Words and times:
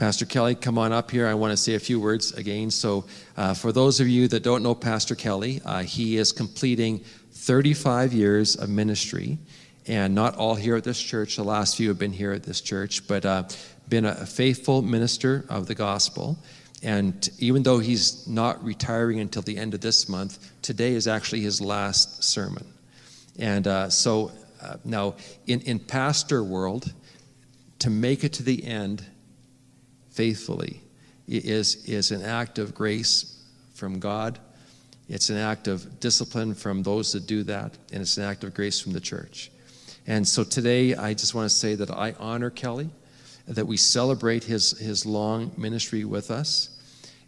Pastor 0.00 0.24
Kelly, 0.24 0.54
come 0.54 0.78
on 0.78 0.94
up 0.94 1.10
here. 1.10 1.26
I 1.26 1.34
want 1.34 1.50
to 1.50 1.58
say 1.58 1.74
a 1.74 1.78
few 1.78 2.00
words 2.00 2.32
again. 2.32 2.70
So, 2.70 3.04
uh, 3.36 3.52
for 3.52 3.70
those 3.70 4.00
of 4.00 4.08
you 4.08 4.28
that 4.28 4.42
don't 4.42 4.62
know 4.62 4.74
Pastor 4.74 5.14
Kelly, 5.14 5.60
uh, 5.66 5.82
he 5.82 6.16
is 6.16 6.32
completing 6.32 7.00
35 7.32 8.14
years 8.14 8.56
of 8.56 8.70
ministry, 8.70 9.36
and 9.86 10.14
not 10.14 10.36
all 10.36 10.54
here 10.54 10.74
at 10.74 10.84
this 10.84 10.98
church. 10.98 11.36
The 11.36 11.44
last 11.44 11.76
few 11.76 11.88
have 11.88 11.98
been 11.98 12.14
here 12.14 12.32
at 12.32 12.44
this 12.44 12.62
church, 12.62 13.06
but 13.06 13.26
uh, 13.26 13.42
been 13.90 14.06
a 14.06 14.24
faithful 14.24 14.80
minister 14.80 15.44
of 15.50 15.66
the 15.66 15.74
gospel. 15.74 16.38
And 16.82 17.28
even 17.38 17.62
though 17.62 17.78
he's 17.78 18.26
not 18.26 18.64
retiring 18.64 19.20
until 19.20 19.42
the 19.42 19.58
end 19.58 19.74
of 19.74 19.82
this 19.82 20.08
month, 20.08 20.50
today 20.62 20.94
is 20.94 21.08
actually 21.08 21.42
his 21.42 21.60
last 21.60 22.24
sermon. 22.24 22.66
And 23.38 23.66
uh, 23.66 23.90
so 23.90 24.32
uh, 24.62 24.76
now, 24.82 25.16
in, 25.46 25.60
in 25.60 25.78
pastor 25.78 26.42
world, 26.42 26.90
to 27.80 27.90
make 27.90 28.24
it 28.24 28.32
to 28.32 28.42
the 28.42 28.64
end 28.64 29.04
faithfully 30.10 30.82
is, 31.28 31.84
is 31.86 32.10
an 32.10 32.22
act 32.22 32.58
of 32.58 32.74
grace 32.74 33.42
from 33.74 33.98
God. 33.98 34.38
It's 35.08 35.30
an 35.30 35.36
act 35.36 35.68
of 35.68 36.00
discipline 36.00 36.54
from 36.54 36.82
those 36.82 37.12
that 37.12 37.26
do 37.26 37.42
that, 37.44 37.76
and 37.92 38.02
it's 38.02 38.16
an 38.16 38.24
act 38.24 38.44
of 38.44 38.54
grace 38.54 38.80
from 38.80 38.92
the 38.92 39.00
church. 39.00 39.50
And 40.06 40.26
so 40.26 40.44
today, 40.44 40.94
I 40.94 41.14
just 41.14 41.34
want 41.34 41.48
to 41.50 41.54
say 41.54 41.74
that 41.74 41.90
I 41.90 42.14
honor 42.18 42.50
Kelly, 42.50 42.90
that 43.46 43.66
we 43.66 43.76
celebrate 43.76 44.44
his, 44.44 44.78
his 44.78 45.04
long 45.04 45.52
ministry 45.56 46.04
with 46.04 46.30
us. 46.30 46.70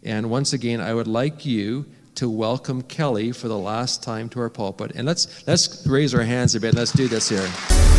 And 0.03 0.29
once 0.29 0.53
again, 0.53 0.81
I 0.81 0.93
would 0.93 1.07
like 1.07 1.45
you 1.45 1.85
to 2.15 2.29
welcome 2.29 2.81
Kelly 2.83 3.31
for 3.31 3.47
the 3.47 3.57
last 3.57 4.03
time 4.03 4.29
to 4.29 4.39
our 4.39 4.49
pulpit. 4.49 4.91
And 4.95 5.07
let's, 5.07 5.45
let's 5.47 5.85
raise 5.87 6.13
our 6.13 6.23
hands 6.23 6.55
a 6.55 6.59
bit. 6.59 6.75
Let's 6.75 6.91
do 6.91 7.07
this 7.07 7.29
here. 7.29 7.92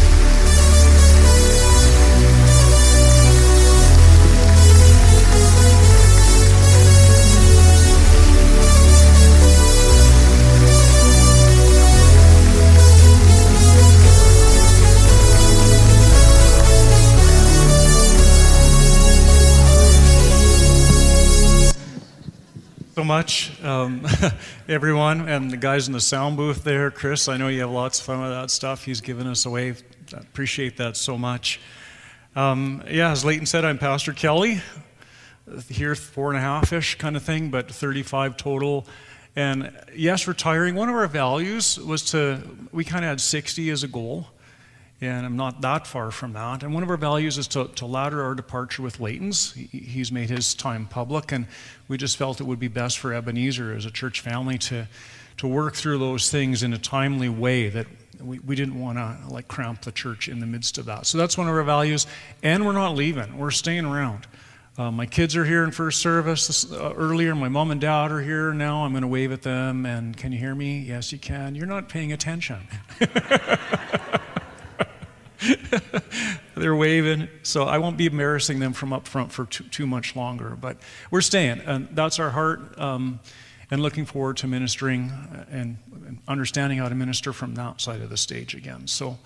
Much, 23.04 23.62
um, 23.62 24.06
everyone, 24.68 25.28
and 25.28 25.50
the 25.50 25.56
guys 25.56 25.86
in 25.86 25.92
the 25.92 26.00
sound 26.00 26.36
booth 26.36 26.64
there. 26.64 26.90
Chris, 26.90 27.28
I 27.28 27.36
know 27.36 27.48
you 27.48 27.60
have 27.60 27.70
lots 27.70 28.00
of 28.00 28.06
fun 28.06 28.20
with 28.20 28.30
that 28.30 28.50
stuff. 28.50 28.84
He's 28.84 29.00
given 29.00 29.26
us 29.26 29.46
away. 29.46 29.74
I 30.14 30.18
appreciate 30.18 30.78
that 30.78 30.96
so 30.96 31.18
much. 31.18 31.60
Um, 32.34 32.82
yeah, 32.88 33.10
as 33.10 33.24
Leighton 33.24 33.46
said, 33.46 33.64
I'm 33.64 33.78
Pastor 33.78 34.12
Kelly. 34.12 34.60
Here, 35.68 35.94
four 35.94 36.30
and 36.30 36.38
a 36.38 36.40
half 36.40 36.72
ish 36.72 36.96
kind 36.96 37.16
of 37.16 37.22
thing, 37.22 37.50
but 37.50 37.70
35 37.70 38.36
total. 38.36 38.86
And 39.36 39.70
yes, 39.94 40.26
retiring, 40.26 40.74
one 40.74 40.88
of 40.88 40.94
our 40.94 41.06
values 41.06 41.78
was 41.78 42.02
to, 42.10 42.40
we 42.72 42.84
kind 42.84 43.04
of 43.04 43.10
had 43.10 43.20
60 43.20 43.70
as 43.70 43.82
a 43.82 43.88
goal 43.88 44.28
and 45.04 45.26
I'm 45.26 45.36
not 45.36 45.60
that 45.60 45.86
far 45.86 46.10
from 46.10 46.32
that. 46.32 46.62
And 46.62 46.72
one 46.72 46.82
of 46.82 46.90
our 46.90 46.96
values 46.96 47.38
is 47.38 47.46
to, 47.48 47.68
to 47.76 47.86
ladder 47.86 48.22
our 48.22 48.34
departure 48.34 48.82
with 48.82 49.00
Leighton's. 49.00 49.52
He, 49.52 49.66
he's 49.66 50.10
made 50.10 50.30
his 50.30 50.54
time 50.54 50.86
public, 50.86 51.32
and 51.32 51.46
we 51.88 51.96
just 51.96 52.16
felt 52.16 52.40
it 52.40 52.44
would 52.44 52.58
be 52.58 52.68
best 52.68 52.98
for 52.98 53.12
Ebenezer 53.12 53.74
as 53.74 53.86
a 53.86 53.90
church 53.90 54.20
family 54.20 54.58
to, 54.58 54.88
to 55.38 55.46
work 55.46 55.74
through 55.74 55.98
those 55.98 56.30
things 56.30 56.62
in 56.62 56.72
a 56.72 56.78
timely 56.78 57.28
way 57.28 57.68
that 57.68 57.86
we, 58.20 58.38
we 58.40 58.56
didn't 58.56 58.80
want 58.80 58.98
to 58.98 59.18
like 59.28 59.48
cramp 59.48 59.82
the 59.82 59.92
church 59.92 60.28
in 60.28 60.40
the 60.40 60.46
midst 60.46 60.78
of 60.78 60.86
that. 60.86 61.06
So 61.06 61.18
that's 61.18 61.36
one 61.36 61.48
of 61.48 61.54
our 61.54 61.62
values, 61.62 62.06
and 62.42 62.64
we're 62.64 62.72
not 62.72 62.94
leaving. 62.94 63.38
We're 63.38 63.50
staying 63.50 63.84
around. 63.84 64.26
Uh, 64.76 64.90
my 64.90 65.06
kids 65.06 65.36
are 65.36 65.44
here 65.44 65.62
in 65.62 65.70
first 65.70 66.00
service 66.00 66.48
this, 66.48 66.72
uh, 66.72 66.92
earlier. 66.96 67.32
My 67.36 67.48
mom 67.48 67.70
and 67.70 67.80
dad 67.80 68.10
are 68.10 68.20
here 68.20 68.52
now. 68.52 68.84
I'm 68.84 68.90
going 68.90 69.02
to 69.02 69.08
wave 69.08 69.30
at 69.30 69.42
them. 69.42 69.86
And 69.86 70.16
can 70.16 70.32
you 70.32 70.38
hear 70.38 70.54
me? 70.54 70.80
Yes, 70.80 71.12
you 71.12 71.18
can. 71.18 71.54
You're 71.54 71.66
not 71.66 71.88
paying 71.88 72.12
attention. 72.12 72.66
They're 76.56 76.76
waving, 76.76 77.28
so 77.42 77.64
I 77.64 77.78
won't 77.78 77.96
be 77.96 78.06
embarrassing 78.06 78.60
them 78.60 78.72
from 78.72 78.92
up 78.92 79.08
front 79.08 79.32
for 79.32 79.46
too, 79.46 79.64
too 79.64 79.86
much 79.86 80.16
longer. 80.16 80.56
But 80.60 80.78
we're 81.10 81.20
staying, 81.20 81.60
and 81.60 81.88
that's 81.92 82.18
our 82.18 82.30
heart, 82.30 82.78
um, 82.78 83.20
and 83.70 83.82
looking 83.82 84.04
forward 84.04 84.36
to 84.38 84.46
ministering 84.46 85.12
and, 85.50 85.78
and 86.06 86.18
understanding 86.28 86.78
how 86.78 86.88
to 86.88 86.94
minister 86.94 87.32
from 87.32 87.54
that 87.56 87.80
side 87.80 88.00
of 88.00 88.10
the 88.10 88.16
stage 88.16 88.54
again. 88.54 88.86
So, 88.86 89.18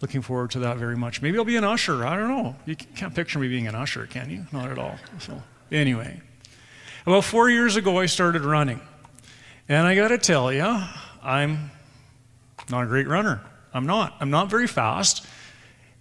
looking 0.00 0.20
forward 0.20 0.50
to 0.50 0.58
that 0.60 0.76
very 0.76 0.96
much. 0.96 1.22
Maybe 1.22 1.38
I'll 1.38 1.44
be 1.44 1.56
an 1.56 1.64
usher. 1.64 2.06
I 2.06 2.16
don't 2.16 2.28
know. 2.28 2.56
You 2.66 2.76
can't 2.76 3.14
picture 3.14 3.38
me 3.38 3.48
being 3.48 3.66
an 3.66 3.74
usher, 3.74 4.06
can 4.06 4.30
you? 4.30 4.46
Not 4.52 4.70
at 4.70 4.78
all. 4.78 4.96
So, 5.18 5.42
anyway, 5.72 6.20
about 7.06 7.24
four 7.24 7.48
years 7.48 7.76
ago, 7.76 7.98
I 7.98 8.06
started 8.06 8.42
running, 8.42 8.80
and 9.68 9.86
I 9.86 9.94
got 9.94 10.08
to 10.08 10.18
tell 10.18 10.52
you, 10.52 10.82
I'm 11.22 11.70
not 12.68 12.84
a 12.84 12.86
great 12.86 13.08
runner. 13.08 13.40
I'm 13.72 13.86
not. 13.86 14.14
I'm 14.20 14.30
not 14.30 14.48
very 14.48 14.66
fast. 14.66 15.26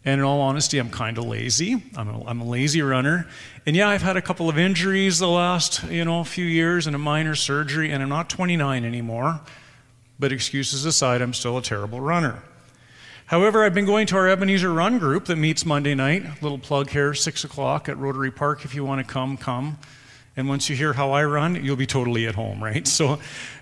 And 0.05 0.19
in 0.19 0.25
all 0.25 0.39
honesty, 0.39 0.77
I'm 0.77 0.91
kind 0.91 1.17
of 1.17 1.25
lazy. 1.25 1.83
I'm 1.95 2.07
a, 2.07 2.25
I'm 2.25 2.39
a 2.39 2.45
lazy 2.45 2.83
runner. 2.83 3.27
And 3.65 3.75
yeah, 3.75 3.89
I've 3.89 4.03
had 4.03 4.17
a 4.17 4.21
couple 4.21 4.47
of 4.47 4.57
injuries 4.57 5.17
the 5.17 5.27
last, 5.27 5.83
you 5.85 6.05
know, 6.05 6.23
few 6.23 6.45
years 6.45 6.85
and 6.85 6.95
a 6.95 6.99
minor 6.99 7.33
surgery, 7.33 7.91
and 7.91 8.03
I'm 8.03 8.09
not 8.09 8.29
29 8.29 8.85
anymore. 8.85 9.41
But 10.19 10.31
excuses 10.31 10.85
aside, 10.85 11.21
I'm 11.21 11.33
still 11.33 11.57
a 11.57 11.61
terrible 11.61 11.99
runner. 11.99 12.43
However, 13.25 13.65
I've 13.65 13.73
been 13.73 13.87
going 13.87 14.05
to 14.07 14.17
our 14.17 14.29
Ebenezer 14.29 14.71
Run 14.71 14.99
group 14.99 15.25
that 15.25 15.37
meets 15.37 15.65
Monday 15.65 15.95
night. 15.95 16.43
Little 16.43 16.59
plug 16.59 16.91
here, 16.91 17.15
6 17.15 17.43
o'clock 17.43 17.89
at 17.89 17.97
Rotary 17.97 18.29
Park. 18.29 18.63
If 18.63 18.75
you 18.75 18.85
want 18.85 19.05
to 19.05 19.11
come, 19.11 19.35
come. 19.35 19.79
And 20.37 20.49
once 20.49 20.69
you 20.69 20.75
hear 20.75 20.93
how 20.93 21.11
I 21.11 21.23
run, 21.23 21.63
you'll 21.63 21.75
be 21.75 21.85
totally 21.85 22.27
at 22.27 22.35
home, 22.35 22.63
right? 22.63 22.85
So 22.87 23.19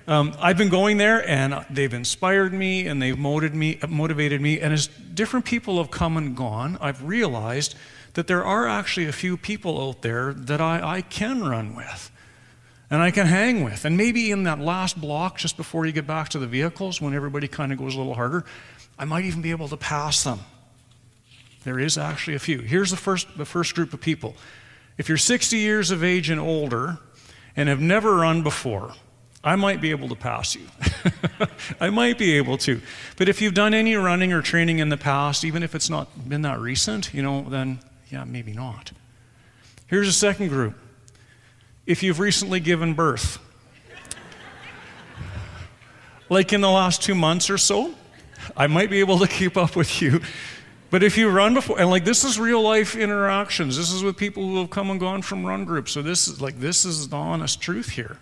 um, 0.08 0.36
I've 0.40 0.58
been 0.58 0.70
going 0.70 0.98
there, 0.98 1.28
and 1.28 1.66
they've 1.70 1.94
inspired 1.94 2.52
me, 2.54 2.88
and 2.88 3.02
they've 3.02 3.18
motivated 3.18 3.56
me, 3.56 3.80
motivated 3.88 4.42
me. 4.42 4.60
And 4.60 4.74
as 4.74 4.88
different 4.88 5.46
people 5.46 5.78
have 5.78 5.92
come 5.92 6.18
and 6.18 6.36
gone, 6.36 6.78
I've 6.82 7.04
realized 7.04 7.76
that 8.14 8.28
there 8.28 8.44
are 8.44 8.68
actually 8.68 9.08
a 9.08 9.12
few 9.12 9.38
people 9.38 9.90
out 9.90 10.02
there 10.02 10.34
that 10.34 10.62
I, 10.62 10.98
I 10.98 11.02
can 11.02 11.44
run 11.44 11.76
with 11.76 12.12
and 12.90 13.02
I 13.02 13.10
can 13.10 13.26
hang 13.26 13.64
with. 13.64 13.86
And 13.86 13.98
maybe 13.98 14.30
in 14.30 14.44
that 14.44 14.60
last 14.60 15.02
block, 15.02 15.40
just 15.40 15.58
before 15.58 15.88
you 15.88 15.92
get 15.92 16.06
back 16.06 16.30
to 16.30 16.40
the 16.40 16.46
vehicles, 16.46 17.02
when 17.02 17.16
everybody 17.16 17.48
kind 17.48 17.72
of 17.72 17.80
goes 17.80 17.96
a 17.96 17.98
little 17.98 18.14
harder, 18.14 18.46
I 19.00 19.06
might 19.06 19.26
even 19.26 19.42
be 19.42 19.50
able 19.50 19.68
to 19.70 19.78
pass 19.78 20.24
them. 20.24 20.42
There 21.64 21.80
is 21.80 21.98
actually 21.98 22.36
a 22.36 22.40
few. 22.40 22.60
Here's 22.60 22.92
the 22.92 22.98
first, 22.98 23.36
the 23.36 23.46
first 23.46 23.74
group 23.74 23.94
of 23.94 24.02
people 24.02 24.36
if 24.98 25.10
you're 25.10 25.18
60 25.18 25.58
years 25.58 25.92
of 25.92 26.04
age 26.04 26.30
and 26.30 26.40
older 26.40 26.98
and 27.56 27.70
have 27.70 27.80
never 27.80 28.16
run 28.16 28.44
before, 28.44 28.94
I 29.44 29.56
might 29.56 29.82
be 29.82 29.92
able 29.92 30.08
to 30.10 30.16
pass 30.16 30.56
you. 30.56 30.68
I 31.82 31.90
might 31.90 32.18
be 32.18 32.38
able 32.38 32.58
to. 32.60 32.82
But 33.18 33.28
if 33.28 33.42
you've 33.42 33.54
done 33.54 33.74
any 33.74 33.96
running 33.96 34.32
or 34.32 34.42
training 34.42 34.80
in 34.80 34.90
the 34.90 34.98
past, 34.98 35.44
even 35.44 35.64
if 35.64 35.76
it's 35.76 35.90
not 35.90 36.30
been 36.30 36.44
that 36.44 36.60
recent, 36.60 37.14
you 37.14 37.22
know, 37.22 37.42
then 37.50 37.80
yeah, 38.10 38.24
maybe 38.24 38.54
not. 38.54 38.92
Here's 39.88 40.08
a 40.08 40.14
second 40.14 40.48
group. 40.48 40.76
If 41.86 42.04
you've 42.04 42.20
recently 42.20 42.62
given 42.62 42.94
birth, 42.94 43.40
like 46.30 46.54
in 46.54 46.62
the 46.62 46.70
last 46.70 47.02
two 47.02 47.16
months 47.16 47.50
or 47.50 47.58
so, 47.58 47.94
I 48.56 48.68
might 48.68 48.90
be 48.90 49.02
able 49.02 49.20
to 49.20 49.28
keep 49.28 49.58
up 49.58 49.76
with 49.76 50.02
you 50.02 50.22
but 50.94 51.02
if 51.02 51.18
you 51.18 51.28
run 51.28 51.56
before, 51.56 51.80
and 51.80 51.90
like 51.90 52.06
this 52.06 52.24
is 52.24 52.40
real 52.40 52.62
life 52.62 52.96
interactions, 52.96 53.78
this 53.78 53.92
is 53.92 54.04
with 54.04 54.16
people 54.16 54.44
who 54.44 54.58
have 54.58 54.70
come 54.70 54.92
and 54.92 55.00
gone 55.00 55.24
from 55.24 55.44
run 55.44 55.66
groups. 55.66 55.92
So 55.92 56.04
this 56.04 56.28
is 56.28 56.40
like 56.40 56.60
this 56.60 56.86
is 56.86 57.10
the 57.10 57.16
honest 57.16 57.60
truth 57.60 57.90
here. 57.90 58.20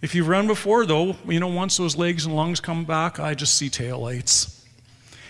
If 0.00 0.14
you 0.14 0.24
run 0.24 0.46
before, 0.46 0.86
though, 0.86 1.16
you 1.28 1.38
know, 1.38 1.48
once 1.48 1.76
those 1.76 1.94
legs 1.94 2.24
and 2.24 2.34
lungs 2.34 2.58
come 2.58 2.86
back, 2.86 3.20
I 3.20 3.34
just 3.34 3.58
see 3.58 3.68
tail 3.68 3.98
lights. 3.98 4.64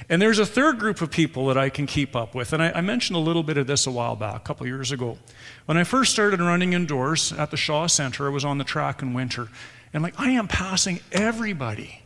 And 0.08 0.22
there's 0.22 0.38
a 0.38 0.46
third 0.46 0.78
group 0.78 1.00
of 1.00 1.10
people 1.10 1.48
that 1.48 1.58
I 1.58 1.70
can 1.70 1.86
keep 1.86 2.14
up 2.14 2.36
with. 2.36 2.52
And 2.52 2.62
I, 2.62 2.70
I 2.70 2.82
mentioned 2.82 3.16
a 3.16 3.20
little 3.20 3.42
bit 3.42 3.56
of 3.56 3.66
this 3.66 3.88
a 3.88 3.90
while 3.90 4.14
back, 4.14 4.36
a 4.36 4.44
couple 4.44 4.64
years 4.64 4.92
ago. 4.92 5.18
When 5.66 5.76
I 5.76 5.82
first 5.82 6.12
started 6.12 6.38
running 6.38 6.72
indoors 6.72 7.32
at 7.32 7.50
the 7.50 7.56
Shaw 7.56 7.88
Center, 7.88 8.26
I 8.26 8.30
was 8.30 8.44
on 8.44 8.58
the 8.58 8.64
track 8.64 9.02
in 9.02 9.12
winter. 9.12 9.48
And 9.92 10.04
like, 10.04 10.20
I 10.20 10.30
am 10.30 10.46
passing 10.46 11.00
everybody. 11.10 12.03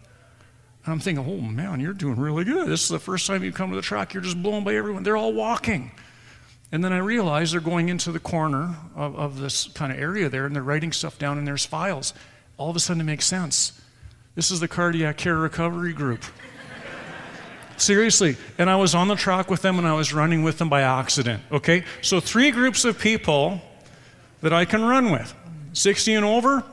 And 0.89 0.95
I'm 0.95 1.01
thinking, 1.01 1.23
oh 1.29 1.43
man, 1.43 1.81
you're 1.81 1.93
doing 1.93 2.19
really 2.19 2.45
good. 2.45 2.67
This 2.67 2.85
is 2.85 2.89
the 2.89 2.99
first 2.99 3.27
time 3.27 3.45
you 3.45 3.53
come 3.53 3.69
to 3.69 3.77
the 3.77 3.83
track. 3.83 4.15
You're 4.15 4.23
just 4.23 4.43
blown 4.43 4.65
by 4.65 4.75
everyone. 4.75 5.03
They're 5.03 5.19
all 5.19 5.35
walking. 5.35 5.91
And 6.73 6.83
then 6.83 6.95
I 6.95 6.97
realize 6.97 7.53
they're 7.53 7.61
going 7.61 7.91
into 7.91 8.11
the 8.11 8.19
corner 8.19 8.75
of, 8.97 9.15
of 9.15 9.39
this 9.39 9.67
kind 9.75 9.93
of 9.93 9.99
area 9.99 10.31
there 10.31 10.47
and 10.47 10.57
they're 10.57 10.63
writing 10.63 10.93
stuff 10.93 11.19
down 11.19 11.37
in 11.37 11.45
their 11.45 11.59
files. 11.59 12.15
All 12.57 12.71
of 12.71 12.77
a 12.77 12.81
sudden 12.81 13.03
it 13.03 13.05
makes 13.05 13.27
sense. 13.27 13.79
This 14.35 14.51
is 14.51 14.61
the 14.61 14.67
cardiac 14.67 15.19
care 15.19 15.37
recovery 15.37 15.93
group. 15.93 16.25
Seriously. 17.77 18.39
And 18.57 18.71
I 18.71 18.77
was 18.77 18.95
on 18.95 19.09
the 19.09 19.15
track 19.15 19.51
with 19.51 19.61
them 19.61 19.77
and 19.77 19.87
I 19.87 19.93
was 19.93 20.15
running 20.15 20.43
with 20.43 20.57
them 20.57 20.71
by 20.71 20.81
accident. 20.81 21.43
Okay? 21.53 21.85
So, 22.01 22.19
three 22.19 22.51
groups 22.51 22.87
of 22.87 22.99
people 22.99 23.61
that 24.41 24.55
I 24.55 24.65
can 24.65 24.83
run 24.83 25.11
with 25.11 25.35
60 25.75 26.15
and 26.15 26.25
over, 26.25 26.65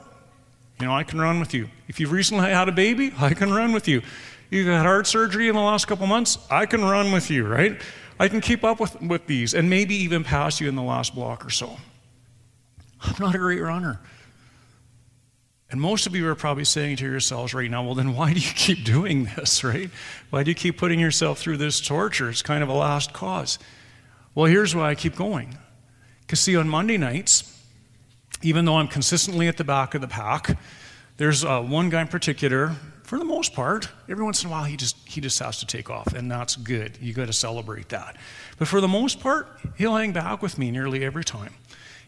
you 0.80 0.86
know, 0.86 0.96
I 0.96 1.04
can 1.04 1.20
run 1.20 1.40
with 1.40 1.54
you. 1.54 1.70
If 1.88 2.00
you've 2.00 2.12
recently 2.12 2.50
had 2.50 2.68
a 2.68 2.72
baby, 2.72 3.14
I 3.18 3.34
can 3.34 3.52
run 3.54 3.72
with 3.72 3.88
you. 3.88 4.02
You've 4.50 4.68
had 4.68 4.86
heart 4.86 5.08
surgery 5.08 5.48
in 5.48 5.56
the 5.56 5.62
last 5.62 5.88
couple 5.88 6.06
months, 6.08 6.38
I 6.50 6.66
can 6.66 6.84
run 6.84 7.12
with 7.12 7.30
you, 7.30 7.48
right? 7.48 7.82
I 8.20 8.28
can 8.28 8.42
keep 8.42 8.64
up 8.64 8.80
with, 8.80 9.02
with 9.02 9.28
these 9.28 9.54
and 9.54 9.70
maybe 9.70 9.96
even 9.96 10.24
pass 10.24 10.62
you 10.62 10.70
in 10.70 10.76
the 10.76 10.84
last 10.84 11.16
block 11.16 11.46
or 11.46 11.50
so. 11.50 11.78
I'm 13.02 13.16
not 13.20 13.36
a 13.36 13.38
great 13.38 13.62
runner. 13.62 14.00
And 15.72 15.82
most 15.82 16.06
of 16.08 16.16
you 16.16 16.28
are 16.28 16.36
probably 16.36 16.64
saying 16.64 16.98
to 16.98 17.06
yourselves 17.06 17.54
right 17.54 17.70
now, 17.70 17.84
well, 17.84 17.96
then 17.96 18.16
why 18.16 18.34
do 18.34 18.40
you 18.40 18.52
keep 18.54 18.84
doing 18.84 19.26
this, 19.36 19.64
right? 19.64 19.90
Why 20.30 20.44
do 20.44 20.52
you 20.52 20.56
keep 20.56 20.78
putting 20.78 21.00
yourself 21.00 21.40
through 21.40 21.58
this 21.58 21.82
torture? 21.82 22.30
It's 22.30 22.42
kind 22.42 22.64
of 22.64 22.70
a 22.70 22.74
last 22.74 23.14
cause. 23.14 23.60
Well, 24.34 24.46
here's 24.46 24.76
why 24.76 24.90
I 24.90 24.96
keep 24.96 25.16
going. 25.16 25.58
Because, 26.22 26.40
see, 26.40 26.56
on 26.56 26.68
Monday 26.68 26.98
nights, 26.98 27.55
even 28.46 28.64
though 28.64 28.78
I'm 28.78 28.88
consistently 28.88 29.48
at 29.48 29.58
the 29.58 29.64
back 29.64 29.96
of 29.96 30.02
the 30.02 30.08
pack, 30.08 30.56
there's 31.18 31.44
uh, 31.44 31.62
one 31.62 31.90
guy 31.90 32.02
in 32.02 32.08
particular, 32.08 32.76
for 33.02 33.18
the 33.18 33.26
most 33.26 33.54
part, 33.54 33.90
every 34.08 34.24
once 34.24 34.44
in 34.44 34.50
a 34.50 34.52
while 34.52 34.66
he 34.66 34.78
just, 34.78 34.98
he 35.08 35.20
just 35.20 35.40
has 35.40 35.60
to 35.62 35.66
take 35.66 35.90
off, 35.90 36.14
and 36.14 36.30
that's 36.30 36.56
good. 36.56 36.98
You 37.02 37.14
got 37.14 37.26
to 37.26 37.34
celebrate 37.34 37.90
that. 37.90 38.18
But 38.60 38.68
for 38.68 38.82
the 38.82 38.88
most 38.88 39.20
part, 39.20 39.48
he'll 39.78 39.96
hang 39.96 40.12
back 40.12 40.44
with 40.44 40.60
me 40.60 40.70
nearly 40.70 41.04
every 41.04 41.24
time. 41.24 41.56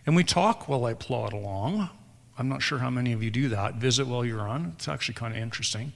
And 0.06 0.16
we 0.16 0.24
talk 0.24 0.70
while 0.70 0.86
I 0.86 0.94
plod 0.94 1.34
along. 1.34 1.90
I'm 2.38 2.50
not 2.50 2.62
sure 2.62 2.78
how 2.78 2.92
many 2.92 3.14
of 3.14 3.24
you 3.24 3.32
do 3.32 3.50
that. 3.50 3.76
Visit 3.76 4.06
while 4.06 4.24
you're 4.24 4.48
on. 4.48 4.74
It's 4.76 4.88
actually 4.88 5.16
kind 5.16 5.36
of 5.36 5.42
interesting. 5.42 5.92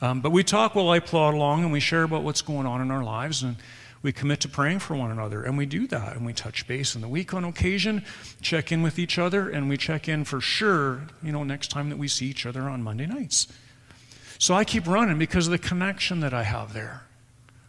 Um, 0.00 0.20
but 0.20 0.30
we 0.30 0.44
talk 0.44 0.76
while 0.76 0.90
I 0.90 1.00
plod 1.00 1.34
along 1.34 1.64
and 1.64 1.72
we 1.72 1.80
share 1.80 2.04
about 2.04 2.22
what's 2.22 2.42
going 2.42 2.66
on 2.66 2.80
in 2.80 2.92
our 2.92 3.02
lives 3.02 3.42
and 3.42 3.56
we 4.02 4.12
commit 4.12 4.40
to 4.40 4.48
praying 4.48 4.80
for 4.80 4.96
one 4.96 5.10
another 5.10 5.42
and 5.42 5.56
we 5.56 5.66
do 5.66 5.86
that 5.86 6.16
and 6.16 6.26
we 6.26 6.32
touch 6.32 6.66
base 6.66 6.94
in 6.94 7.00
the 7.00 7.08
week 7.08 7.32
on 7.32 7.44
occasion, 7.44 8.04
check 8.40 8.72
in 8.72 8.82
with 8.82 8.98
each 8.98 9.18
other, 9.18 9.48
and 9.48 9.68
we 9.68 9.76
check 9.76 10.08
in 10.08 10.24
for 10.24 10.40
sure, 10.40 11.02
you 11.22 11.32
know, 11.32 11.44
next 11.44 11.68
time 11.70 11.88
that 11.88 11.98
we 11.98 12.08
see 12.08 12.26
each 12.26 12.44
other 12.44 12.62
on 12.62 12.82
Monday 12.82 13.06
nights. 13.06 13.46
So 14.38 14.54
I 14.54 14.64
keep 14.64 14.86
running 14.88 15.18
because 15.18 15.46
of 15.46 15.52
the 15.52 15.58
connection 15.58 16.20
that 16.20 16.34
I 16.34 16.42
have 16.42 16.72
there. 16.72 17.02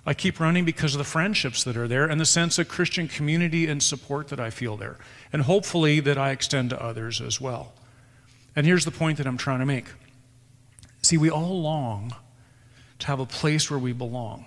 I 0.06 0.14
keep 0.14 0.40
running 0.40 0.66
because 0.66 0.96
of 0.96 0.98
the 0.98 1.06
friendships 1.06 1.64
that 1.64 1.78
are 1.78 1.88
there 1.88 2.08
and 2.08 2.20
the 2.20 2.26
sense 2.26 2.60
of 2.60 2.68
Christian 2.68 3.08
community 3.08 3.68
and 3.68 3.82
support 3.82 4.28
that 4.30 4.40
I 4.40 4.50
feel 4.50 4.76
there. 4.76 4.98
And 5.32 5.44
hopefully 5.44 6.00
that 6.02 6.18
I 6.18 6.32
extend 6.32 6.72
to 6.72 6.82
others 6.82 7.22
as 7.22 7.40
well. 7.40 7.74
And 8.56 8.66
here's 8.66 8.86
the 8.86 8.92
point 8.92 9.18
that 9.20 9.28
I'm 9.28 9.38
trying 9.38 9.60
to 9.60 9.66
make. 9.66 9.86
See, 11.02 11.18
we 11.18 11.30
all 11.30 11.62
long 11.62 12.14
to 13.00 13.08
have 13.08 13.20
a 13.20 13.26
place 13.26 13.70
where 13.70 13.80
we 13.80 13.94
belong, 13.94 14.46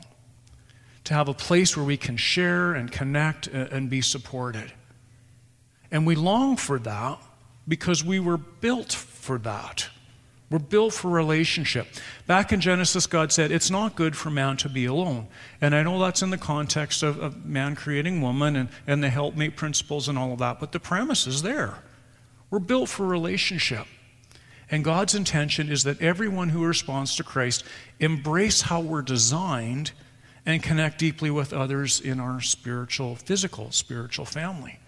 to 1.06 1.14
have 1.14 1.28
a 1.28 1.34
place 1.34 1.76
where 1.76 1.86
we 1.86 1.96
can 1.96 2.16
share 2.16 2.74
and 2.74 2.90
connect 2.90 3.46
and 3.46 3.88
be 3.88 4.00
supported. 4.00 4.72
And 5.90 6.06
we 6.06 6.14
long 6.14 6.56
for 6.56 6.78
that 6.80 7.18
because 7.66 8.04
we 8.04 8.20
were 8.20 8.36
built 8.36 8.92
for 8.92 9.38
that. 9.38 9.88
We're 10.50 10.58
built 10.60 10.92
for 10.92 11.10
relationship. 11.10 11.88
Back 12.26 12.52
in 12.52 12.60
Genesis, 12.60 13.06
God 13.06 13.32
said, 13.32 13.50
It's 13.50 13.70
not 13.70 13.96
good 13.96 14.16
for 14.16 14.30
man 14.30 14.56
to 14.58 14.68
be 14.68 14.84
alone. 14.84 15.26
And 15.60 15.74
I 15.74 15.82
know 15.82 15.98
that's 15.98 16.22
in 16.22 16.30
the 16.30 16.38
context 16.38 17.02
of, 17.02 17.18
of 17.18 17.44
man 17.44 17.74
creating 17.74 18.20
woman 18.20 18.54
and, 18.54 18.68
and 18.86 19.02
the 19.02 19.10
helpmate 19.10 19.56
principles 19.56 20.08
and 20.08 20.16
all 20.16 20.32
of 20.32 20.38
that, 20.38 20.60
but 20.60 20.70
the 20.70 20.78
premise 20.78 21.26
is 21.26 21.42
there. 21.42 21.78
We're 22.50 22.60
built 22.60 22.88
for 22.88 23.06
relationship. 23.06 23.86
And 24.70 24.84
God's 24.84 25.14
intention 25.14 25.70
is 25.70 25.84
that 25.84 26.00
everyone 26.00 26.48
who 26.48 26.64
responds 26.64 27.16
to 27.16 27.24
Christ 27.24 27.64
embrace 27.98 28.62
how 28.62 28.80
we're 28.80 29.02
designed 29.02 29.92
and 30.46 30.62
connect 30.62 30.98
deeply 30.98 31.30
with 31.30 31.52
others 31.52 32.00
in 32.00 32.20
our 32.20 32.40
spiritual, 32.40 33.16
physical, 33.16 33.72
spiritual 33.72 34.24
family. 34.24 34.78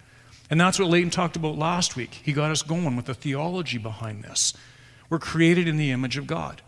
And 0.49 0.59
that's 0.59 0.79
what 0.79 0.89
Leighton 0.89 1.11
talked 1.11 1.35
about 1.35 1.57
last 1.57 1.95
week. 1.95 2.21
He 2.23 2.33
got 2.33 2.49
us 2.49 2.63
going 2.63 2.95
with 2.95 3.05
the 3.05 3.13
theology 3.13 3.77
behind 3.77 4.23
this. 4.23 4.53
We're 5.09 5.19
created 5.19 5.67
in 5.67 5.77
the 5.77 5.91
image 5.91 6.17
of 6.17 6.25
God. 6.25 6.61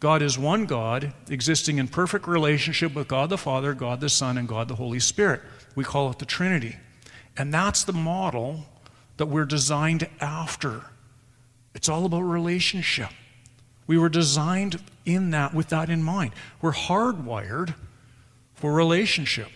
God 0.00 0.22
is 0.22 0.38
one 0.38 0.66
God, 0.66 1.12
existing 1.28 1.78
in 1.78 1.88
perfect 1.88 2.26
relationship 2.26 2.94
with 2.94 3.08
God 3.08 3.30
the 3.30 3.38
Father, 3.38 3.74
God 3.74 4.00
the 4.00 4.08
Son, 4.08 4.36
and 4.36 4.48
God 4.48 4.68
the 4.68 4.74
Holy 4.74 5.00
Spirit. 5.00 5.42
We 5.76 5.84
call 5.84 6.10
it 6.10 6.18
the 6.18 6.24
Trinity. 6.24 6.76
And 7.36 7.52
that's 7.52 7.84
the 7.84 7.92
model 7.92 8.64
that 9.16 9.26
we're 9.26 9.44
designed 9.44 10.08
after. 10.20 10.82
It's 11.74 11.88
all 11.88 12.06
about 12.06 12.22
relationship. 12.22 13.10
We 13.86 13.98
were 13.98 14.08
designed 14.08 14.80
in 15.04 15.30
that 15.30 15.54
with 15.54 15.68
that 15.68 15.90
in 15.90 16.02
mind. 16.02 16.32
We're 16.60 16.72
hardwired 16.72 17.74
for 18.54 18.72
relationship. 18.72 19.48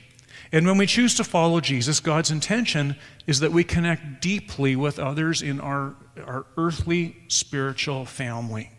And 0.53 0.67
when 0.67 0.79
we 0.79 0.87
choose 0.87 1.15
to 1.17 1.25
follow 1.25 1.61
Jesus, 1.61 2.01
God's 2.01 2.31
intention 2.31 2.97
is 3.27 3.41
that 3.41 3.53
we 3.53 3.65
connect 3.65 4.23
deeply 4.23 4.77
with 4.77 4.99
others 4.99 5.43
in 5.43 5.61
our, 5.61 5.95
our 6.27 6.47
earthly 6.57 7.17
spiritual 7.29 8.07
family. 8.07 8.71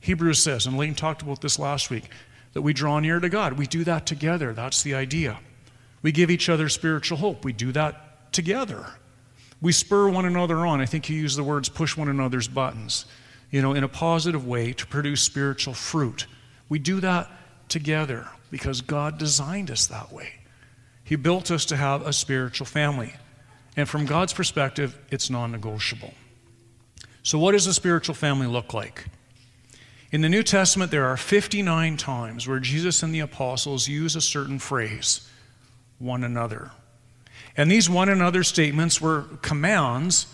Hebrews 0.00 0.42
says, 0.42 0.66
and 0.66 0.76
Leighton 0.76 0.96
talked 0.96 1.22
about 1.22 1.40
this 1.40 1.58
last 1.58 1.90
week, 1.90 2.08
that 2.52 2.62
we 2.62 2.72
draw 2.72 2.98
near 2.98 3.20
to 3.20 3.28
God. 3.28 3.52
We 3.52 3.66
do 3.66 3.84
that 3.84 4.06
together. 4.06 4.52
That's 4.52 4.82
the 4.82 4.94
idea. 4.94 5.38
We 6.02 6.10
give 6.10 6.30
each 6.30 6.48
other 6.48 6.68
spiritual 6.68 7.18
hope. 7.18 7.44
We 7.44 7.52
do 7.52 7.70
that 7.72 8.32
together. 8.32 8.86
We 9.60 9.72
spur 9.72 10.08
one 10.08 10.24
another 10.24 10.66
on. 10.66 10.80
I 10.80 10.86
think 10.86 11.08
you 11.08 11.16
use 11.16 11.36
the 11.36 11.44
words 11.44 11.68
push 11.68 11.96
one 11.96 12.08
another's 12.08 12.48
buttons, 12.48 13.04
you 13.50 13.62
know, 13.62 13.74
in 13.74 13.84
a 13.84 13.88
positive 13.88 14.46
way 14.46 14.72
to 14.72 14.86
produce 14.86 15.20
spiritual 15.20 15.74
fruit. 15.74 16.26
We 16.68 16.78
do 16.78 17.00
that 17.00 17.30
together 17.70 18.28
because 18.50 18.80
God 18.80 19.18
designed 19.18 19.70
us 19.70 19.86
that 19.86 20.12
way. 20.12 20.34
He 21.04 21.16
built 21.16 21.50
us 21.50 21.64
to 21.66 21.76
have 21.76 22.06
a 22.06 22.12
spiritual 22.12 22.66
family. 22.66 23.14
And 23.76 23.88
from 23.88 24.06
God's 24.06 24.32
perspective, 24.32 24.98
it's 25.10 25.30
non 25.30 25.52
negotiable. 25.52 26.14
So, 27.22 27.38
what 27.38 27.52
does 27.52 27.66
a 27.66 27.74
spiritual 27.74 28.14
family 28.14 28.46
look 28.46 28.74
like? 28.74 29.06
In 30.12 30.22
the 30.22 30.28
New 30.28 30.42
Testament, 30.42 30.90
there 30.90 31.06
are 31.06 31.16
59 31.16 31.96
times 31.96 32.48
where 32.48 32.58
Jesus 32.58 33.02
and 33.02 33.14
the 33.14 33.20
apostles 33.20 33.86
use 33.86 34.16
a 34.16 34.20
certain 34.20 34.58
phrase, 34.58 35.28
one 35.98 36.24
another. 36.24 36.72
And 37.56 37.70
these 37.70 37.88
one 37.88 38.08
another 38.08 38.42
statements 38.42 39.00
were 39.00 39.24
commands, 39.42 40.26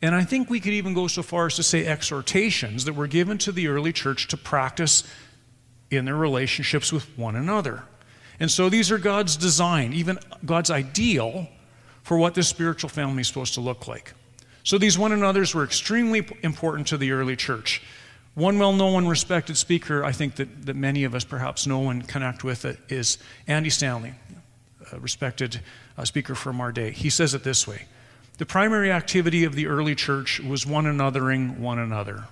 and 0.00 0.14
I 0.14 0.24
think 0.24 0.48
we 0.48 0.60
could 0.60 0.72
even 0.72 0.94
go 0.94 1.06
so 1.08 1.22
far 1.22 1.46
as 1.46 1.56
to 1.56 1.62
say 1.62 1.86
exhortations 1.86 2.86
that 2.86 2.94
were 2.94 3.06
given 3.06 3.38
to 3.38 3.52
the 3.52 3.68
early 3.68 3.92
church 3.92 4.28
to 4.28 4.36
practice 4.36 5.04
in 5.92 6.04
their 6.04 6.16
relationships 6.16 6.92
with 6.92 7.06
one 7.18 7.36
another. 7.36 7.82
And 8.40 8.50
so 8.50 8.68
these 8.68 8.90
are 8.90 8.98
God's 8.98 9.36
design, 9.36 9.92
even 9.92 10.18
God's 10.44 10.70
ideal 10.70 11.48
for 12.02 12.18
what 12.18 12.34
this 12.34 12.48
spiritual 12.48 12.90
family 12.90 13.20
is 13.20 13.28
supposed 13.28 13.54
to 13.54 13.60
look 13.60 13.86
like. 13.86 14.14
So 14.64 14.78
these 14.78 14.98
one 14.98 15.12
another's 15.12 15.54
were 15.54 15.64
extremely 15.64 16.26
important 16.42 16.86
to 16.88 16.96
the 16.96 17.12
early 17.12 17.36
church. 17.36 17.82
One 18.34 18.58
well 18.58 18.72
known, 18.72 19.06
respected 19.06 19.56
speaker, 19.56 20.04
I 20.04 20.12
think 20.12 20.36
that, 20.36 20.66
that 20.66 20.76
many 20.76 21.04
of 21.04 21.14
us 21.14 21.24
perhaps 21.24 21.66
know 21.66 21.90
and 21.90 22.06
connect 22.08 22.44
with 22.44 22.64
it, 22.64 22.78
is 22.88 23.18
Andy 23.46 23.70
Stanley, 23.70 24.14
a 24.90 24.98
respected 24.98 25.60
uh, 25.98 26.04
speaker 26.04 26.34
from 26.34 26.60
our 26.60 26.72
day. 26.72 26.92
He 26.92 27.10
says 27.10 27.34
it 27.34 27.44
this 27.44 27.68
way 27.68 27.86
The 28.38 28.46
primary 28.46 28.90
activity 28.90 29.44
of 29.44 29.54
the 29.54 29.66
early 29.66 29.94
church 29.94 30.40
was 30.40 30.66
one 30.66 30.84
anothering 30.84 31.58
one 31.58 31.78
another. 31.78 32.24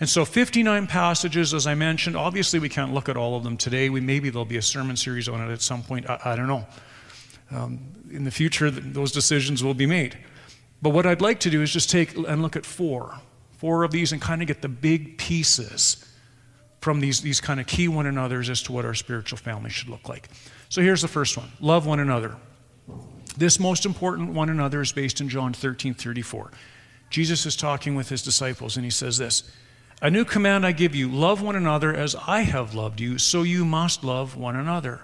And 0.00 0.08
so 0.08 0.24
59 0.24 0.86
passages, 0.86 1.52
as 1.52 1.66
I 1.66 1.74
mentioned, 1.74 2.16
obviously 2.16 2.58
we 2.58 2.70
can't 2.70 2.94
look 2.94 3.10
at 3.10 3.18
all 3.18 3.36
of 3.36 3.44
them 3.44 3.58
today. 3.58 3.90
We, 3.90 4.00
maybe 4.00 4.30
there'll 4.30 4.46
be 4.46 4.56
a 4.56 4.62
sermon 4.62 4.96
series 4.96 5.28
on 5.28 5.46
it 5.46 5.52
at 5.52 5.60
some 5.60 5.82
point. 5.82 6.08
I, 6.08 6.18
I 6.24 6.36
don't 6.36 6.48
know. 6.48 6.66
Um, 7.50 7.80
in 8.10 8.24
the 8.24 8.30
future, 8.30 8.70
those 8.70 9.12
decisions 9.12 9.62
will 9.62 9.74
be 9.74 9.86
made. 9.86 10.16
But 10.80 10.90
what 10.90 11.06
I'd 11.06 11.20
like 11.20 11.40
to 11.40 11.50
do 11.50 11.60
is 11.60 11.70
just 11.70 11.90
take 11.90 12.16
and 12.16 12.40
look 12.40 12.56
at 12.56 12.64
four, 12.64 13.14
four 13.58 13.84
of 13.84 13.90
these 13.90 14.12
and 14.12 14.22
kind 14.22 14.40
of 14.40 14.48
get 14.48 14.62
the 14.62 14.68
big 14.68 15.18
pieces 15.18 16.06
from 16.80 17.00
these, 17.00 17.20
these 17.20 17.40
kind 17.40 17.60
of 17.60 17.66
key 17.66 17.88
one 17.88 18.06
another's 18.06 18.48
as 18.48 18.62
to 18.62 18.72
what 18.72 18.86
our 18.86 18.94
spiritual 18.94 19.36
family 19.36 19.68
should 19.68 19.90
look 19.90 20.08
like. 20.08 20.30
So 20.70 20.80
here's 20.80 21.02
the 21.02 21.08
first 21.08 21.36
one 21.36 21.50
love 21.60 21.86
one 21.86 22.00
another. 22.00 22.36
This 23.36 23.60
most 23.60 23.84
important 23.84 24.30
one 24.30 24.48
another 24.48 24.80
is 24.80 24.92
based 24.92 25.20
in 25.20 25.28
John 25.28 25.52
13 25.52 25.92
34. 25.92 26.50
Jesus 27.10 27.44
is 27.44 27.54
talking 27.54 27.94
with 27.94 28.08
his 28.08 28.22
disciples 28.22 28.76
and 28.76 28.84
he 28.84 28.90
says 28.90 29.18
this 29.18 29.50
A 30.02 30.10
new 30.10 30.24
command 30.24 30.64
I 30.64 30.72
give 30.72 30.94
you 30.94 31.08
love 31.08 31.42
one 31.42 31.56
another 31.56 31.94
as 31.94 32.16
I 32.26 32.40
have 32.40 32.74
loved 32.74 33.00
you, 33.00 33.18
so 33.18 33.42
you 33.42 33.64
must 33.64 34.02
love 34.02 34.36
one 34.36 34.56
another. 34.56 35.02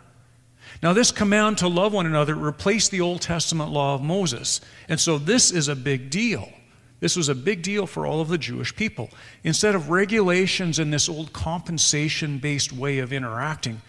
Now, 0.82 0.92
this 0.92 1.12
command 1.12 1.58
to 1.58 1.68
love 1.68 1.92
one 1.92 2.06
another 2.06 2.34
replaced 2.34 2.90
the 2.90 3.00
Old 3.00 3.20
Testament 3.20 3.70
law 3.70 3.94
of 3.94 4.02
Moses. 4.02 4.60
And 4.88 4.98
so 4.98 5.18
this 5.18 5.50
is 5.50 5.68
a 5.68 5.76
big 5.76 6.10
deal 6.10 6.50
This 6.98 7.14
was 7.14 7.28
a 7.28 7.34
big 7.34 7.60
deal 7.60 7.86
for 7.86 8.06
all 8.06 8.22
of 8.22 8.28
the 8.28 8.38
Jewish 8.38 8.74
people. 8.74 9.10
Instead 9.44 9.74
of 9.74 9.90
regulations 9.90 10.78
and 10.78 10.90
this 10.90 11.10
old 11.10 11.32
compensation 11.32 12.38
based 12.38 12.72
way 12.72 12.98
of 13.00 13.12
interacting, 13.12 13.82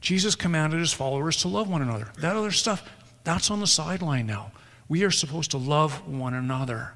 Jesus 0.00 0.34
commanded 0.34 0.80
his 0.80 0.92
followers 0.92 1.36
to 1.38 1.48
love 1.48 1.68
one 1.68 1.82
another. 1.82 2.10
That 2.18 2.34
other 2.34 2.50
stuff, 2.50 2.88
that's 3.24 3.50
on 3.50 3.60
the 3.60 3.66
sideline 3.66 4.26
now. 4.26 4.52
We 4.88 5.04
are 5.04 5.10
supposed 5.10 5.50
to 5.50 5.58
love 5.58 6.08
one 6.08 6.32
another. 6.32 6.94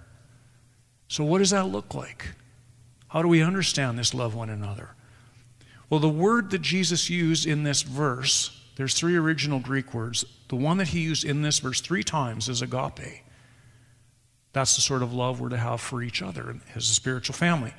So, 1.08 1.24
what 1.24 1.38
does 1.38 1.50
that 1.50 1.66
look 1.66 1.94
like? 1.94 2.28
How 3.10 3.22
do 3.22 3.28
we 3.28 3.42
understand 3.42 3.98
this 3.98 4.14
love 4.14 4.34
one 4.34 4.50
another? 4.50 4.90
Well, 5.88 6.00
the 6.00 6.08
word 6.08 6.50
that 6.50 6.62
Jesus 6.62 7.10
used 7.10 7.44
in 7.44 7.64
this 7.64 7.82
verse, 7.82 8.56
there's 8.76 8.94
three 8.94 9.16
original 9.16 9.58
Greek 9.58 9.92
words. 9.92 10.24
The 10.48 10.56
one 10.56 10.78
that 10.78 10.88
he 10.88 11.00
used 11.00 11.24
in 11.24 11.42
this 11.42 11.58
verse 11.58 11.80
three 11.80 12.04
times 12.04 12.48
is 12.48 12.62
agape. 12.62 13.24
That's 14.52 14.76
the 14.76 14.80
sort 14.80 15.02
of 15.02 15.12
love 15.12 15.40
we're 15.40 15.48
to 15.48 15.56
have 15.56 15.80
for 15.80 16.02
each 16.02 16.22
other 16.22 16.56
as 16.76 16.88
a 16.88 16.94
spiritual 16.94 17.34
family. 17.34 17.74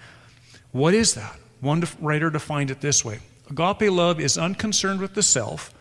What 0.71 0.93
is 0.93 1.13
that? 1.13 1.37
One 1.61 1.83
writer 1.99 2.29
defined 2.29 2.71
it 2.71 2.81
this 2.81 3.05
way 3.05 3.19
Agape 3.49 3.89
love 3.89 4.19
is 4.19 4.37
unconcerned 4.37 4.99
with 4.99 5.13
the 5.13 5.23
self, 5.23 5.73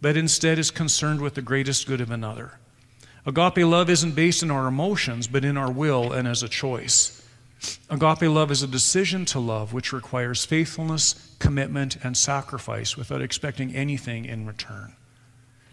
but 0.00 0.16
instead 0.16 0.58
is 0.58 0.70
concerned 0.70 1.20
with 1.20 1.34
the 1.34 1.42
greatest 1.42 1.88
good 1.88 2.00
of 2.00 2.10
another. 2.12 2.58
Agape 3.26 3.66
love 3.66 3.90
isn't 3.90 4.14
based 4.14 4.44
in 4.44 4.52
our 4.52 4.68
emotions, 4.68 5.26
but 5.26 5.44
in 5.44 5.56
our 5.56 5.70
will 5.72 6.12
and 6.12 6.28
as 6.28 6.44
a 6.44 6.48
choice. 6.48 7.23
Agape 7.90 8.22
love 8.22 8.50
is 8.50 8.62
a 8.62 8.66
decision 8.66 9.24
to 9.26 9.38
love 9.38 9.72
which 9.72 9.92
requires 9.92 10.44
faithfulness, 10.44 11.34
commitment, 11.38 11.96
and 12.02 12.16
sacrifice 12.16 12.96
without 12.96 13.22
expecting 13.22 13.74
anything 13.74 14.24
in 14.24 14.46
return. 14.46 14.94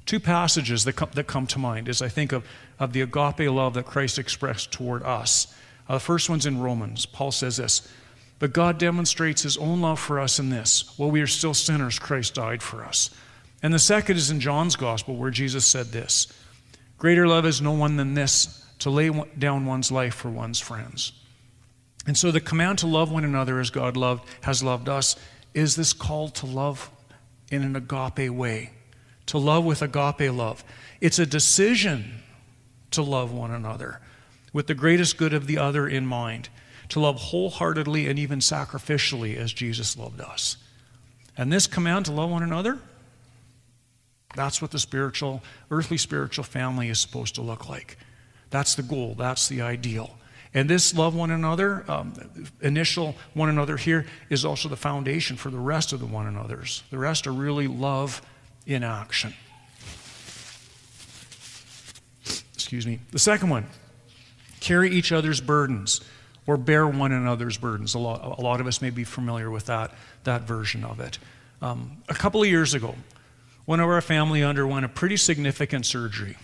Two 0.05 0.19
passages 0.19 0.83
that 0.85 0.93
come, 0.93 1.09
that 1.13 1.27
come 1.27 1.47
to 1.47 1.59
mind 1.59 1.87
as 1.87 2.01
I 2.01 2.09
think 2.09 2.31
of, 2.31 2.45
of 2.79 2.93
the 2.93 3.01
agape 3.01 3.49
love 3.51 3.75
that 3.75 3.85
Christ 3.85 4.19
expressed 4.19 4.71
toward 4.71 5.03
us. 5.03 5.53
Uh, 5.87 5.95
the 5.95 5.99
first 5.99 6.29
one's 6.29 6.45
in 6.45 6.59
Romans. 6.59 7.05
Paul 7.05 7.31
says 7.31 7.57
this 7.57 7.87
But 8.39 8.53
God 8.53 8.77
demonstrates 8.77 9.43
his 9.43 9.57
own 9.57 9.81
love 9.81 9.99
for 9.99 10.19
us 10.19 10.39
in 10.39 10.49
this 10.49 10.93
while 10.97 11.11
we 11.11 11.21
are 11.21 11.27
still 11.27 11.53
sinners, 11.53 11.99
Christ 11.99 12.35
died 12.35 12.61
for 12.61 12.83
us. 12.83 13.09
And 13.63 13.73
the 13.73 13.79
second 13.79 14.17
is 14.17 14.31
in 14.31 14.39
John's 14.39 14.75
gospel, 14.75 15.15
where 15.15 15.31
Jesus 15.31 15.65
said 15.65 15.87
this 15.87 16.27
Greater 16.97 17.27
love 17.27 17.45
is 17.45 17.61
no 17.61 17.71
one 17.71 17.97
than 17.97 18.13
this, 18.13 18.65
to 18.79 18.89
lay 18.89 19.11
down 19.37 19.65
one's 19.65 19.91
life 19.91 20.15
for 20.15 20.29
one's 20.29 20.59
friends. 20.59 21.13
And 22.07 22.17
so 22.17 22.31
the 22.31 22.41
command 22.41 22.79
to 22.79 22.87
love 22.87 23.11
one 23.11 23.23
another 23.23 23.59
as 23.59 23.69
God 23.69 23.95
loved, 23.95 24.27
has 24.41 24.63
loved 24.63 24.89
us 24.89 25.15
is 25.53 25.75
this 25.75 25.93
call 25.93 26.29
to 26.29 26.45
love 26.45 26.89
in 27.51 27.63
an 27.63 27.75
agape 27.75 28.31
way, 28.31 28.71
to 29.27 29.37
love 29.37 29.65
with 29.65 29.81
agape 29.81 30.31
love. 30.31 30.63
It's 30.99 31.19
a 31.19 31.25
decision 31.25 32.23
to 32.91 33.01
love 33.01 33.31
one 33.31 33.51
another 33.51 33.99
with 34.53 34.67
the 34.67 34.73
greatest 34.73 35.17
good 35.17 35.33
of 35.33 35.47
the 35.47 35.57
other 35.57 35.87
in 35.87 36.05
mind, 36.05 36.49
to 36.89 36.99
love 36.99 37.15
wholeheartedly 37.15 38.07
and 38.07 38.19
even 38.19 38.39
sacrificially 38.39 39.37
as 39.37 39.53
Jesus 39.53 39.97
loved 39.97 40.19
us. 40.19 40.57
And 41.37 41.51
this 41.51 41.67
command 41.67 42.05
to 42.05 42.11
love 42.11 42.29
one 42.29 42.43
another, 42.43 42.79
that's 44.35 44.61
what 44.61 44.71
the 44.71 44.79
spiritual, 44.79 45.41
earthly 45.69 45.97
spiritual 45.97 46.43
family 46.43 46.89
is 46.89 46.99
supposed 46.99 47.35
to 47.35 47.41
look 47.41 47.69
like. 47.69 47.97
That's 48.49 48.75
the 48.75 48.83
goal, 48.83 49.15
that's 49.17 49.47
the 49.47 49.61
ideal. 49.61 50.17
And 50.53 50.69
this 50.69 50.93
love 50.93 51.15
one 51.15 51.31
another, 51.31 51.85
um, 51.87 52.13
initial 52.61 53.15
one 53.33 53.47
another 53.47 53.77
here, 53.77 54.05
is 54.29 54.43
also 54.43 54.67
the 54.67 54.75
foundation 54.75 55.37
for 55.37 55.49
the 55.49 55.59
rest 55.59 55.93
of 55.93 55.99
the 55.99 56.05
one 56.05 56.27
another's. 56.27 56.83
The 56.91 56.97
rest 56.97 57.25
are 57.25 57.31
really 57.31 57.67
love 57.67 58.21
in 58.65 58.83
action. 58.83 59.33
Excuse 62.53 62.85
me. 62.85 62.99
The 63.11 63.19
second 63.19 63.49
one 63.49 63.67
carry 64.59 64.91
each 64.91 65.11
other's 65.11 65.41
burdens 65.41 66.01
or 66.47 66.57
bear 66.57 66.87
one 66.87 67.11
another's 67.11 67.57
burdens. 67.57 67.95
A 67.95 67.99
lot, 67.99 68.39
a 68.39 68.41
lot 68.41 68.61
of 68.61 68.67
us 68.67 68.81
may 68.81 68.89
be 68.89 69.03
familiar 69.03 69.49
with 69.49 69.65
that, 69.67 69.93
that 70.25 70.43
version 70.43 70.83
of 70.83 70.99
it. 70.99 71.17
Um, 71.61 71.97
a 72.09 72.13
couple 72.13 72.41
of 72.41 72.47
years 72.47 72.73
ago, 72.73 72.95
one 73.65 73.79
of 73.79 73.89
our 73.89 74.01
family 74.01 74.43
underwent 74.43 74.85
a 74.85 74.89
pretty 74.89 75.17
significant 75.17 75.85
surgery. 75.85 76.37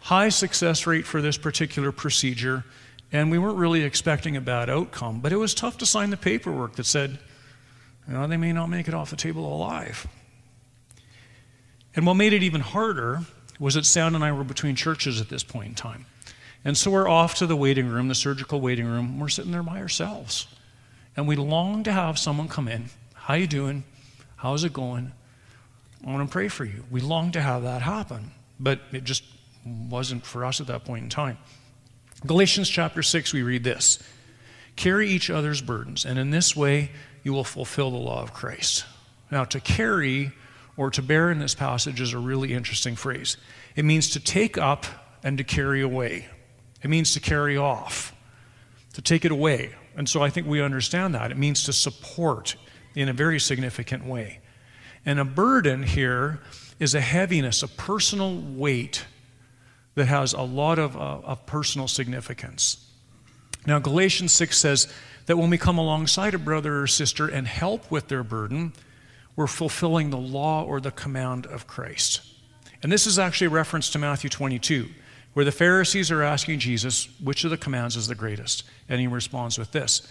High 0.00 0.30
success 0.30 0.86
rate 0.86 1.06
for 1.06 1.20
this 1.20 1.36
particular 1.36 1.92
procedure 1.92 2.64
and 3.12 3.30
we 3.30 3.38
weren't 3.38 3.58
really 3.58 3.82
expecting 3.82 4.36
a 4.36 4.40
bad 4.40 4.68
outcome, 4.68 5.20
but 5.20 5.32
it 5.32 5.36
was 5.36 5.54
tough 5.54 5.78
to 5.78 5.86
sign 5.86 6.10
the 6.10 6.16
paperwork 6.16 6.76
that 6.76 6.84
said, 6.84 7.18
you 8.06 8.14
know, 8.14 8.26
they 8.26 8.36
may 8.36 8.52
not 8.52 8.68
make 8.68 8.88
it 8.88 8.94
off 8.94 9.10
the 9.10 9.16
table 9.16 9.52
alive. 9.52 10.06
And 11.94 12.06
what 12.06 12.14
made 12.14 12.32
it 12.32 12.42
even 12.42 12.60
harder 12.60 13.20
was 13.58 13.74
that 13.74 13.86
Sam 13.86 14.14
and 14.14 14.24
I 14.24 14.32
were 14.32 14.44
between 14.44 14.76
churches 14.76 15.20
at 15.20 15.28
this 15.28 15.42
point 15.42 15.68
in 15.68 15.74
time. 15.74 16.06
And 16.64 16.76
so 16.76 16.90
we're 16.90 17.08
off 17.08 17.36
to 17.36 17.46
the 17.46 17.56
waiting 17.56 17.88
room, 17.88 18.08
the 18.08 18.14
surgical 18.14 18.60
waiting 18.60 18.86
room. 18.86 19.18
We're 19.18 19.28
sitting 19.28 19.52
there 19.52 19.62
by 19.62 19.80
ourselves. 19.80 20.46
And 21.16 21.26
we 21.26 21.36
long 21.36 21.82
to 21.84 21.92
have 21.92 22.18
someone 22.18 22.48
come 22.48 22.68
in. 22.68 22.86
How 23.14 23.34
you 23.34 23.46
doing? 23.46 23.84
How's 24.36 24.64
it 24.64 24.72
going? 24.72 25.12
I 26.06 26.10
want 26.10 26.28
to 26.28 26.32
pray 26.32 26.48
for 26.48 26.64
you. 26.64 26.84
We 26.90 27.00
long 27.00 27.32
to 27.32 27.40
have 27.40 27.62
that 27.62 27.82
happen. 27.82 28.30
But 28.60 28.80
it 28.92 29.04
just 29.04 29.24
wasn't 29.64 30.24
for 30.24 30.44
us 30.44 30.60
at 30.60 30.68
that 30.68 30.84
point 30.84 31.04
in 31.04 31.10
time. 31.10 31.38
Galatians 32.26 32.68
chapter 32.68 33.02
6, 33.02 33.32
we 33.32 33.42
read 33.42 33.62
this 33.64 33.98
Carry 34.76 35.08
each 35.08 35.30
other's 35.30 35.62
burdens, 35.62 36.04
and 36.04 36.18
in 36.18 36.30
this 36.30 36.56
way 36.56 36.90
you 37.22 37.32
will 37.32 37.44
fulfill 37.44 37.90
the 37.90 37.96
law 37.96 38.22
of 38.22 38.32
Christ. 38.32 38.84
Now, 39.30 39.44
to 39.44 39.60
carry 39.60 40.32
or 40.76 40.90
to 40.90 41.02
bear 41.02 41.30
in 41.30 41.38
this 41.38 41.54
passage 41.54 42.00
is 42.00 42.12
a 42.12 42.18
really 42.18 42.54
interesting 42.54 42.96
phrase. 42.96 43.36
It 43.76 43.84
means 43.84 44.10
to 44.10 44.20
take 44.20 44.56
up 44.56 44.86
and 45.22 45.36
to 45.38 45.44
carry 45.44 45.82
away, 45.82 46.26
it 46.82 46.88
means 46.88 47.12
to 47.14 47.20
carry 47.20 47.56
off, 47.56 48.14
to 48.94 49.02
take 49.02 49.24
it 49.24 49.32
away. 49.32 49.74
And 49.96 50.08
so 50.08 50.22
I 50.22 50.30
think 50.30 50.46
we 50.46 50.62
understand 50.62 51.14
that. 51.16 51.32
It 51.32 51.36
means 51.36 51.64
to 51.64 51.72
support 51.72 52.54
in 52.94 53.08
a 53.08 53.12
very 53.12 53.40
significant 53.40 54.04
way. 54.04 54.38
And 55.04 55.18
a 55.18 55.24
burden 55.24 55.82
here 55.82 56.40
is 56.78 56.94
a 56.94 57.00
heaviness, 57.00 57.64
a 57.64 57.68
personal 57.68 58.40
weight 58.40 59.04
that 59.98 60.06
has 60.06 60.32
a 60.32 60.42
lot 60.42 60.78
of, 60.78 60.96
uh, 60.96 61.20
of 61.24 61.44
personal 61.46 61.88
significance. 61.88 62.84
Now, 63.66 63.78
Galatians 63.78 64.32
6 64.32 64.56
says 64.56 64.88
that 65.26 65.36
when 65.36 65.50
we 65.50 65.58
come 65.58 65.76
alongside 65.76 66.34
a 66.34 66.38
brother 66.38 66.80
or 66.80 66.86
sister 66.86 67.28
and 67.28 67.46
help 67.46 67.90
with 67.90 68.08
their 68.08 68.22
burden, 68.22 68.72
we're 69.36 69.46
fulfilling 69.46 70.10
the 70.10 70.16
law 70.16 70.64
or 70.64 70.80
the 70.80 70.90
command 70.90 71.46
of 71.46 71.66
Christ. 71.66 72.22
And 72.82 72.90
this 72.90 73.06
is 73.06 73.18
actually 73.18 73.48
a 73.48 73.50
reference 73.50 73.90
to 73.90 73.98
Matthew 73.98 74.30
22, 74.30 74.88
where 75.34 75.44
the 75.44 75.52
Pharisees 75.52 76.10
are 76.10 76.22
asking 76.22 76.60
Jesus, 76.60 77.08
which 77.20 77.44
of 77.44 77.50
the 77.50 77.56
commands 77.56 77.96
is 77.96 78.06
the 78.06 78.14
greatest? 78.14 78.62
And 78.88 79.00
he 79.00 79.06
responds 79.06 79.58
with 79.58 79.72
this 79.72 80.08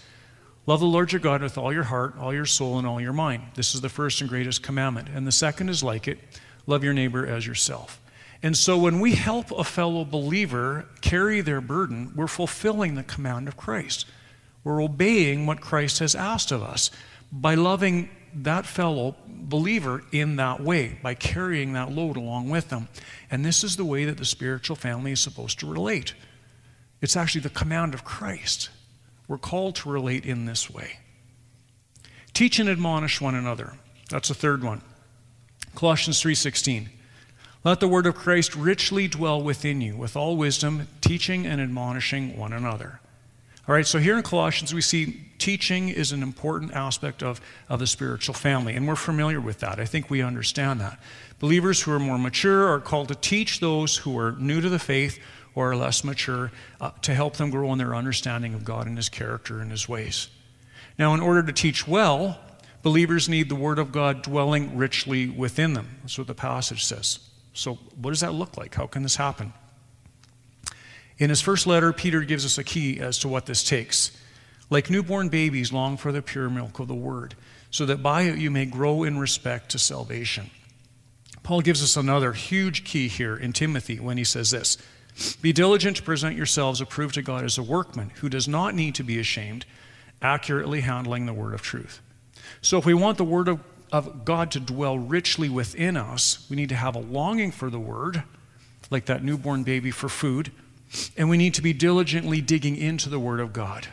Love 0.66 0.80
the 0.80 0.86
Lord 0.86 1.12
your 1.12 1.20
God 1.20 1.42
with 1.42 1.56
all 1.56 1.72
your 1.72 1.84
heart, 1.84 2.14
all 2.18 2.32
your 2.34 2.44
soul, 2.44 2.78
and 2.78 2.86
all 2.86 3.00
your 3.00 3.14
mind. 3.14 3.42
This 3.54 3.74
is 3.74 3.80
the 3.80 3.88
first 3.88 4.20
and 4.20 4.28
greatest 4.28 4.62
commandment. 4.62 5.08
And 5.08 5.26
the 5.26 5.32
second 5.32 5.70
is 5.70 5.82
like 5.82 6.06
it 6.06 6.18
love 6.66 6.84
your 6.84 6.92
neighbor 6.92 7.26
as 7.26 7.46
yourself. 7.46 8.00
And 8.42 8.56
so 8.56 8.78
when 8.78 9.00
we 9.00 9.14
help 9.14 9.50
a 9.50 9.64
fellow 9.64 10.04
believer 10.04 10.86
carry 11.00 11.40
their 11.40 11.60
burden, 11.60 12.12
we're 12.14 12.28
fulfilling 12.28 12.94
the 12.94 13.02
command 13.02 13.48
of 13.48 13.56
Christ. 13.56 14.06
We're 14.62 14.82
obeying 14.82 15.46
what 15.46 15.60
Christ 15.60 15.98
has 15.98 16.14
asked 16.14 16.52
of 16.52 16.62
us 16.62 16.90
by 17.32 17.54
loving 17.54 18.10
that 18.34 18.66
fellow 18.66 19.16
believer 19.26 20.04
in 20.12 20.36
that 20.36 20.60
way, 20.60 20.98
by 21.02 21.14
carrying 21.14 21.72
that 21.72 21.90
load 21.90 22.16
along 22.16 22.50
with 22.50 22.68
them. 22.68 22.88
And 23.30 23.44
this 23.44 23.64
is 23.64 23.76
the 23.76 23.84
way 23.84 24.04
that 24.04 24.18
the 24.18 24.24
spiritual 24.24 24.76
family 24.76 25.12
is 25.12 25.20
supposed 25.20 25.58
to 25.60 25.66
relate. 25.66 26.14
It's 27.00 27.16
actually 27.16 27.40
the 27.40 27.50
command 27.50 27.94
of 27.94 28.04
Christ. 28.04 28.70
We're 29.26 29.38
called 29.38 29.76
to 29.76 29.90
relate 29.90 30.24
in 30.24 30.46
this 30.46 30.70
way. 30.70 30.98
Teach 32.34 32.58
and 32.58 32.68
admonish 32.68 33.20
one 33.20 33.34
another. 33.34 33.74
That's 34.10 34.28
the 34.28 34.34
third 34.34 34.62
one. 34.62 34.82
Colossians 35.74 36.20
3:16. 36.22 36.88
Let 37.68 37.80
the 37.80 37.88
word 37.88 38.06
of 38.06 38.14
Christ 38.14 38.56
richly 38.56 39.08
dwell 39.08 39.42
within 39.42 39.82
you 39.82 39.94
with 39.94 40.16
all 40.16 40.38
wisdom, 40.38 40.88
teaching 41.02 41.46
and 41.46 41.60
admonishing 41.60 42.34
one 42.38 42.54
another. 42.54 42.98
All 43.68 43.74
right, 43.74 43.86
so 43.86 43.98
here 43.98 44.16
in 44.16 44.22
Colossians, 44.22 44.72
we 44.72 44.80
see 44.80 45.26
teaching 45.36 45.90
is 45.90 46.10
an 46.10 46.22
important 46.22 46.72
aspect 46.72 47.22
of, 47.22 47.42
of 47.68 47.78
the 47.78 47.86
spiritual 47.86 48.32
family, 48.32 48.74
and 48.74 48.88
we're 48.88 48.96
familiar 48.96 49.38
with 49.38 49.60
that. 49.60 49.78
I 49.78 49.84
think 49.84 50.08
we 50.08 50.22
understand 50.22 50.80
that. 50.80 50.98
Believers 51.40 51.82
who 51.82 51.92
are 51.92 51.98
more 51.98 52.16
mature 52.16 52.68
are 52.68 52.80
called 52.80 53.08
to 53.08 53.14
teach 53.14 53.60
those 53.60 53.98
who 53.98 54.18
are 54.18 54.32
new 54.32 54.62
to 54.62 54.70
the 54.70 54.78
faith 54.78 55.18
or 55.54 55.72
are 55.72 55.76
less 55.76 56.02
mature 56.02 56.50
uh, 56.80 56.92
to 57.02 57.14
help 57.14 57.36
them 57.36 57.50
grow 57.50 57.70
in 57.72 57.78
their 57.78 57.94
understanding 57.94 58.54
of 58.54 58.64
God 58.64 58.86
and 58.86 58.96
His 58.96 59.10
character 59.10 59.60
and 59.60 59.70
His 59.70 59.86
ways. 59.86 60.28
Now, 60.98 61.12
in 61.12 61.20
order 61.20 61.42
to 61.42 61.52
teach 61.52 61.86
well, 61.86 62.40
believers 62.82 63.28
need 63.28 63.50
the 63.50 63.54
Word 63.54 63.78
of 63.78 63.92
God 63.92 64.22
dwelling 64.22 64.78
richly 64.78 65.28
within 65.28 65.74
them. 65.74 65.98
That's 66.00 66.16
what 66.16 66.28
the 66.28 66.34
passage 66.34 66.82
says. 66.82 67.27
So, 67.58 67.74
what 68.00 68.10
does 68.10 68.20
that 68.20 68.34
look 68.34 68.56
like? 68.56 68.76
How 68.76 68.86
can 68.86 69.02
this 69.02 69.16
happen? 69.16 69.52
In 71.18 71.28
his 71.28 71.40
first 71.40 71.66
letter, 71.66 71.92
Peter 71.92 72.20
gives 72.20 72.44
us 72.44 72.56
a 72.56 72.62
key 72.62 73.00
as 73.00 73.18
to 73.18 73.28
what 73.28 73.46
this 73.46 73.64
takes. 73.64 74.16
Like 74.70 74.90
newborn 74.90 75.28
babies, 75.28 75.72
long 75.72 75.96
for 75.96 76.12
the 76.12 76.22
pure 76.22 76.48
milk 76.48 76.78
of 76.78 76.86
the 76.86 76.94
word, 76.94 77.34
so 77.72 77.84
that 77.86 78.00
by 78.00 78.22
it 78.22 78.38
you 78.38 78.52
may 78.52 78.64
grow 78.64 79.02
in 79.02 79.18
respect 79.18 79.72
to 79.72 79.78
salvation. 79.80 80.52
Paul 81.42 81.60
gives 81.60 81.82
us 81.82 81.96
another 81.96 82.32
huge 82.32 82.84
key 82.84 83.08
here 83.08 83.36
in 83.36 83.52
Timothy 83.52 83.98
when 83.98 84.18
he 84.18 84.24
says 84.24 84.52
this 84.52 84.78
Be 85.42 85.52
diligent 85.52 85.96
to 85.96 86.04
present 86.04 86.36
yourselves 86.36 86.80
approved 86.80 87.14
to 87.14 87.22
God 87.22 87.42
as 87.42 87.58
a 87.58 87.62
workman 87.64 88.10
who 88.20 88.28
does 88.28 88.46
not 88.46 88.76
need 88.76 88.94
to 88.94 89.02
be 89.02 89.18
ashamed, 89.18 89.66
accurately 90.22 90.82
handling 90.82 91.26
the 91.26 91.32
word 91.32 91.54
of 91.54 91.62
truth. 91.62 92.00
So, 92.62 92.78
if 92.78 92.86
we 92.86 92.94
want 92.94 93.18
the 93.18 93.24
word 93.24 93.48
of, 93.48 93.58
of 93.92 94.24
God 94.24 94.50
to 94.52 94.60
dwell 94.60 94.98
richly 94.98 95.48
within 95.48 95.96
us, 95.96 96.46
we 96.48 96.56
need 96.56 96.68
to 96.70 96.74
have 96.74 96.94
a 96.94 97.00
longing 97.00 97.50
for 97.50 97.70
the 97.70 97.80
word, 97.80 98.22
like 98.90 99.06
that 99.06 99.22
newborn 99.22 99.62
baby 99.62 99.90
for 99.90 100.08
food, 100.08 100.52
and 101.16 101.28
we 101.28 101.36
need 101.36 101.54
to 101.54 101.62
be 101.62 101.72
diligently 101.72 102.40
digging 102.40 102.76
into 102.76 103.08
the 103.08 103.18
word 103.18 103.40
of 103.40 103.52
God, 103.52 103.88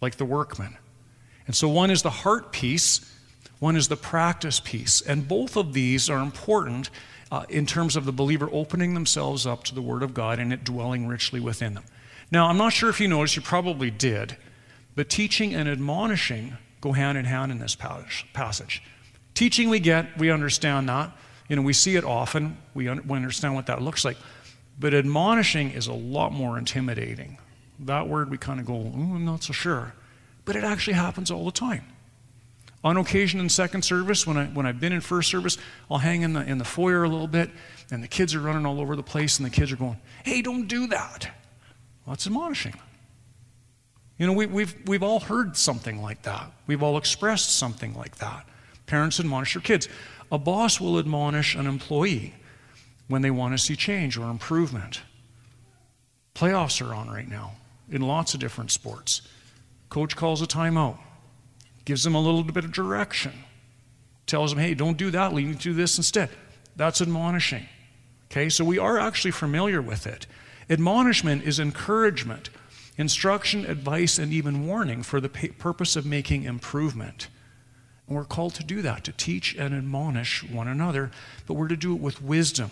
like 0.00 0.16
the 0.16 0.24
workman. 0.24 0.76
And 1.46 1.54
so, 1.54 1.68
one 1.68 1.90
is 1.90 2.02
the 2.02 2.10
heart 2.10 2.52
piece, 2.52 3.12
one 3.58 3.76
is 3.76 3.88
the 3.88 3.96
practice 3.96 4.60
piece. 4.60 5.00
And 5.00 5.26
both 5.26 5.56
of 5.56 5.72
these 5.72 6.10
are 6.10 6.20
important 6.20 6.90
uh, 7.30 7.44
in 7.48 7.66
terms 7.66 7.96
of 7.96 8.04
the 8.04 8.12
believer 8.12 8.48
opening 8.52 8.94
themselves 8.94 9.46
up 9.46 9.64
to 9.64 9.74
the 9.74 9.82
Word 9.82 10.02
of 10.02 10.14
God 10.14 10.38
and 10.38 10.52
it 10.52 10.64
dwelling 10.64 11.06
richly 11.06 11.40
within 11.40 11.74
them. 11.74 11.84
Now, 12.30 12.48
I'm 12.48 12.58
not 12.58 12.72
sure 12.72 12.90
if 12.90 13.00
you 13.00 13.08
noticed, 13.08 13.36
you 13.36 13.42
probably 13.42 13.90
did, 13.90 14.36
but 14.94 15.08
teaching 15.08 15.54
and 15.54 15.68
admonishing 15.68 16.56
go 16.80 16.92
hand 16.92 17.18
in 17.18 17.24
hand 17.24 17.52
in 17.52 17.58
this 17.58 17.76
passage. 17.76 18.82
Teaching 19.36 19.68
we 19.68 19.80
get, 19.80 20.16
we 20.16 20.30
understand 20.30 20.88
that. 20.88 21.12
You 21.48 21.56
know, 21.56 21.62
we 21.62 21.74
see 21.74 21.94
it 21.94 22.04
often, 22.04 22.56
we, 22.72 22.88
un- 22.88 23.06
we 23.06 23.16
understand 23.16 23.54
what 23.54 23.66
that 23.66 23.82
looks 23.82 24.02
like. 24.02 24.16
But 24.80 24.94
admonishing 24.94 25.72
is 25.72 25.86
a 25.86 25.92
lot 25.92 26.32
more 26.32 26.56
intimidating. 26.56 27.36
That 27.80 28.08
word 28.08 28.30
we 28.30 28.38
kind 28.38 28.60
of 28.60 28.66
go, 28.66 28.74
I'm 28.74 29.26
not 29.26 29.42
so 29.42 29.52
sure. 29.52 29.92
But 30.46 30.56
it 30.56 30.64
actually 30.64 30.94
happens 30.94 31.30
all 31.30 31.44
the 31.44 31.52
time. 31.52 31.84
On 32.82 32.96
occasion 32.96 33.38
in 33.38 33.50
second 33.50 33.82
service, 33.82 34.26
when, 34.26 34.38
I, 34.38 34.46
when 34.46 34.64
I've 34.64 34.80
been 34.80 34.92
in 34.92 35.02
first 35.02 35.30
service, 35.30 35.58
I'll 35.90 35.98
hang 35.98 36.22
in 36.22 36.32
the, 36.32 36.40
in 36.40 36.56
the 36.56 36.64
foyer 36.64 37.04
a 37.04 37.08
little 37.08 37.26
bit, 37.26 37.50
and 37.90 38.02
the 38.02 38.08
kids 38.08 38.34
are 38.34 38.40
running 38.40 38.64
all 38.64 38.80
over 38.80 38.96
the 38.96 39.02
place, 39.02 39.38
and 39.38 39.44
the 39.44 39.50
kids 39.50 39.70
are 39.70 39.76
going, 39.76 39.98
hey, 40.24 40.40
don't 40.40 40.66
do 40.66 40.86
that. 40.86 41.28
Well, 42.06 42.14
that's 42.14 42.26
admonishing. 42.26 42.74
You 44.16 44.26
know, 44.26 44.32
we, 44.32 44.46
we've, 44.46 44.74
we've 44.86 45.02
all 45.02 45.20
heard 45.20 45.58
something 45.58 46.00
like 46.00 46.22
that. 46.22 46.50
We've 46.66 46.82
all 46.82 46.96
expressed 46.96 47.58
something 47.58 47.94
like 47.94 48.16
that. 48.16 48.46
Parents 48.86 49.20
admonish 49.20 49.54
their 49.54 49.62
kids. 49.62 49.88
A 50.32 50.38
boss 50.38 50.80
will 50.80 50.98
admonish 50.98 51.54
an 51.54 51.66
employee 51.66 52.34
when 53.08 53.22
they 53.22 53.30
want 53.30 53.56
to 53.56 53.58
see 53.58 53.76
change 53.76 54.16
or 54.16 54.30
improvement. 54.30 55.02
Playoffs 56.34 56.86
are 56.86 56.94
on 56.94 57.08
right 57.08 57.28
now 57.28 57.52
in 57.90 58.02
lots 58.02 58.34
of 58.34 58.40
different 58.40 58.70
sports. 58.70 59.22
Coach 59.88 60.16
calls 60.16 60.42
a 60.42 60.46
timeout 60.46 60.98
gives 61.86 62.02
them 62.02 62.14
a 62.14 62.20
little 62.20 62.42
bit 62.42 62.64
of 62.64 62.72
direction, 62.72 63.32
tells 64.26 64.50
them, 64.50 64.58
hey, 64.58 64.74
don't 64.74 64.98
do 64.98 65.10
that, 65.12 65.32
you 65.32 65.40
need 65.40 65.60
to 65.60 65.70
do 65.70 65.72
this 65.72 65.96
instead. 65.96 66.28
That's 66.74 67.00
admonishing. 67.00 67.66
Okay, 68.30 68.50
so 68.50 68.64
we 68.64 68.78
are 68.78 68.98
actually 68.98 69.30
familiar 69.30 69.80
with 69.80 70.06
it. 70.06 70.26
Admonishment 70.68 71.44
is 71.44 71.60
encouragement, 71.60 72.50
instruction, 72.98 73.64
advice, 73.64 74.18
and 74.18 74.32
even 74.32 74.66
warning 74.66 75.04
for 75.04 75.20
the 75.20 75.28
purpose 75.28 75.94
of 75.94 76.04
making 76.04 76.42
improvement. 76.42 77.28
And 78.06 78.16
we're 78.16 78.24
called 78.24 78.54
to 78.54 78.64
do 78.64 78.82
that, 78.82 79.04
to 79.04 79.12
teach 79.12 79.54
and 79.54 79.74
admonish 79.74 80.44
one 80.44 80.68
another, 80.68 81.10
but 81.46 81.54
we're 81.54 81.68
to 81.68 81.76
do 81.76 81.94
it 81.94 82.00
with 82.00 82.22
wisdom, 82.22 82.70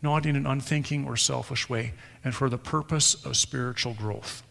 not 0.00 0.24
in 0.24 0.36
an 0.36 0.46
unthinking 0.46 1.06
or 1.06 1.16
selfish 1.16 1.68
way, 1.68 1.92
and 2.24 2.34
for 2.34 2.48
the 2.48 2.58
purpose 2.58 3.14
of 3.24 3.36
spiritual 3.36 3.94
growth. 3.94 4.42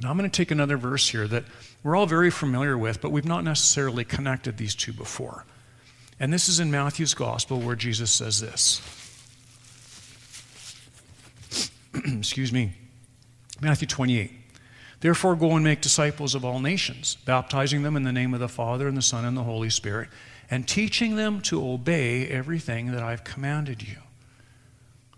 Now, 0.00 0.10
I'm 0.10 0.16
going 0.16 0.30
to 0.30 0.36
take 0.36 0.52
another 0.52 0.76
verse 0.76 1.08
here 1.08 1.26
that 1.26 1.44
we're 1.82 1.96
all 1.96 2.06
very 2.06 2.30
familiar 2.30 2.78
with, 2.78 3.00
but 3.00 3.10
we've 3.10 3.24
not 3.24 3.42
necessarily 3.42 4.04
connected 4.04 4.56
these 4.56 4.76
two 4.76 4.92
before. 4.92 5.44
And 6.20 6.32
this 6.32 6.48
is 6.48 6.60
in 6.60 6.70
Matthew's 6.70 7.14
Gospel 7.14 7.60
where 7.60 7.76
Jesus 7.76 8.10
says 8.10 8.40
this. 8.40 8.80
Excuse 12.18 12.52
me. 12.52 12.72
Matthew 13.60 13.88
28. 13.88 14.37
Therefore, 15.00 15.36
go 15.36 15.54
and 15.54 15.64
make 15.64 15.80
disciples 15.80 16.34
of 16.34 16.44
all 16.44 16.58
nations, 16.58 17.16
baptizing 17.24 17.82
them 17.82 17.96
in 17.96 18.02
the 18.02 18.12
name 18.12 18.34
of 18.34 18.40
the 18.40 18.48
Father, 18.48 18.88
and 18.88 18.96
the 18.96 19.02
Son, 19.02 19.24
and 19.24 19.36
the 19.36 19.44
Holy 19.44 19.70
Spirit, 19.70 20.08
and 20.50 20.66
teaching 20.66 21.16
them 21.16 21.40
to 21.42 21.64
obey 21.64 22.26
everything 22.26 22.90
that 22.92 23.02
I've 23.02 23.22
commanded 23.22 23.86
you. 23.86 23.98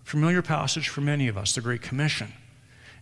Familiar 0.05 0.43
passage 0.43 0.89
for 0.89 1.01
many 1.01 1.29
of 1.29 1.39
us, 1.39 1.55
the 1.55 1.61
Great 1.61 1.83
Commission. 1.83 2.33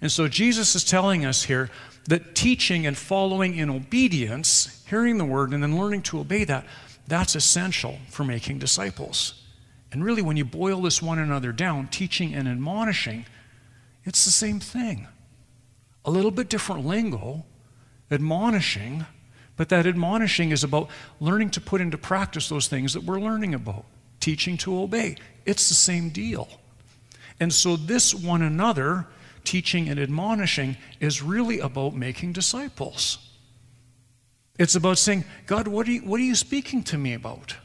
And 0.01 0.13
so 0.13 0.29
Jesus 0.29 0.77
is 0.77 0.85
telling 0.85 1.25
us 1.25 1.45
here 1.45 1.71
that 2.07 2.35
teaching 2.35 2.87
and 2.87 2.97
following 2.97 3.57
in 3.57 3.71
obedience, 3.71 4.85
hearing 4.89 5.19
the 5.19 5.25
word 5.25 5.53
and 5.53 5.63
then 5.63 5.77
learning 5.79 6.03
to 6.03 6.21
obey 6.21 6.45
that, 6.45 6.65
that's 7.09 7.35
essential 7.35 7.99
for 8.09 8.23
making 8.23 8.59
disciples. 8.59 9.43
And 9.91 10.05
really, 10.05 10.23
when 10.23 10.37
you 10.37 10.45
boil 10.45 10.83
this 10.83 11.03
one 11.03 11.19
another 11.19 11.51
down, 11.51 11.89
teaching 11.89 12.35
and 12.35 12.47
admonishing, 12.47 13.25
it's 14.05 14.25
the 14.25 14.31
same 14.31 14.61
thing. 14.61 15.09
A 16.05 16.11
little 16.11 16.31
bit 16.31 16.49
different 16.49 16.87
lingo, 16.87 17.45
admonishing, 18.11 19.07
but 19.57 19.69
that 19.69 19.87
admonishing 19.87 20.51
is 20.51 20.65
about 20.65 20.89
learning 21.21 21.51
to 21.51 21.61
put 21.61 21.81
into 21.81 21.99
practice 21.99 22.49
those 22.49 22.69
things 22.69 22.95
that 22.95 23.05
we're 23.05 23.21
learning 23.21 23.55
about, 23.55 23.85
teaching 24.21 24.57
to 24.59 24.81
obey. 24.81 25.17
It's 25.45 25.69
the 25.69 25.75
same 25.75 26.11
deal. 26.11 26.49
And 27.41 27.53
so, 27.53 27.77
this 27.77 28.15
one 28.15 28.43
another 28.43 29.07
teaching 29.45 29.89
and 29.89 29.99
admonishing 29.99 30.77
is 31.01 31.23
really 31.23 31.59
about 31.59 31.95
making 31.95 32.33
disciples. 32.33 33.19
It's 34.59 34.75
about 34.75 34.99
saying, 34.99 35.25
God, 35.47 35.69
what 35.69 35.87
are 35.89 35.93
you, 35.93 36.01
what 36.01 36.21
are 36.21 36.25
you 36.25 36.35
speaking 36.35 36.83
to 36.85 36.99
me 36.99 37.15
about? 37.15 37.57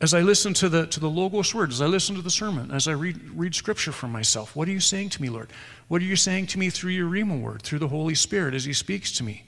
As 0.00 0.14
I 0.14 0.20
listen 0.20 0.54
to 0.54 0.68
the, 0.68 0.86
to 0.86 1.00
the 1.00 1.10
Logos 1.10 1.54
word, 1.54 1.70
as 1.70 1.82
I 1.82 1.86
listen 1.86 2.16
to 2.16 2.22
the 2.22 2.30
sermon, 2.30 2.70
as 2.70 2.88
I 2.88 2.92
read, 2.92 3.20
read 3.34 3.54
scripture 3.54 3.92
for 3.92 4.08
myself, 4.08 4.56
what 4.56 4.66
are 4.66 4.72
you 4.72 4.80
saying 4.80 5.10
to 5.10 5.22
me, 5.22 5.28
Lord? 5.28 5.50
What 5.88 6.00
are 6.00 6.06
you 6.06 6.16
saying 6.16 6.46
to 6.48 6.58
me 6.58 6.70
through 6.70 6.92
your 6.92 7.08
Rhema 7.08 7.38
word, 7.38 7.62
through 7.62 7.80
the 7.80 7.88
Holy 7.88 8.14
Spirit 8.14 8.54
as 8.54 8.64
He 8.64 8.72
speaks 8.72 9.12
to 9.12 9.22
me? 9.22 9.44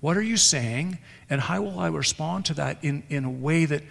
What 0.00 0.16
are 0.16 0.22
you 0.22 0.36
saying, 0.36 0.98
and 1.30 1.40
how 1.40 1.62
will 1.62 1.80
I 1.80 1.88
respond 1.88 2.44
to 2.46 2.54
that 2.54 2.84
in, 2.84 3.02
in 3.08 3.24
a 3.24 3.30
way 3.30 3.64
that, 3.64 3.82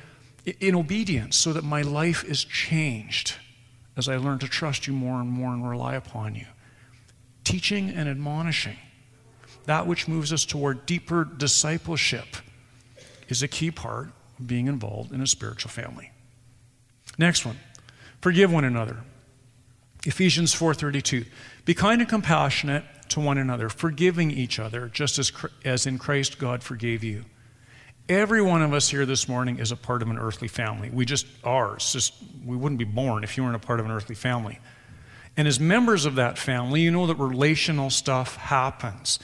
in 0.59 0.75
obedience, 0.75 1.35
so 1.35 1.51
that 1.53 1.63
my 1.63 1.81
life 1.81 2.23
is 2.23 2.43
changed 2.43 3.35
as 3.97 4.07
I 4.07 4.17
learn 4.17 4.39
to 4.39 4.47
trust 4.47 4.85
you 4.85 4.93
more 4.93 5.19
and 5.19 5.29
more 5.29 5.51
and 5.51 5.67
rely 5.67 5.95
upon 5.95 6.35
you? 6.35 6.45
teaching 7.47 7.89
and 7.89 8.09
admonishing, 8.09 8.75
that 9.67 9.87
which 9.87 10.05
moves 10.05 10.33
us 10.33 10.43
toward 10.43 10.85
deeper 10.85 11.23
discipleship, 11.23 12.35
is 13.29 13.41
a 13.41 13.47
key 13.47 13.71
part 13.71 14.09
being 14.43 14.67
involved 14.67 15.11
in 15.11 15.21
a 15.21 15.27
spiritual 15.27 15.71
family. 15.71 16.11
Next 17.17 17.45
one, 17.45 17.57
forgive 18.21 18.51
one 18.51 18.63
another. 18.63 18.97
Ephesians 20.05 20.53
4:32. 20.53 21.25
Be 21.65 21.73
kind 21.73 22.01
and 22.01 22.09
compassionate 22.09 22.85
to 23.09 23.19
one 23.19 23.37
another, 23.37 23.69
forgiving 23.69 24.31
each 24.31 24.59
other, 24.59 24.87
just 24.87 25.19
as, 25.19 25.31
as 25.65 25.85
in 25.85 25.97
Christ 25.97 26.37
God 26.37 26.63
forgave 26.63 27.03
you. 27.03 27.25
Every 28.09 28.41
one 28.41 28.61
of 28.61 28.73
us 28.73 28.89
here 28.89 29.05
this 29.05 29.27
morning 29.27 29.59
is 29.59 29.71
a 29.71 29.75
part 29.75 30.01
of 30.01 30.09
an 30.09 30.17
earthly 30.17 30.47
family. 30.47 30.89
We 30.89 31.05
just 31.05 31.27
are. 31.43 31.75
It's 31.75 31.91
just 31.91 32.13
we 32.45 32.55
wouldn't 32.55 32.79
be 32.79 32.85
born 32.85 33.23
if 33.23 33.35
you 33.35 33.43
weren't 33.43 33.55
a 33.55 33.59
part 33.59 33.81
of 33.81 33.85
an 33.85 33.91
earthly 33.91 34.15
family. 34.15 34.59
And 35.35 35.47
as 35.47 35.59
members 35.59 36.05
of 36.05 36.15
that 36.15 36.37
family, 36.37 36.81
you 36.81 36.91
know 36.91 37.05
that 37.07 37.15
relational 37.15 37.89
stuff 37.89 38.37
happens. 38.37 39.19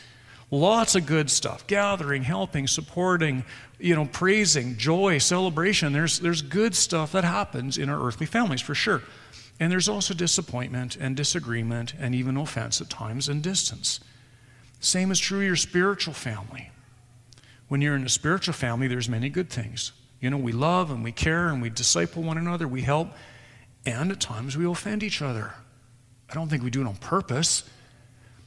Lots 0.51 0.95
of 0.95 1.05
good 1.05 1.31
stuff 1.31 1.65
gathering, 1.65 2.23
helping, 2.23 2.67
supporting, 2.67 3.45
you 3.83 3.93
know, 3.93 4.05
praising, 4.05 4.77
joy, 4.77 5.17
celebration. 5.17 5.91
There's, 5.91 6.19
there's 6.19 6.41
good 6.41 6.73
stuff 6.73 7.11
that 7.11 7.25
happens 7.25 7.77
in 7.77 7.89
our 7.89 8.01
earthly 8.01 8.25
families 8.25 8.61
for 8.61 8.73
sure. 8.73 9.01
And 9.59 9.69
there's 9.69 9.89
also 9.89 10.13
disappointment 10.13 10.95
and 10.95 11.17
disagreement 11.17 11.93
and 11.99 12.15
even 12.15 12.37
offense 12.37 12.79
at 12.79 12.89
times 12.89 13.27
and 13.27 13.43
distance. 13.43 13.99
Same 14.79 15.11
is 15.11 15.19
true 15.19 15.39
of 15.39 15.45
your 15.45 15.57
spiritual 15.57 16.13
family. 16.13 16.71
When 17.67 17.81
you're 17.81 17.97
in 17.97 18.05
a 18.05 18.09
spiritual 18.09 18.53
family, 18.53 18.87
there's 18.87 19.09
many 19.09 19.27
good 19.27 19.49
things. 19.49 19.91
You 20.21 20.29
know, 20.29 20.37
we 20.37 20.53
love 20.53 20.89
and 20.89 21.03
we 21.03 21.11
care 21.11 21.49
and 21.49 21.61
we 21.61 21.69
disciple 21.69 22.23
one 22.23 22.37
another, 22.37 22.69
we 22.69 22.83
help, 22.83 23.09
and 23.85 24.13
at 24.13 24.21
times 24.21 24.55
we 24.55 24.65
offend 24.65 25.03
each 25.03 25.21
other. 25.21 25.55
I 26.29 26.35
don't 26.35 26.47
think 26.47 26.63
we 26.63 26.69
do 26.69 26.79
it 26.79 26.87
on 26.87 26.95
purpose, 26.95 27.69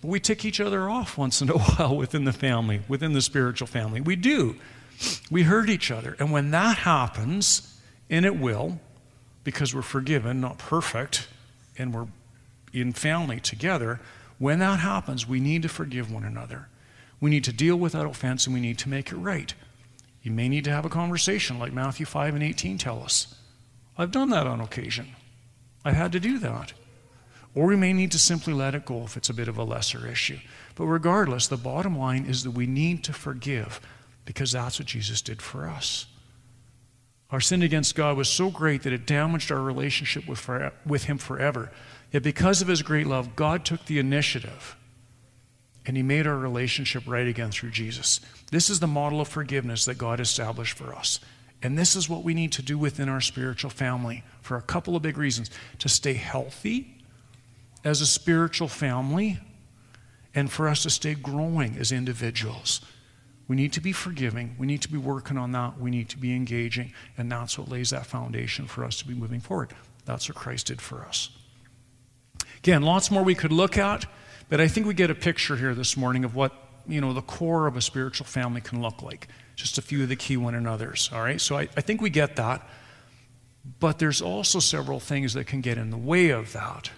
but 0.01 0.09
we 0.09 0.19
tick 0.19 0.47
each 0.47 0.61
other 0.61 0.89
off 0.89 1.19
once 1.19 1.43
in 1.43 1.51
a 1.51 1.59
while 1.59 1.95
within 1.95 2.25
the 2.25 2.33
family, 2.33 2.81
within 2.89 3.13
the 3.13 3.21
spiritual 3.21 3.67
family. 3.67 4.01
We 4.01 4.17
do. 4.17 4.57
We 5.31 5.43
hurt 5.43 5.69
each 5.69 5.91
other. 5.91 6.17
And 6.19 6.33
when 6.33 6.51
that 6.53 6.79
happens, 6.79 7.79
and 8.09 8.25
it 8.25 8.37
will, 8.37 8.81
because 9.45 9.75
we're 9.75 9.83
forgiven, 9.83 10.41
not 10.41 10.59
perfect, 10.59 11.29
and 11.79 11.95
we're 11.95 12.07
in 12.73 12.93
family 12.93 13.41
together, 13.41 14.01
when 14.39 14.59
that 14.59 14.81
happens, 14.81 15.27
we 15.27 15.41
need 15.41 15.63
to 15.63 15.69
forgive 15.69 16.13
one 16.13 16.25
another. 16.25 16.69
We 17.21 17.31
need 17.31 17.45
to 17.45 17.53
deal 17.53 17.77
with 17.77 17.93
that 17.93 18.07
offense 18.07 18.47
and 18.47 18.55
we 18.55 18.61
need 18.61 18.79
to 18.79 18.89
make 18.89 19.11
it 19.11 19.17
right. 19.17 19.55
You 20.23 20.31
may 20.31 20.49
need 20.49 20.65
to 20.65 20.73
have 20.73 20.85
a 20.85 20.91
conversation 20.91 21.59
like 21.59 21.73
Matthew 21.73 22.05
5 22.05 22.35
and 22.35 22.43
18 22.43 22.79
tell 22.79 23.03
us. 23.03 23.35
I've 23.97 24.11
done 24.11 24.31
that 24.31 24.47
on 24.47 24.61
occasion. 24.61 25.09
I've 25.85 25.95
had 25.95 26.13
to 26.13 26.21
do 26.21 26.39
that. 26.41 26.73
Or 27.55 27.67
we 27.67 27.77
may 27.77 27.95
need 27.95 28.13
to 28.13 28.19
simply 28.19 28.53
let 28.53 28.75
it 28.75 28.85
go 28.85 29.05
if 29.05 29.17
it's 29.17 29.31
a 29.31 29.35
bit 29.35 29.49
of 29.49 29.57
a 29.57 29.65
lesser 29.65 30.07
issue. 30.07 30.39
But 30.75 30.85
regardless, 30.85 31.47
the 31.47 31.57
bottom 31.57 31.97
line 31.97 32.27
is 32.27 32.45
that 32.45 32.51
we 32.51 32.67
need 32.67 33.03
to 33.05 33.15
forgive 33.15 33.81
because 34.27 34.53
that's 34.53 34.79
what 34.79 34.87
Jesus 34.87 35.23
did 35.23 35.41
for 35.41 35.67
us. 35.67 36.05
Our 37.31 37.41
sin 37.41 37.63
against 37.63 37.95
God 37.95 38.17
was 38.17 38.29
so 38.29 38.51
great 38.51 38.83
that 38.83 38.93
it 38.93 39.07
damaged 39.07 39.51
our 39.51 39.61
relationship 39.61 40.29
with, 40.29 40.49
with 40.85 41.05
Him 41.05 41.19
forever. 41.19 41.73
Yet, 42.13 42.23
because 42.23 42.63
of 42.63 42.69
his 42.69 42.83
great 42.83 43.07
love, 43.07 43.35
God 43.35 43.65
took 43.65 43.87
the 43.87 43.99
initiative 43.99 44.77
and 45.85 45.97
he 45.97 46.03
made 46.03 46.27
our 46.27 46.37
relationship 46.37 47.05
right 47.07 47.27
again 47.27 47.51
through 47.51 47.71
Jesus. 47.71 48.21
This 48.51 48.71
is 48.71 48.81
the 48.81 48.87
model 48.87 49.21
of 49.21 49.29
forgiveness 49.29 49.85
that 49.85 49.99
God 49.99 50.21
established 50.21 50.77
for 50.77 50.95
us. 50.95 51.21
And 51.63 51.79
this 51.79 51.97
is 51.97 52.09
what 52.09 52.23
we 52.23 52.35
need 52.35 52.53
to 52.53 52.63
do 52.63 52.77
within 52.79 53.09
our 53.09 53.21
spiritual 53.21 53.71
family 53.71 54.25
for 54.41 54.57
a 54.57 54.63
couple 54.63 54.95
of 54.95 55.03
big 55.03 55.17
reasons 55.17 55.51
to 55.79 55.89
stay 55.89 56.15
healthy 56.15 56.97
as 57.85 58.01
a 58.01 58.07
spiritual 58.07 58.69
family 58.69 59.39
and 60.35 60.51
for 60.51 60.69
us 60.69 60.83
to 60.83 60.91
stay 60.91 61.15
growing 61.15 61.77
as 61.79 61.93
individuals. 61.93 62.81
We 63.49 63.55
need 63.57 63.73
to 63.75 63.81
be 63.81 63.93
forgiving. 63.93 64.57
We 64.59 64.67
need 64.67 64.83
to 64.83 64.91
be 64.91 64.99
working 64.99 65.39
on 65.39 65.53
that. 65.53 65.79
We 65.79 65.91
need 65.91 66.09
to 66.11 66.19
be 66.19 66.35
engaging. 66.35 66.93
And 67.17 67.31
that's 67.31 67.59
what 67.59 67.69
lays 67.69 67.91
that 67.91 68.07
foundation 68.07 68.67
for 68.67 68.85
us 68.85 68.99
to 68.99 69.07
be 69.07 69.15
moving 69.15 69.41
forward. 69.41 69.71
That's 70.05 70.29
what 70.29 70.37
Christ 70.37 70.67
did 70.67 70.81
for 70.81 71.03
us. 71.03 71.31
Again, 72.59 72.83
lots 72.83 73.11
more 73.11 73.23
we 73.23 73.35
could 73.35 73.53
look 73.53 73.79
at, 73.79 74.07
but 74.49 74.61
I 74.61 74.67
think 74.67 74.87
we 74.87 74.95
get 74.95 75.11
a 75.11 75.15
picture 75.15 75.57
here 75.57 75.75
this 75.75 75.97
morning 75.97 76.25
of 76.25 76.35
what, 76.35 76.53
you 76.89 77.01
know, 77.01 77.13
the 77.13 77.23
core 77.23 77.67
of 77.67 77.77
a 77.77 77.81
spiritual 77.81 78.27
family 78.27 78.61
can 78.61 78.83
look 78.83 79.03
like. 79.03 79.29
Just 79.55 79.79
a 79.79 79.83
few 79.83 80.03
of 80.03 80.09
the 80.09 80.17
key 80.17 80.37
one 80.37 80.55
another's. 80.55 81.11
All 81.13 81.23
right? 81.23 81.41
So 81.41 81.57
I, 81.57 81.69
I 81.77 81.81
think 81.81 82.01
we 82.01 82.11
get 82.11 82.37
that. 82.37 82.67
But 83.81 83.99
there's 83.99 84.23
also 84.23 84.59
several 84.59 85.01
things 85.01 85.35
that 85.35 85.47
can 85.47 85.61
get 85.61 85.79
in 85.79 85.91
the 85.91 85.97
way 85.97 86.31
of 86.31 86.53
that. 86.53 86.91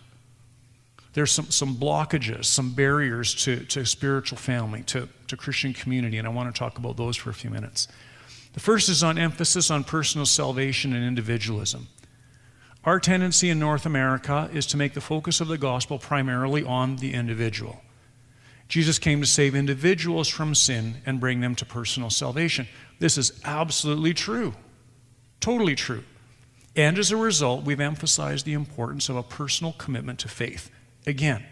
There's 1.15 1.33
some, 1.33 1.51
some 1.51 1.77
blockages, 1.77 2.45
some 2.45 2.73
barriers 2.73 3.35
to, 3.45 3.65
to 3.67 3.85
spiritual 3.87 4.39
family, 4.39 4.83
to, 4.85 5.09
to 5.29 5.37
Christian 5.37 5.73
community, 5.73 6.19
and 6.19 6.27
I 6.27 6.31
want 6.31 6.55
to 6.55 6.59
talk 6.59 6.79
about 6.79 6.97
those 6.97 7.17
for 7.17 7.31
a 7.31 7.35
few 7.35 7.51
minutes. 7.51 7.89
The 8.55 8.61
first 8.61 8.89
is 8.89 9.03
on 9.03 9.19
emphasis 9.19 9.71
on 9.71 9.85
personal 9.85 10.27
salvation 10.27 10.93
and 10.93 11.05
individualism. 11.05 11.89
Our 12.85 13.01
tendency 13.01 13.51
in 13.51 13.59
North 13.59 13.87
America 13.87 14.49
is 14.53 14.67
to 14.67 14.77
make 14.77 14.95
the 14.95 15.01
focus 15.01 15.41
of 15.41 15.49
the 15.49 15.59
gospel 15.59 15.99
primarily 15.99 16.65
on 16.65 16.97
the 16.97 17.13
individual. 17.13 17.83
Jesus 18.69 18.99
came 18.99 19.21
to 19.21 19.27
save 19.27 19.55
individuals 19.55 20.29
from 20.29 20.55
sin 20.55 21.03
and 21.07 21.21
bring 21.21 21.41
them 21.41 21.55
to 21.57 21.65
personal 21.65 22.11
salvation. 22.11 22.69
This 22.99 23.17
is 23.17 23.33
absolutely 23.45 24.15
true, 24.15 24.55
totally 25.41 25.75
true. 25.75 26.05
And 26.77 26.99
as 26.99 27.11
a 27.11 27.17
result, 27.17 27.65
we've 27.65 27.81
emphasized 27.81 28.45
the 28.45 28.53
importance 28.53 29.09
of 29.09 29.17
a 29.17 29.23
personal 29.23 29.73
commitment 29.73 30.19
to 30.21 30.29
faith. 30.29 30.71
Again, 31.07 31.45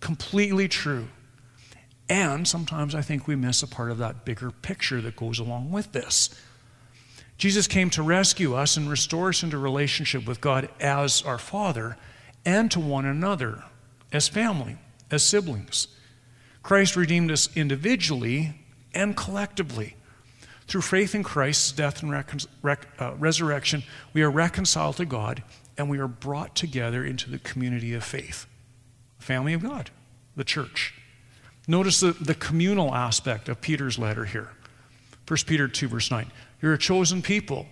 completely 0.00 0.66
true. 0.66 1.08
And 2.08 2.46
sometimes 2.46 2.94
I 2.94 3.02
think 3.02 3.26
we 3.26 3.36
miss 3.36 3.62
a 3.62 3.68
part 3.68 3.90
of 3.90 3.98
that 3.98 4.24
bigger 4.24 4.50
picture 4.50 5.00
that 5.00 5.16
goes 5.16 5.38
along 5.38 5.70
with 5.70 5.92
this. 5.92 6.30
Jesus 7.38 7.66
came 7.66 7.90
to 7.90 8.02
rescue 8.02 8.54
us 8.54 8.76
and 8.76 8.88
restore 8.88 9.30
us 9.30 9.42
into 9.42 9.58
relationship 9.58 10.26
with 10.26 10.40
God 10.40 10.68
as 10.80 11.22
our 11.22 11.38
Father 11.38 11.96
and 12.44 12.70
to 12.70 12.80
one 12.80 13.06
another 13.06 13.64
as 14.12 14.28
family, 14.28 14.76
as 15.10 15.22
siblings. 15.22 15.88
Christ 16.62 16.96
redeemed 16.96 17.30
us 17.30 17.54
individually 17.56 18.54
and 18.94 19.16
collectively. 19.16 19.96
Through 20.66 20.82
faith 20.82 21.14
in 21.14 21.22
Christ's 21.22 21.72
death 21.72 22.02
and 22.02 22.10
rec- 22.10 22.32
rec- 22.62 22.88
uh, 22.98 23.14
resurrection, 23.18 23.82
we 24.12 24.22
are 24.22 24.30
reconciled 24.30 24.96
to 24.96 25.04
God 25.04 25.42
and 25.76 25.90
we 25.90 25.98
are 25.98 26.08
brought 26.08 26.54
together 26.54 27.04
into 27.04 27.30
the 27.30 27.38
community 27.38 27.92
of 27.92 28.04
faith, 28.04 28.46
family 29.18 29.52
of 29.52 29.62
God, 29.62 29.90
the 30.36 30.44
church. 30.44 30.94
Notice 31.66 32.00
the, 32.00 32.12
the 32.12 32.34
communal 32.34 32.94
aspect 32.94 33.48
of 33.48 33.60
Peter's 33.60 33.98
letter 33.98 34.24
here. 34.24 34.50
1 35.26 35.38
Peter 35.46 35.68
2, 35.68 35.88
verse 35.88 36.10
9. 36.10 36.30
You're 36.60 36.74
a 36.74 36.78
chosen 36.78 37.22
people, 37.22 37.66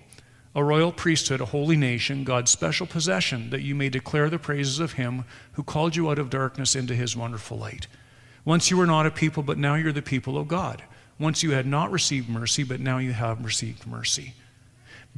a 0.55 0.65
royal 0.65 0.93
priesthood, 0.93 1.41
a 1.41 1.47
holy 1.47 1.77
nation, 1.77 2.25
God's 2.25 2.51
special 2.51 2.87
possession, 2.87 3.51
that 3.51 3.63
you 3.63 3.75
may 3.75 3.91
declare 3.91 4.31
the 4.31 4.39
praises 4.39 4.81
of 4.81 4.93
him 4.93 5.25
who 5.53 5.63
called 5.63 5.95
you 5.95 6.11
out 6.11 6.19
of 6.19 6.31
darkness 6.31 6.75
into 6.75 6.95
his 6.95 7.17
wonderful 7.17 7.59
light. 7.59 7.87
Once 8.45 8.71
you 8.71 8.77
were 8.77 8.87
not 8.87 9.07
a 9.07 9.11
people, 9.11 9.43
but 9.43 9.59
now 9.59 9.75
you're 9.75 9.93
the 9.93 10.03
people 10.03 10.39
of 10.39 10.49
God. 10.49 10.83
Once 11.19 11.43
you 11.43 11.53
had 11.53 11.67
not 11.67 11.93
received 11.93 12.29
mercy, 12.29 12.65
but 12.65 12.81
now 12.81 12.99
you 12.99 13.13
have 13.13 13.45
received 13.45 13.87
mercy. 13.87 14.35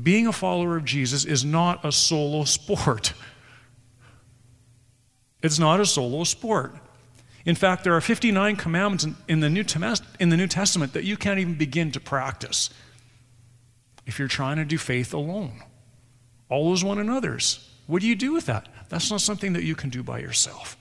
Being 0.02 0.26
a 0.26 0.32
follower 0.32 0.76
of 0.76 0.84
Jesus 0.84 1.24
is 1.24 1.44
not 1.44 1.84
a 1.84 1.92
solo 1.92 2.44
sport. 2.44 3.12
It's 5.42 5.58
not 5.58 5.80
a 5.80 5.86
solo 5.86 6.24
sport. 6.24 6.74
In 7.44 7.54
fact, 7.54 7.84
there 7.84 7.94
are 7.94 8.00
59 8.00 8.56
commandments 8.56 9.06
in 9.28 9.40
the 9.40 9.50
New, 9.50 9.64
Testament 9.64 10.92
that 10.94 11.04
you 11.04 11.16
can't 11.16 11.38
even 11.38 11.54
begin 11.54 11.90
to 11.92 12.00
practice 12.00 12.70
if 14.06 14.18
you're 14.18 14.28
trying 14.28 14.56
to 14.56 14.64
do 14.64 14.78
faith 14.78 15.12
alone. 15.12 15.62
All 16.48 16.70
those 16.70 16.84
one 16.84 16.98
another's. 16.98 17.68
What 17.86 18.00
do 18.00 18.08
you 18.08 18.14
do 18.14 18.32
with 18.32 18.46
that? 18.46 18.68
That's 18.88 19.10
not 19.10 19.20
something 19.20 19.52
that 19.52 19.62
you 19.62 19.74
can 19.74 19.90
do 19.90 20.02
by 20.02 20.20
yourself. 20.20 20.76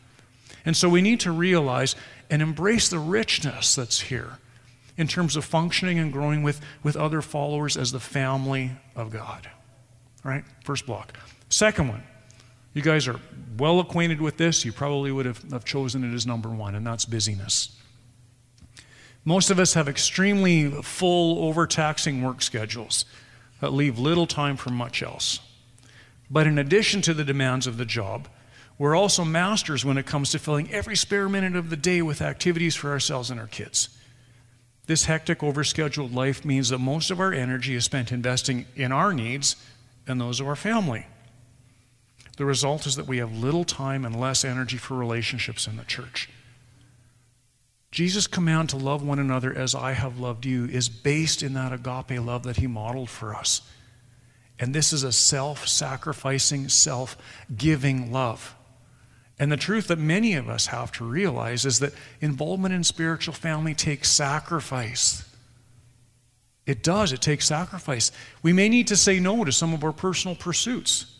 And 0.65 0.77
so 0.77 0.87
we 0.87 1.01
need 1.01 1.19
to 1.21 1.31
realize 1.31 1.95
and 2.29 2.41
embrace 2.41 2.87
the 2.87 2.99
richness 2.99 3.75
that's 3.75 3.99
here 3.99 4.37
in 4.95 5.07
terms 5.07 5.35
of 5.35 5.43
functioning 5.43 5.99
and 5.99 6.13
growing 6.13 6.43
with, 6.43 6.61
with 6.81 6.95
other 6.95 7.21
followers 7.21 7.75
as 7.75 7.91
the 7.91 7.99
family 7.99 8.71
of 8.95 9.11
God. 9.11 9.49
All 10.23 10.31
right? 10.31 10.45
First 10.63 10.85
block. 10.85 11.17
Second 11.49 11.89
one. 11.89 12.03
You 12.73 12.81
guys 12.81 13.07
are 13.07 13.19
well 13.57 13.79
acquainted 13.79 14.19
with 14.19 14.37
this. 14.37 14.65
You 14.65 14.71
probably 14.71 15.11
would 15.11 15.25
have, 15.25 15.43
have 15.51 15.65
chosen 15.65 16.03
it 16.03 16.13
as 16.13 16.25
number 16.25 16.49
one, 16.49 16.75
and 16.75 16.85
that's 16.85 17.05
busyness. 17.05 17.75
Most 19.25 19.49
of 19.49 19.59
us 19.59 19.73
have 19.75 19.87
extremely 19.87 20.69
full, 20.81 21.47
overtaxing 21.47 22.21
work 22.21 22.41
schedules 22.41 23.05
that 23.61 23.71
leave 23.71 23.97
little 23.97 24.27
time 24.27 24.57
for 24.57 24.69
much 24.69 25.01
else. 25.01 25.39
But 26.29 26.47
in 26.47 26.57
addition 26.57 27.01
to 27.03 27.13
the 27.13 27.23
demands 27.23 27.67
of 27.67 27.77
the 27.77 27.85
job, 27.85 28.27
we're 28.77 28.95
also 28.95 29.23
masters 29.23 29.85
when 29.85 29.97
it 29.97 30.05
comes 30.05 30.31
to 30.31 30.39
filling 30.39 30.71
every 30.71 30.95
spare 30.95 31.29
minute 31.29 31.55
of 31.55 31.69
the 31.69 31.77
day 31.77 32.01
with 32.01 32.21
activities 32.21 32.75
for 32.75 32.91
ourselves 32.91 33.29
and 33.29 33.39
our 33.39 33.47
kids. 33.47 33.89
This 34.87 35.05
hectic, 35.05 35.39
overscheduled 35.39 36.13
life 36.13 36.43
means 36.43 36.69
that 36.69 36.79
most 36.79 37.09
of 37.09 37.21
our 37.21 37.31
energy 37.31 37.75
is 37.75 37.85
spent 37.85 38.11
investing 38.11 38.65
in 38.75 38.91
our 38.91 39.13
needs 39.13 39.55
and 40.07 40.19
those 40.19 40.41
of 40.41 40.47
our 40.47 40.55
family. 40.55 41.05
The 42.37 42.45
result 42.45 42.87
is 42.87 42.95
that 42.95 43.07
we 43.07 43.17
have 43.17 43.31
little 43.31 43.63
time 43.63 44.05
and 44.05 44.19
less 44.19 44.43
energy 44.43 44.77
for 44.77 44.95
relationships 44.95 45.67
in 45.67 45.77
the 45.77 45.83
church. 45.83 46.29
Jesus' 47.91 48.25
command 48.25 48.69
to 48.69 48.77
love 48.77 49.03
one 49.03 49.19
another 49.19 49.55
as 49.55 49.75
I 49.75 49.91
have 49.91 50.19
loved 50.19 50.45
you 50.47 50.65
is 50.65 50.89
based 50.89 51.43
in 51.43 51.53
that 51.53 51.71
agape 51.71 52.19
love 52.19 52.41
that 52.43 52.57
he 52.57 52.65
modeled 52.65 53.09
for 53.09 53.35
us. 53.35 53.61
And 54.59 54.73
this 54.73 54.93
is 54.93 55.03
a 55.03 55.11
self 55.11 55.67
sacrificing, 55.67 56.69
self 56.69 57.15
giving 57.55 58.11
love. 58.11 58.55
And 59.37 59.51
the 59.51 59.57
truth 59.57 59.87
that 59.87 59.99
many 59.99 60.33
of 60.33 60.49
us 60.49 60.67
have 60.67 60.91
to 60.93 61.03
realize 61.03 61.65
is 61.65 61.79
that 61.79 61.93
involvement 62.21 62.73
in 62.73 62.83
spiritual 62.83 63.33
family 63.33 63.75
takes 63.75 64.09
sacrifice. 64.09 65.29
It 66.65 66.81
does, 66.81 67.11
it 67.11 67.21
takes 67.21 67.45
sacrifice. 67.45 68.11
We 68.41 68.53
may 68.53 68.69
need 68.69 68.87
to 68.87 68.95
say 68.95 69.19
no 69.19 69.43
to 69.43 69.51
some 69.51 69.73
of 69.73 69.83
our 69.83 69.91
personal 69.91 70.35
pursuits, 70.35 71.12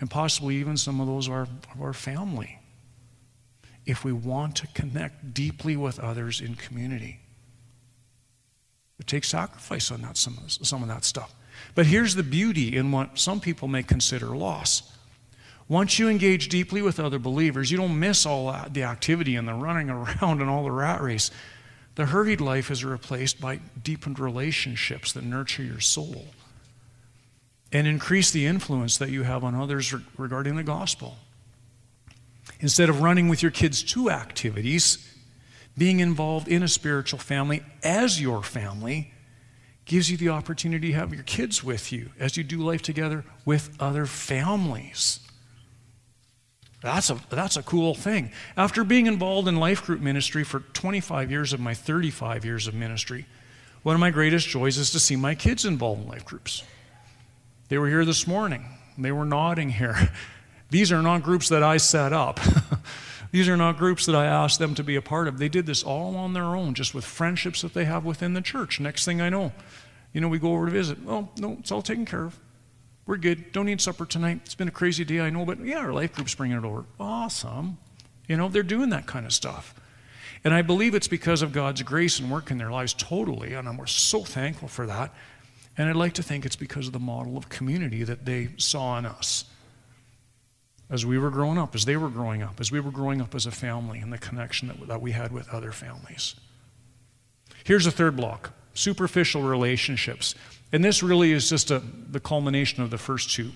and 0.00 0.10
possibly 0.10 0.56
even 0.56 0.76
some 0.76 1.00
of 1.00 1.06
those 1.06 1.28
of 1.28 1.48
our, 1.80 1.92
family 1.92 2.58
if 3.86 4.04
we 4.04 4.12
want 4.12 4.56
to 4.56 4.66
connect 4.68 5.34
deeply 5.34 5.76
with 5.76 6.00
others 6.00 6.40
in 6.40 6.54
community. 6.54 7.20
It 8.98 9.06
takes 9.06 9.28
sacrifice 9.28 9.90
on 9.90 10.00
that, 10.02 10.16
some, 10.16 10.38
some 10.48 10.82
of 10.82 10.88
that 10.88 11.04
stuff. 11.04 11.34
But 11.74 11.86
here's 11.86 12.14
the 12.14 12.22
beauty 12.22 12.76
in 12.76 12.92
what 12.92 13.18
some 13.18 13.40
people 13.40 13.68
may 13.68 13.82
consider 13.82 14.36
loss. 14.36 14.90
Once 15.68 15.98
you 15.98 16.08
engage 16.08 16.48
deeply 16.48 16.82
with 16.82 16.98
other 17.00 17.18
believers, 17.18 17.70
you 17.70 17.76
don't 17.76 17.98
miss 17.98 18.24
all 18.26 18.54
the 18.70 18.82
activity 18.82 19.36
and 19.36 19.46
the 19.46 19.54
running 19.54 19.90
around 19.90 20.40
and 20.40 20.48
all 20.48 20.64
the 20.64 20.70
rat 20.70 21.02
race. 21.02 21.30
The 21.94 22.06
hurried 22.06 22.40
life 22.40 22.70
is 22.70 22.84
replaced 22.84 23.40
by 23.40 23.60
deepened 23.82 24.18
relationships 24.18 25.12
that 25.12 25.24
nurture 25.24 25.62
your 25.62 25.80
soul 25.80 26.26
and 27.74 27.88
increase 27.88 28.30
the 28.30 28.46
influence 28.46 28.96
that 28.98 29.10
you 29.10 29.24
have 29.24 29.42
on 29.42 29.54
others 29.56 29.92
regarding 30.16 30.54
the 30.54 30.62
gospel. 30.62 31.16
Instead 32.60 32.88
of 32.88 33.02
running 33.02 33.28
with 33.28 33.42
your 33.42 33.50
kids 33.50 33.82
to 33.82 34.10
activities, 34.10 35.12
being 35.76 35.98
involved 35.98 36.46
in 36.46 36.62
a 36.62 36.68
spiritual 36.68 37.18
family 37.18 37.64
as 37.82 38.22
your 38.22 38.44
family 38.44 39.12
gives 39.86 40.08
you 40.08 40.16
the 40.16 40.28
opportunity 40.28 40.92
to 40.92 40.94
have 40.94 41.12
your 41.12 41.24
kids 41.24 41.64
with 41.64 41.92
you 41.92 42.10
as 42.18 42.36
you 42.36 42.44
do 42.44 42.58
life 42.58 42.80
together 42.80 43.24
with 43.44 43.76
other 43.80 44.06
families. 44.06 45.18
That's 46.80 47.10
a, 47.10 47.18
that's 47.28 47.56
a 47.56 47.62
cool 47.62 47.94
thing. 47.94 48.30
After 48.56 48.84
being 48.84 49.06
involved 49.06 49.48
in 49.48 49.56
life 49.56 49.84
group 49.84 50.00
ministry 50.00 50.44
for 50.44 50.60
25 50.60 51.30
years 51.30 51.52
of 51.52 51.58
my 51.58 51.74
35 51.74 52.44
years 52.44 52.68
of 52.68 52.74
ministry, 52.74 53.26
one 53.82 53.94
of 53.94 54.00
my 54.00 54.10
greatest 54.10 54.48
joys 54.48 54.78
is 54.78 54.90
to 54.92 55.00
see 55.00 55.16
my 55.16 55.34
kids 55.34 55.64
involved 55.64 56.02
in 56.02 56.08
life 56.08 56.24
groups. 56.24 56.62
They 57.68 57.78
were 57.78 57.88
here 57.88 58.04
this 58.04 58.26
morning. 58.26 58.66
They 58.98 59.12
were 59.12 59.24
nodding 59.24 59.70
here. 59.70 60.10
These 60.70 60.92
are 60.92 61.02
not 61.02 61.22
groups 61.22 61.48
that 61.48 61.62
I 61.62 61.76
set 61.76 62.12
up. 62.12 62.40
These 63.32 63.48
are 63.48 63.56
not 63.56 63.78
groups 63.78 64.06
that 64.06 64.14
I 64.14 64.26
asked 64.26 64.58
them 64.58 64.74
to 64.76 64.84
be 64.84 64.96
a 64.96 65.02
part 65.02 65.28
of. 65.28 65.38
They 65.38 65.48
did 65.48 65.66
this 65.66 65.82
all 65.82 66.16
on 66.16 66.32
their 66.34 66.44
own, 66.44 66.74
just 66.74 66.94
with 66.94 67.04
friendships 67.04 67.62
that 67.62 67.74
they 67.74 67.84
have 67.84 68.04
within 68.04 68.34
the 68.34 68.40
church. 68.40 68.78
Next 68.80 69.04
thing 69.04 69.20
I 69.20 69.28
know, 69.28 69.52
you 70.12 70.20
know, 70.20 70.28
we 70.28 70.38
go 70.38 70.52
over 70.52 70.66
to 70.66 70.72
visit. 70.72 70.98
Oh, 71.06 71.28
no, 71.38 71.56
it's 71.58 71.72
all 71.72 71.82
taken 71.82 72.06
care 72.06 72.24
of. 72.24 72.38
We're 73.06 73.16
good. 73.16 73.52
Don't 73.52 73.66
need 73.66 73.80
supper 73.80 74.06
tonight. 74.06 74.40
It's 74.44 74.54
been 74.54 74.68
a 74.68 74.72
crazy 74.72 75.04
day, 75.04 75.20
I 75.20 75.30
know, 75.30 75.44
but 75.44 75.58
yeah, 75.64 75.78
our 75.78 75.92
life 75.92 76.14
group's 76.14 76.34
bringing 76.34 76.56
it 76.56 76.64
over. 76.64 76.84
Awesome. 76.98 77.78
You 78.28 78.36
know, 78.36 78.48
they're 78.48 78.62
doing 78.62 78.90
that 78.90 79.06
kind 79.06 79.26
of 79.26 79.32
stuff. 79.32 79.74
And 80.44 80.54
I 80.54 80.62
believe 80.62 80.94
it's 80.94 81.08
because 81.08 81.42
of 81.42 81.52
God's 81.52 81.82
grace 81.82 82.20
and 82.20 82.30
work 82.30 82.50
in 82.50 82.58
their 82.58 82.70
lives 82.70 82.94
totally, 82.94 83.54
and 83.54 83.68
I'm 83.68 83.84
so 83.86 84.22
thankful 84.22 84.68
for 84.68 84.86
that. 84.86 85.12
And 85.76 85.88
I'd 85.88 85.96
like 85.96 86.14
to 86.14 86.22
think 86.22 86.46
it's 86.46 86.56
because 86.56 86.86
of 86.86 86.92
the 86.92 86.98
model 86.98 87.36
of 87.36 87.48
community 87.48 88.04
that 88.04 88.24
they 88.24 88.50
saw 88.56 88.98
in 88.98 89.06
us 89.06 89.44
as 90.90 91.04
we 91.04 91.18
were 91.18 91.30
growing 91.30 91.58
up, 91.58 91.74
as 91.74 91.84
they 91.84 91.96
were 91.96 92.10
growing 92.10 92.42
up, 92.42 92.60
as 92.60 92.70
we 92.70 92.78
were 92.78 92.90
growing 92.90 93.20
up 93.20 93.34
as 93.34 93.46
a 93.46 93.50
family, 93.50 93.98
and 93.98 94.12
the 94.12 94.18
connection 94.18 94.68
that, 94.68 94.86
that 94.86 95.00
we 95.00 95.12
had 95.12 95.32
with 95.32 95.48
other 95.48 95.72
families. 95.72 96.36
Here's 97.64 97.86
a 97.86 97.90
third 97.90 98.16
block 98.16 98.52
superficial 98.74 99.42
relationships. 99.42 100.34
And 100.72 100.84
this 100.84 101.02
really 101.02 101.30
is 101.30 101.48
just 101.48 101.70
a, 101.70 101.78
the 101.78 102.18
culmination 102.18 102.82
of 102.82 102.90
the 102.90 102.98
first 102.98 103.30
two. 103.30 103.52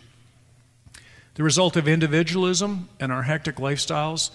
The 1.35 1.43
result 1.43 1.77
of 1.77 1.89
individualism 1.89 2.89
and 3.01 3.11
our 3.11 3.25
hectic 3.25 3.57
lifestyles 3.57 4.31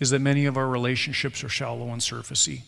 is 0.00 0.10
that 0.10 0.18
many 0.18 0.44
of 0.46 0.56
our 0.56 0.66
relationships 0.66 1.44
are 1.44 1.48
shallow 1.48 1.88
and 1.90 2.00
surfacey. 2.00 2.62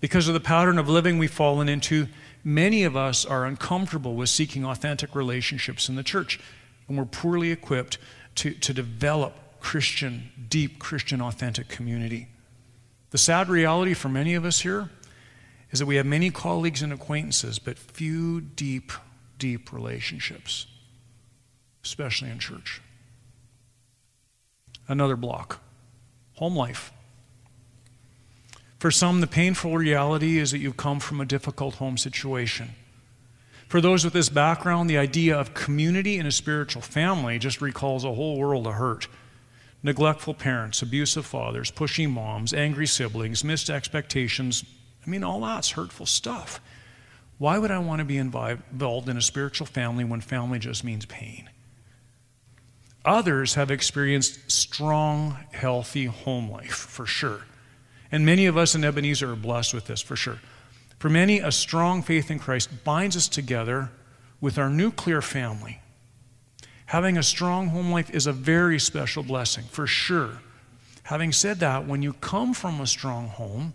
Because 0.00 0.28
of 0.28 0.34
the 0.34 0.40
pattern 0.40 0.78
of 0.78 0.88
living 0.88 1.18
we've 1.18 1.30
fallen 1.30 1.68
into, 1.68 2.06
many 2.44 2.84
of 2.84 2.94
us 2.94 3.24
are 3.24 3.46
uncomfortable 3.46 4.14
with 4.14 4.28
seeking 4.28 4.64
authentic 4.64 5.14
relationships 5.14 5.88
in 5.88 5.96
the 5.96 6.02
church, 6.02 6.38
and 6.86 6.96
we're 6.96 7.06
poorly 7.06 7.50
equipped 7.50 7.98
to, 8.36 8.52
to 8.52 8.74
develop 8.74 9.32
Christian, 9.60 10.30
deep 10.48 10.78
Christian, 10.78 11.22
authentic 11.22 11.68
community. 11.68 12.28
The 13.10 13.18
sad 13.18 13.48
reality 13.48 13.94
for 13.94 14.08
many 14.08 14.34
of 14.34 14.44
us 14.44 14.60
here 14.60 14.90
is 15.70 15.78
that 15.78 15.86
we 15.86 15.96
have 15.96 16.06
many 16.06 16.30
colleagues 16.30 16.82
and 16.82 16.92
acquaintances, 16.92 17.58
but 17.58 17.78
few 17.78 18.40
deep, 18.40 18.92
deep 19.38 19.72
relationships, 19.72 20.66
especially 21.82 22.30
in 22.30 22.38
church. 22.38 22.82
Another 24.86 25.16
block 25.16 25.60
home 26.34 26.56
life. 26.56 26.92
For 28.84 28.90
some, 28.90 29.22
the 29.22 29.26
painful 29.26 29.78
reality 29.78 30.36
is 30.36 30.50
that 30.50 30.58
you've 30.58 30.76
come 30.76 31.00
from 31.00 31.18
a 31.18 31.24
difficult 31.24 31.76
home 31.76 31.96
situation. 31.96 32.72
For 33.66 33.80
those 33.80 34.04
with 34.04 34.12
this 34.12 34.28
background, 34.28 34.90
the 34.90 34.98
idea 34.98 35.40
of 35.40 35.54
community 35.54 36.18
in 36.18 36.26
a 36.26 36.30
spiritual 36.30 36.82
family 36.82 37.38
just 37.38 37.62
recalls 37.62 38.04
a 38.04 38.12
whole 38.12 38.36
world 38.36 38.66
of 38.66 38.74
hurt. 38.74 39.08
Neglectful 39.82 40.34
parents, 40.34 40.82
abusive 40.82 41.24
fathers, 41.24 41.70
pushy 41.70 42.06
moms, 42.06 42.52
angry 42.52 42.86
siblings, 42.86 43.42
missed 43.42 43.70
expectations. 43.70 44.66
I 45.06 45.08
mean, 45.08 45.24
all 45.24 45.40
that's 45.40 45.70
hurtful 45.70 46.04
stuff. 46.04 46.60
Why 47.38 47.56
would 47.56 47.70
I 47.70 47.78
want 47.78 48.00
to 48.00 48.04
be 48.04 48.18
involved 48.18 49.08
in 49.08 49.16
a 49.16 49.22
spiritual 49.22 49.66
family 49.66 50.04
when 50.04 50.20
family 50.20 50.58
just 50.58 50.84
means 50.84 51.06
pain? 51.06 51.48
Others 53.06 53.54
have 53.54 53.70
experienced 53.70 54.52
strong, 54.52 55.38
healthy 55.52 56.04
home 56.04 56.50
life, 56.50 56.74
for 56.74 57.06
sure. 57.06 57.44
And 58.14 58.24
many 58.24 58.46
of 58.46 58.56
us 58.56 58.76
in 58.76 58.84
Ebenezer 58.84 59.32
are 59.32 59.34
blessed 59.34 59.74
with 59.74 59.86
this, 59.86 60.00
for 60.00 60.14
sure. 60.14 60.38
For 61.00 61.10
many, 61.10 61.40
a 61.40 61.50
strong 61.50 62.00
faith 62.00 62.30
in 62.30 62.38
Christ 62.38 62.84
binds 62.84 63.16
us 63.16 63.26
together 63.26 63.90
with 64.40 64.56
our 64.56 64.70
nuclear 64.70 65.20
family. 65.20 65.80
Having 66.86 67.18
a 67.18 67.24
strong 67.24 67.70
home 67.70 67.90
life 67.90 68.10
is 68.10 68.28
a 68.28 68.32
very 68.32 68.78
special 68.78 69.24
blessing, 69.24 69.64
for 69.64 69.88
sure. 69.88 70.38
Having 71.02 71.32
said 71.32 71.58
that, 71.58 71.88
when 71.88 72.02
you 72.02 72.12
come 72.12 72.54
from 72.54 72.80
a 72.80 72.86
strong 72.86 73.26
home, 73.26 73.74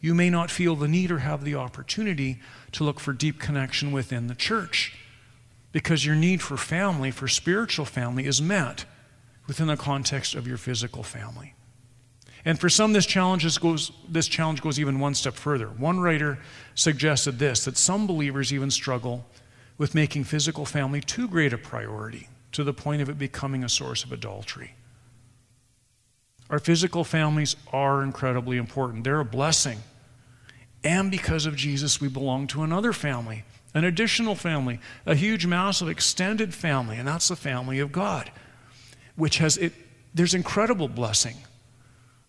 you 0.00 0.14
may 0.14 0.30
not 0.30 0.50
feel 0.50 0.76
the 0.76 0.88
need 0.88 1.10
or 1.10 1.18
have 1.18 1.44
the 1.44 1.54
opportunity 1.54 2.40
to 2.72 2.84
look 2.84 2.98
for 2.98 3.12
deep 3.12 3.38
connection 3.38 3.92
within 3.92 4.28
the 4.28 4.34
church 4.34 4.96
because 5.72 6.06
your 6.06 6.16
need 6.16 6.40
for 6.40 6.56
family, 6.56 7.10
for 7.10 7.28
spiritual 7.28 7.84
family, 7.84 8.24
is 8.24 8.40
met 8.40 8.86
within 9.46 9.66
the 9.66 9.76
context 9.76 10.34
of 10.34 10.48
your 10.48 10.56
physical 10.56 11.02
family. 11.02 11.52
And 12.44 12.60
for 12.60 12.68
some, 12.68 12.92
this 12.92 13.06
challenge 13.06 13.58
goes, 13.60 13.90
this 14.08 14.28
challenge 14.28 14.60
goes 14.60 14.78
even 14.78 15.00
one 15.00 15.14
step 15.14 15.34
further. 15.34 15.68
One 15.68 15.98
writer 16.00 16.38
suggested 16.74 17.38
this 17.38 17.64
that 17.64 17.78
some 17.78 18.06
believers 18.06 18.52
even 18.52 18.70
struggle 18.70 19.24
with 19.78 19.94
making 19.94 20.24
physical 20.24 20.64
family 20.64 21.00
too 21.00 21.26
great 21.26 21.52
a 21.52 21.58
priority 21.58 22.28
to 22.52 22.62
the 22.62 22.74
point 22.74 23.02
of 23.02 23.08
it 23.08 23.18
becoming 23.18 23.64
a 23.64 23.68
source 23.68 24.04
of 24.04 24.12
adultery. 24.12 24.74
Our 26.50 26.58
physical 26.58 27.02
families 27.02 27.56
are 27.72 28.02
incredibly 28.02 28.58
important, 28.58 29.04
they're 29.04 29.20
a 29.20 29.24
blessing. 29.24 29.78
And 30.84 31.10
because 31.10 31.46
of 31.46 31.56
Jesus, 31.56 32.00
we 32.00 32.08
belong 32.08 32.46
to 32.48 32.62
another 32.62 32.92
family, 32.92 33.44
an 33.72 33.84
additional 33.84 34.34
family, 34.34 34.78
a 35.06 35.14
huge, 35.14 35.46
massive, 35.46 35.88
extended 35.88 36.52
family, 36.52 36.98
and 36.98 37.08
that's 37.08 37.28
the 37.28 37.36
family 37.36 37.78
of 37.80 37.90
God, 37.90 38.30
which 39.16 39.38
has 39.38 39.56
it. 39.56 39.72
There's 40.12 40.34
incredible 40.34 40.86
blessing 40.88 41.36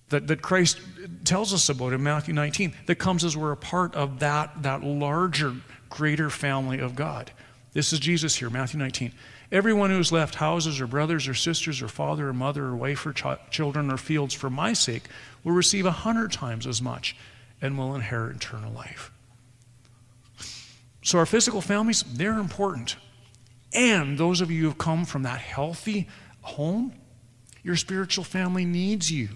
that, 0.09 0.27
that 0.27 0.41
Christ 0.41 0.79
tells 1.23 1.53
us 1.53 1.69
about 1.69 1.93
in 1.93 2.03
Matthew 2.03 2.33
19 2.33 2.73
that 2.85 2.95
comes 2.95 3.23
as 3.23 3.35
we're 3.35 3.51
a 3.51 3.57
part 3.57 3.95
of 3.95 4.19
that, 4.19 4.63
that 4.63 4.83
larger, 4.83 5.55
greater 5.89 6.29
family 6.29 6.79
of 6.79 6.95
God. 6.95 7.31
This 7.73 7.91
is 7.91 7.99
Jesus 7.99 8.35
here, 8.35 8.49
Matthew 8.49 8.79
19. 8.79 9.11
Everyone 9.51 9.89
who 9.89 9.97
has 9.97 10.11
left 10.11 10.35
houses 10.35 10.79
or 10.79 10.87
brothers 10.87 11.27
or 11.27 11.33
sisters 11.33 11.81
or 11.81 11.87
father 11.87 12.29
or 12.29 12.33
mother 12.33 12.65
or 12.65 12.75
wife 12.75 13.05
or 13.05 13.13
ch- 13.13 13.51
children 13.51 13.91
or 13.91 13.97
fields 13.97 14.33
for 14.33 14.49
my 14.49 14.73
sake 14.73 15.03
will 15.43 15.51
receive 15.51 15.85
a 15.85 15.91
hundred 15.91 16.31
times 16.31 16.65
as 16.65 16.81
much 16.81 17.15
and 17.61 17.77
will 17.77 17.95
inherit 17.95 18.37
eternal 18.37 18.71
life. 18.71 19.11
So, 21.03 21.19
our 21.19 21.25
physical 21.25 21.61
families, 21.61 22.03
they're 22.03 22.39
important. 22.39 22.95
And 23.73 24.17
those 24.17 24.41
of 24.41 24.49
you 24.49 24.61
who 24.61 24.67
have 24.69 24.77
come 24.77 25.05
from 25.05 25.23
that 25.23 25.39
healthy 25.39 26.07
home, 26.41 26.93
your 27.61 27.75
spiritual 27.75 28.23
family 28.23 28.65
needs 28.65 29.11
you. 29.11 29.29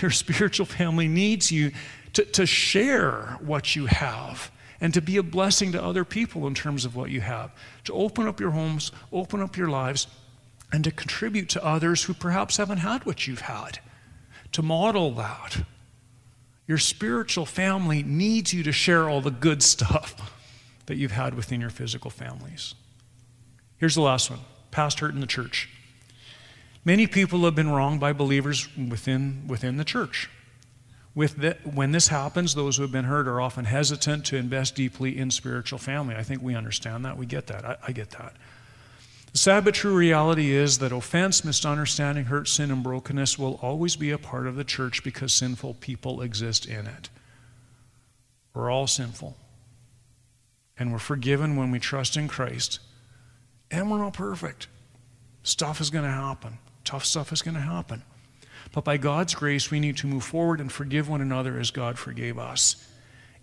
Your 0.00 0.10
spiritual 0.10 0.66
family 0.66 1.08
needs 1.08 1.50
you 1.50 1.72
to, 2.14 2.24
to 2.24 2.46
share 2.46 3.38
what 3.40 3.76
you 3.76 3.86
have 3.86 4.50
and 4.80 4.94
to 4.94 5.00
be 5.00 5.16
a 5.16 5.22
blessing 5.22 5.72
to 5.72 5.82
other 5.82 6.04
people 6.04 6.46
in 6.46 6.54
terms 6.54 6.84
of 6.84 6.94
what 6.94 7.10
you 7.10 7.20
have, 7.20 7.50
to 7.84 7.92
open 7.94 8.26
up 8.26 8.38
your 8.38 8.52
homes, 8.52 8.92
open 9.12 9.40
up 9.40 9.56
your 9.56 9.68
lives, 9.68 10.06
and 10.72 10.84
to 10.84 10.90
contribute 10.90 11.48
to 11.48 11.64
others 11.64 12.04
who 12.04 12.14
perhaps 12.14 12.58
haven't 12.58 12.78
had 12.78 13.04
what 13.04 13.26
you've 13.26 13.40
had, 13.42 13.80
to 14.52 14.62
model 14.62 15.10
that. 15.12 15.64
Your 16.66 16.78
spiritual 16.78 17.46
family 17.46 18.02
needs 18.02 18.52
you 18.52 18.62
to 18.62 18.72
share 18.72 19.08
all 19.08 19.20
the 19.20 19.30
good 19.30 19.62
stuff 19.62 20.32
that 20.86 20.96
you've 20.96 21.12
had 21.12 21.34
within 21.34 21.60
your 21.60 21.70
physical 21.70 22.10
families. 22.10 22.74
Here's 23.78 23.94
the 23.94 24.02
last 24.02 24.30
one 24.30 24.40
past 24.70 25.00
hurt 25.00 25.14
in 25.14 25.20
the 25.20 25.26
church. 25.26 25.68
Many 26.84 27.06
people 27.06 27.44
have 27.44 27.54
been 27.54 27.70
wronged 27.70 28.00
by 28.00 28.12
believers 28.12 28.68
within, 28.76 29.44
within 29.46 29.76
the 29.76 29.84
church. 29.84 30.30
The, 31.14 31.56
when 31.64 31.90
this 31.90 32.08
happens, 32.08 32.54
those 32.54 32.76
who 32.76 32.82
have 32.82 32.92
been 32.92 33.06
hurt 33.06 33.26
are 33.26 33.40
often 33.40 33.64
hesitant 33.64 34.24
to 34.26 34.36
invest 34.36 34.76
deeply 34.76 35.18
in 35.18 35.30
spiritual 35.32 35.78
family. 35.78 36.14
I 36.14 36.22
think 36.22 36.42
we 36.42 36.54
understand 36.54 37.04
that. 37.04 37.18
We 37.18 37.26
get 37.26 37.48
that. 37.48 37.64
I, 37.64 37.76
I 37.88 37.92
get 37.92 38.10
that. 38.10 38.34
The 39.32 39.38
sad 39.38 39.64
but 39.64 39.74
true 39.74 39.94
reality 39.94 40.52
is 40.52 40.78
that 40.78 40.92
offense, 40.92 41.44
misunderstanding, 41.44 42.26
hurt, 42.26 42.48
sin, 42.48 42.70
and 42.70 42.82
brokenness 42.82 43.38
will 43.38 43.58
always 43.60 43.96
be 43.96 44.10
a 44.10 44.18
part 44.18 44.46
of 44.46 44.54
the 44.54 44.64
church 44.64 45.02
because 45.02 45.34
sinful 45.34 45.74
people 45.74 46.22
exist 46.22 46.66
in 46.66 46.86
it. 46.86 47.10
We're 48.54 48.70
all 48.70 48.86
sinful. 48.86 49.36
And 50.78 50.92
we're 50.92 50.98
forgiven 50.98 51.56
when 51.56 51.70
we 51.72 51.80
trust 51.80 52.16
in 52.16 52.28
Christ. 52.28 52.78
And 53.70 53.90
we're 53.90 53.98
not 53.98 54.14
perfect. 54.14 54.68
Stuff 55.42 55.80
is 55.80 55.90
going 55.90 56.04
to 56.04 56.10
happen. 56.10 56.58
Tough 56.88 57.04
stuff 57.04 57.34
is 57.34 57.42
going 57.42 57.54
to 57.54 57.60
happen. 57.60 58.02
But 58.72 58.82
by 58.82 58.96
God's 58.96 59.34
grace, 59.34 59.70
we 59.70 59.78
need 59.78 59.98
to 59.98 60.06
move 60.06 60.24
forward 60.24 60.58
and 60.58 60.72
forgive 60.72 61.06
one 61.06 61.20
another 61.20 61.60
as 61.60 61.70
God 61.70 61.98
forgave 61.98 62.38
us 62.38 62.82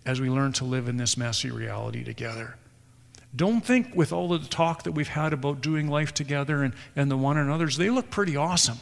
as 0.04 0.20
we 0.20 0.28
learn 0.28 0.52
to 0.54 0.64
live 0.64 0.88
in 0.88 0.96
this 0.96 1.16
messy 1.16 1.48
reality 1.48 2.02
together. 2.02 2.56
Don't 3.36 3.64
think 3.64 3.94
with 3.94 4.12
all 4.12 4.32
of 4.32 4.42
the 4.42 4.48
talk 4.48 4.82
that 4.82 4.92
we've 4.92 5.06
had 5.06 5.32
about 5.32 5.60
doing 5.60 5.86
life 5.86 6.12
together 6.12 6.64
and, 6.64 6.74
and 6.96 7.08
the 7.08 7.16
one 7.16 7.36
another's, 7.36 7.76
they 7.76 7.88
look 7.88 8.10
pretty 8.10 8.36
awesome. 8.36 8.78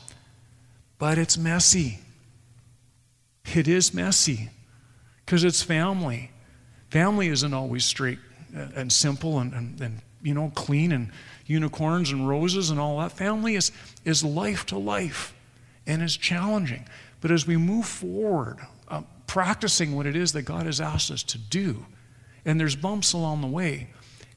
But 0.97 1.19
it's 1.19 1.37
messy. 1.37 1.99
It 3.55 3.69
is 3.69 3.93
messy 3.93 4.49
because 5.27 5.45
it's 5.45 5.63
family. 5.63 6.31
Family 6.89 7.29
isn't 7.29 7.53
always 7.53 7.85
straight 7.85 8.19
and 8.55 8.91
simple 8.91 9.41
and, 9.41 9.53
and, 9.53 9.79
and 9.83 10.01
you 10.25 10.35
know, 10.35 10.51
clean 10.55 10.91
and 10.91 11.13
unicorns 11.47 12.11
and 12.11 12.29
roses 12.29 12.71
and 12.71 12.81
all 12.81 12.99
that. 12.99 13.13
Family 13.13 13.55
is, 13.55 13.71
is 14.05 14.25
life 14.25 14.67
to 14.67 14.79
life 14.79 15.35
and 15.87 16.03
is 16.03 16.17
challenging. 16.17 16.85
But 17.21 17.31
as 17.31 17.47
we 17.47 17.57
move 17.57 17.87
forward, 17.87 18.59
uh, 18.89 19.03
practicing 19.27 19.95
what 19.95 20.07
it 20.07 20.17
is 20.17 20.33
that 20.33 20.43
God 20.43 20.67
has 20.67 20.81
asked 20.81 21.11
us 21.11 21.23
to 21.25 21.39
do, 21.39 21.87
and 22.45 22.59
there's 22.59 22.77
bumps 22.77 23.13
along 23.13 23.43
the 23.43 23.47
way, 23.47 23.89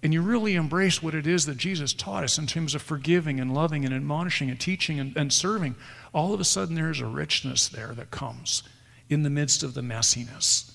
and 0.04 0.14
you 0.14 0.22
really 0.22 0.56
embrace 0.56 1.02
what 1.02 1.16
it 1.16 1.26
is 1.26 1.46
that 1.48 1.58
Jesus 1.58 1.94
taught 1.94 2.24
us 2.24 2.38
in 2.38 2.46
terms 2.46 2.76
of 2.76 2.82
forgiving 2.82 3.40
and 3.40 3.54
loving 3.54 3.84
and 3.84 3.94
admonishing 3.94 4.50
and 4.50 4.60
teaching 4.60 5.00
and, 5.00 5.16
and 5.18 5.34
serving, 5.34 5.76
all 6.14 6.34
of 6.34 6.40
a 6.40 6.46
sudden 6.46 6.76
there's 6.76 7.02
a 7.02 7.06
richness 7.08 7.68
there 7.68 7.94
that 7.96 8.12
comes 8.12 8.64
in 9.10 9.24
the 9.24 9.30
midst 9.30 9.64
of 9.64 9.74
the 9.74 9.82
messiness. 9.82 10.72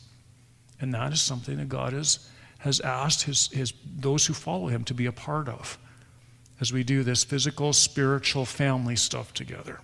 And 0.80 0.92
that 0.94 1.12
is 1.12 1.22
something 1.22 1.58
that 1.58 1.68
God 1.68 1.92
has, 1.92 2.28
has 2.62 2.80
asked 2.80 3.22
his, 3.22 3.48
his, 3.48 3.72
those 3.84 4.26
who 4.26 4.34
follow 4.34 4.68
him 4.68 4.84
to 4.84 4.94
be 4.94 5.06
a 5.06 5.12
part 5.12 5.48
of. 5.48 5.78
as 6.60 6.72
we 6.72 6.84
do 6.84 7.02
this 7.02 7.24
physical, 7.24 7.72
spiritual, 7.72 8.44
family 8.44 8.94
stuff 8.94 9.34
together. 9.34 9.80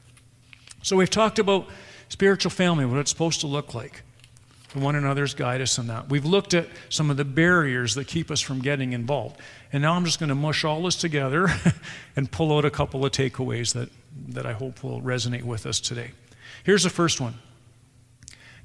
So 0.82 0.96
we've 0.96 1.10
talked 1.10 1.40
about 1.40 1.66
spiritual 2.08 2.50
family, 2.50 2.86
what 2.86 2.98
it's 2.98 3.10
supposed 3.10 3.40
to 3.40 3.48
look 3.48 3.74
like. 3.74 4.02
One 4.74 4.94
another's 4.94 5.34
guide 5.34 5.60
us 5.60 5.76
in 5.78 5.88
that. 5.88 6.08
We've 6.08 6.24
looked 6.24 6.54
at 6.54 6.68
some 6.88 7.10
of 7.10 7.16
the 7.16 7.24
barriers 7.24 7.96
that 7.96 8.06
keep 8.06 8.30
us 8.30 8.40
from 8.40 8.60
getting 8.60 8.92
involved. 8.92 9.40
And 9.72 9.82
now 9.82 9.94
I'm 9.94 10.04
just 10.04 10.20
going 10.20 10.28
to 10.28 10.36
mush 10.36 10.62
all 10.62 10.82
this 10.84 10.94
together 10.94 11.48
and 12.16 12.30
pull 12.30 12.56
out 12.56 12.64
a 12.64 12.70
couple 12.70 13.04
of 13.04 13.10
takeaways 13.10 13.72
that, 13.72 13.88
that 14.28 14.46
I 14.46 14.52
hope 14.52 14.84
will 14.84 15.02
resonate 15.02 15.42
with 15.42 15.66
us 15.66 15.80
today. 15.80 16.12
Here's 16.62 16.84
the 16.84 16.90
first 16.90 17.20
one 17.20 17.34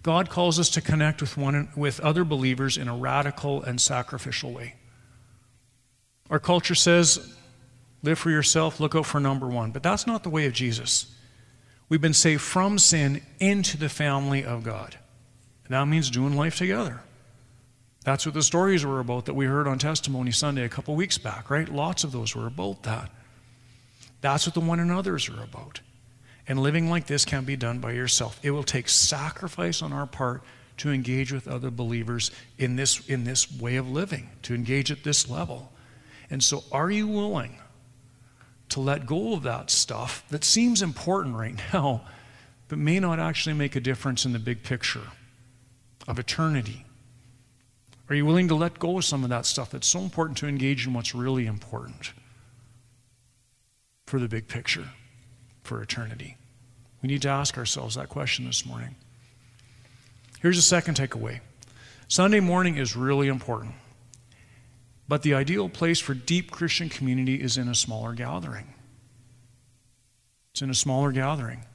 God 0.04 0.30
calls 0.30 0.60
us 0.60 0.70
to 0.72 0.82
connect 0.82 1.22
with, 1.22 1.38
one, 1.38 1.70
with 1.76 2.00
other 2.02 2.26
believers 2.26 2.78
in 2.78 2.90
a 2.90 2.96
radical 2.96 3.64
and 3.64 3.80
sacrificial 3.80 4.52
way. 4.52 4.76
Our 6.30 6.40
culture 6.40 6.76
says, 6.76 7.34
live 8.02 8.20
for 8.20 8.30
yourself, 8.30 8.80
look 8.82 8.96
out 8.96 9.06
for 9.06 9.22
number 9.22 9.48
one. 9.48 9.72
But 9.72 9.82
that's 9.82 10.06
not 10.06 10.24
the 10.24 10.30
way 10.30 10.46
of 10.46 10.54
Jesus. 10.54 11.14
We've 11.88 12.02
been 12.02 12.14
saved 12.14 12.42
from 12.42 12.80
sin 12.80 13.22
into 13.40 13.78
the 13.78 13.90
family 13.90 14.44
of 14.44 14.64
God. 14.64 14.98
And 15.66 15.74
that 15.74 15.86
means 15.86 16.10
doing 16.10 16.36
life 16.36 16.58
together. 16.58 17.02
That's 18.04 18.26
what 18.26 18.36
the 18.36 18.44
stories 18.44 18.86
were 18.86 19.00
about 19.00 19.26
that 19.26 19.34
we 19.34 19.46
heard 19.46 19.68
on 19.68 19.80
Testimony 19.80 20.32
Sunday 20.32 20.66
a 20.66 20.70
couple 20.70 20.96
weeks 20.96 21.18
back, 21.18 21.50
right? 21.50 21.70
Lots 21.70 22.04
of 22.04 22.12
those 22.12 22.36
were 22.36 22.48
about 22.48 22.84
that. 22.84 23.10
That's 24.20 24.46
what 24.46 24.54
the 24.54 24.60
one 24.60 24.82
another's 24.82 25.30
are 25.30 25.42
about. 25.42 25.80
And 26.48 26.60
living 26.62 26.90
like 26.90 27.08
this 27.08 27.26
can't 27.26 27.46
be 27.46 27.56
done 27.56 27.80
by 27.80 27.94
yourself. 27.94 28.40
It 28.44 28.52
will 28.52 28.64
take 28.64 28.90
sacrifice 28.90 29.82
on 29.82 29.94
our 29.94 30.06
part 30.06 30.44
to 30.78 30.92
engage 30.92 31.32
with 31.32 31.48
other 31.48 31.72
believers 31.72 32.32
in 32.58 32.76
this, 32.76 33.08
in 33.08 33.24
this 33.24 33.52
way 33.52 33.76
of 33.76 33.90
living, 33.90 34.30
to 34.44 34.54
engage 34.54 34.92
at 34.92 35.04
this 35.04 35.30
level. 35.30 35.72
And 36.30 36.44
so, 36.44 36.64
are 36.72 36.90
you 36.90 37.08
willing 37.08 37.58
to 38.70 38.80
let 38.80 39.06
go 39.06 39.34
of 39.34 39.44
that 39.44 39.70
stuff 39.70 40.24
that 40.30 40.44
seems 40.44 40.82
important 40.82 41.36
right 41.36 41.56
now, 41.74 42.02
but 42.68 42.78
may 42.78 43.00
not 43.00 43.20
actually 43.20 43.54
make 43.54 43.76
a 43.76 43.80
difference 43.80 44.26
in 44.26 44.34
the 44.34 44.40
big 44.40 44.64
picture 44.64 45.08
of 46.08 46.20
eternity? 46.20 46.86
Are 48.10 48.16
you 48.16 48.26
willing 48.26 48.50
to 48.50 48.56
let 48.56 48.80
go 48.80 48.98
of 48.98 49.06
some 49.06 49.24
of 49.24 49.30
that 49.30 49.46
stuff 49.46 49.72
that's 49.72 49.88
so 49.88 50.00
important 50.00 50.38
to 50.40 50.48
engage 50.48 50.86
in 50.86 50.94
what's 50.94 51.16
really 51.16 51.46
important 51.46 52.12
for 54.06 54.20
the 54.20 54.28
big 54.28 54.48
picture? 54.48 54.90
For 55.64 55.82
eternity? 55.82 56.38
We 57.02 57.08
need 57.08 57.22
to 57.24 57.30
ask 57.30 57.58
ourselves 57.58 57.96
that 57.96 58.10
question 58.10 58.46
this 58.46 58.66
morning. 58.66 58.96
Here's 60.42 60.58
a 60.58 60.62
second 60.62 60.98
takeaway 60.98 61.40
Sunday 62.08 62.40
morning 62.40 62.78
is 62.78 62.96
really 62.96 63.28
important, 63.28 63.74
but 65.08 65.24
the 65.24 65.34
ideal 65.34 65.70
place 65.70 66.00
for 66.00 66.14
deep 66.14 66.52
Christian 66.52 66.90
community 66.90 67.42
is 67.42 67.58
in 67.58 67.68
a 67.68 67.76
smaller 67.76 68.14
gathering. 68.14 68.74
It's 70.52 70.62
in 70.62 70.70
a 70.70 70.76
smaller 70.76 71.12
gathering. 71.12 71.66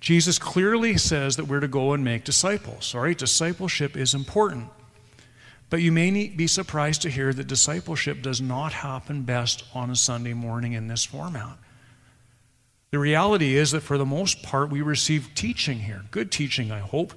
Jesus 0.00 0.38
clearly 0.38 0.98
says 0.98 1.36
that 1.36 1.44
we're 1.44 1.60
to 1.60 1.68
go 1.68 1.92
and 1.92 2.04
make 2.04 2.24
disciples. 2.24 2.94
All 2.94 3.02
right, 3.02 3.16
discipleship 3.16 3.96
is 3.96 4.14
important. 4.14 4.68
But 5.70 5.80
you 5.80 5.92
may 5.92 6.28
be 6.28 6.48
surprised 6.48 7.02
to 7.02 7.08
hear 7.08 7.32
that 7.32 7.46
discipleship 7.46 8.20
does 8.20 8.40
not 8.40 8.72
happen 8.72 9.22
best 9.22 9.64
on 9.74 9.90
a 9.90 9.96
Sunday 9.96 10.34
morning 10.34 10.74
in 10.74 10.88
this 10.88 11.04
format. 11.04 11.56
The 12.92 12.98
reality 12.98 13.56
is 13.56 13.70
that 13.70 13.80
for 13.80 13.96
the 13.96 14.04
most 14.04 14.42
part, 14.42 14.68
we 14.68 14.82
receive 14.82 15.30
teaching 15.34 15.78
here. 15.78 16.02
Good 16.10 16.30
teaching, 16.30 16.70
I 16.70 16.80
hope. 16.80 17.14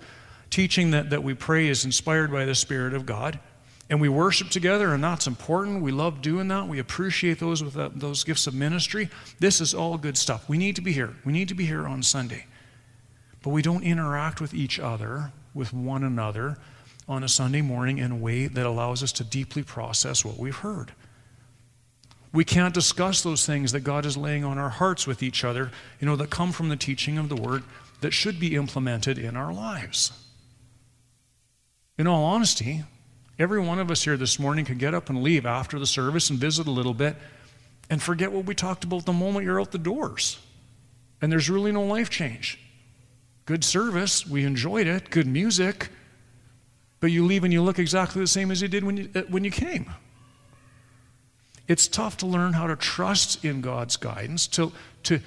Teaching 0.49 0.91
that, 0.91 1.09
that 1.09 1.21
we 1.21 1.33
pray 1.33 1.67
is 1.67 1.83
inspired 1.83 2.31
by 2.31 2.45
the 2.45 2.55
Spirit 2.55 2.93
of 2.93 3.05
God. 3.05 3.41
And 3.89 3.99
we 3.99 4.07
worship 4.07 4.49
together, 4.49 4.93
and 4.93 5.03
that's 5.03 5.27
important. 5.27 5.81
We 5.81 5.91
love 5.91 6.21
doing 6.21 6.47
that. 6.47 6.69
We 6.69 6.79
appreciate 6.79 7.39
those 7.39 7.61
with 7.61 7.73
that, 7.73 7.99
those 7.99 8.23
gifts 8.23 8.47
of 8.47 8.53
ministry. 8.53 9.09
This 9.39 9.59
is 9.59 9.73
all 9.73 9.97
good 9.97 10.17
stuff. 10.17 10.47
We 10.47 10.57
need 10.57 10.77
to 10.77 10.81
be 10.81 10.93
here. 10.93 11.13
We 11.25 11.33
need 11.33 11.49
to 11.49 11.55
be 11.55 11.65
here 11.65 11.85
on 11.85 12.01
Sunday. 12.03 12.45
But 13.43 13.49
we 13.49 13.61
don't 13.61 13.83
interact 13.83 14.39
with 14.39 14.53
each 14.53 14.79
other, 14.79 15.33
with 15.53 15.73
one 15.73 16.05
another, 16.05 16.57
on 17.05 17.21
a 17.21 17.27
Sunday 17.27 17.61
morning 17.61 17.97
in 17.97 18.11
a 18.13 18.15
way 18.15 18.47
that 18.47 18.65
allows 18.65 19.03
us 19.03 19.11
to 19.11 19.25
deeply 19.25 19.61
process 19.61 20.23
what 20.23 20.39
we've 20.39 20.55
heard. 20.55 20.93
We 22.35 22.43
can't 22.43 22.73
discuss 22.73 23.21
those 23.21 23.45
things 23.45 23.71
that 23.71 23.79
God 23.79 24.05
is 24.05 24.17
laying 24.17 24.43
on 24.43 24.57
our 24.57 24.69
hearts 24.69 25.07
with 25.07 25.23
each 25.23 25.45
other, 25.45 25.71
you 26.01 26.05
know, 26.05 26.17
that 26.17 26.29
come 26.29 26.51
from 26.51 26.67
the 26.67 26.75
teaching 26.75 27.17
of 27.17 27.29
the 27.29 27.35
Word 27.35 27.63
that 28.01 28.11
should 28.11 28.41
be 28.41 28.55
implemented 28.55 29.17
in 29.17 29.37
our 29.37 29.53
lives. 29.53 30.11
In 31.97 32.07
all 32.07 32.25
honesty, 32.25 32.83
every 33.39 33.61
one 33.61 33.79
of 33.79 33.89
us 33.89 34.03
here 34.03 34.17
this 34.17 34.37
morning 34.37 34.65
could 34.65 34.79
get 34.79 34.93
up 34.93 35.09
and 35.09 35.23
leave 35.23 35.45
after 35.45 35.79
the 35.79 35.87
service 35.87 36.29
and 36.29 36.37
visit 36.37 36.67
a 36.67 36.71
little 36.71 36.93
bit 36.93 37.15
and 37.89 38.03
forget 38.03 38.33
what 38.33 38.43
we 38.43 38.53
talked 38.53 38.83
about 38.83 39.05
the 39.05 39.13
moment 39.13 39.45
you're 39.45 39.61
out 39.61 39.71
the 39.71 39.77
doors. 39.77 40.37
And 41.21 41.31
there's 41.31 41.49
really 41.49 41.71
no 41.71 41.85
life 41.85 42.09
change. 42.09 42.59
Good 43.45 43.63
service, 43.63 44.27
we 44.27 44.43
enjoyed 44.43 44.87
it, 44.87 45.09
good 45.09 45.25
music, 45.25 45.87
but 46.99 47.11
you 47.11 47.25
leave 47.25 47.45
and 47.45 47.53
you 47.53 47.61
look 47.61 47.79
exactly 47.79 48.19
the 48.19 48.27
same 48.27 48.51
as 48.51 48.61
you 48.61 48.67
did 48.67 48.83
when 48.83 48.97
you, 48.97 49.09
uh, 49.15 49.21
when 49.29 49.45
you 49.45 49.51
came. 49.51 49.89
It's 51.67 51.88
tough 51.88 52.17
to 52.17 52.25
learn 52.25 52.54
how 52.54 52.67
to 52.67 52.75
trust 52.75 53.43
in 53.43 53.62
God's 53.62 53.97
guidance, 53.97 54.47
to, 54.47 54.71
to 55.04 55.19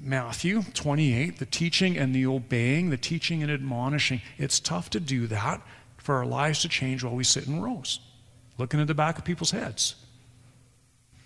Matthew 0.00 0.62
28, 0.74 1.38
the 1.38 1.46
teaching 1.46 1.96
and 1.96 2.14
the 2.14 2.26
obeying, 2.26 2.90
the 2.90 2.96
teaching 2.96 3.42
and 3.42 3.50
admonishing. 3.50 4.20
It's 4.38 4.60
tough 4.60 4.90
to 4.90 5.00
do 5.00 5.26
that 5.28 5.60
for 5.96 6.16
our 6.16 6.26
lives 6.26 6.62
to 6.62 6.68
change 6.68 7.02
while 7.02 7.14
we 7.14 7.24
sit 7.24 7.46
in 7.46 7.60
rows, 7.60 8.00
looking 8.58 8.80
at 8.80 8.86
the 8.86 8.94
back 8.94 9.18
of 9.18 9.24
people's 9.24 9.52
heads. 9.52 9.96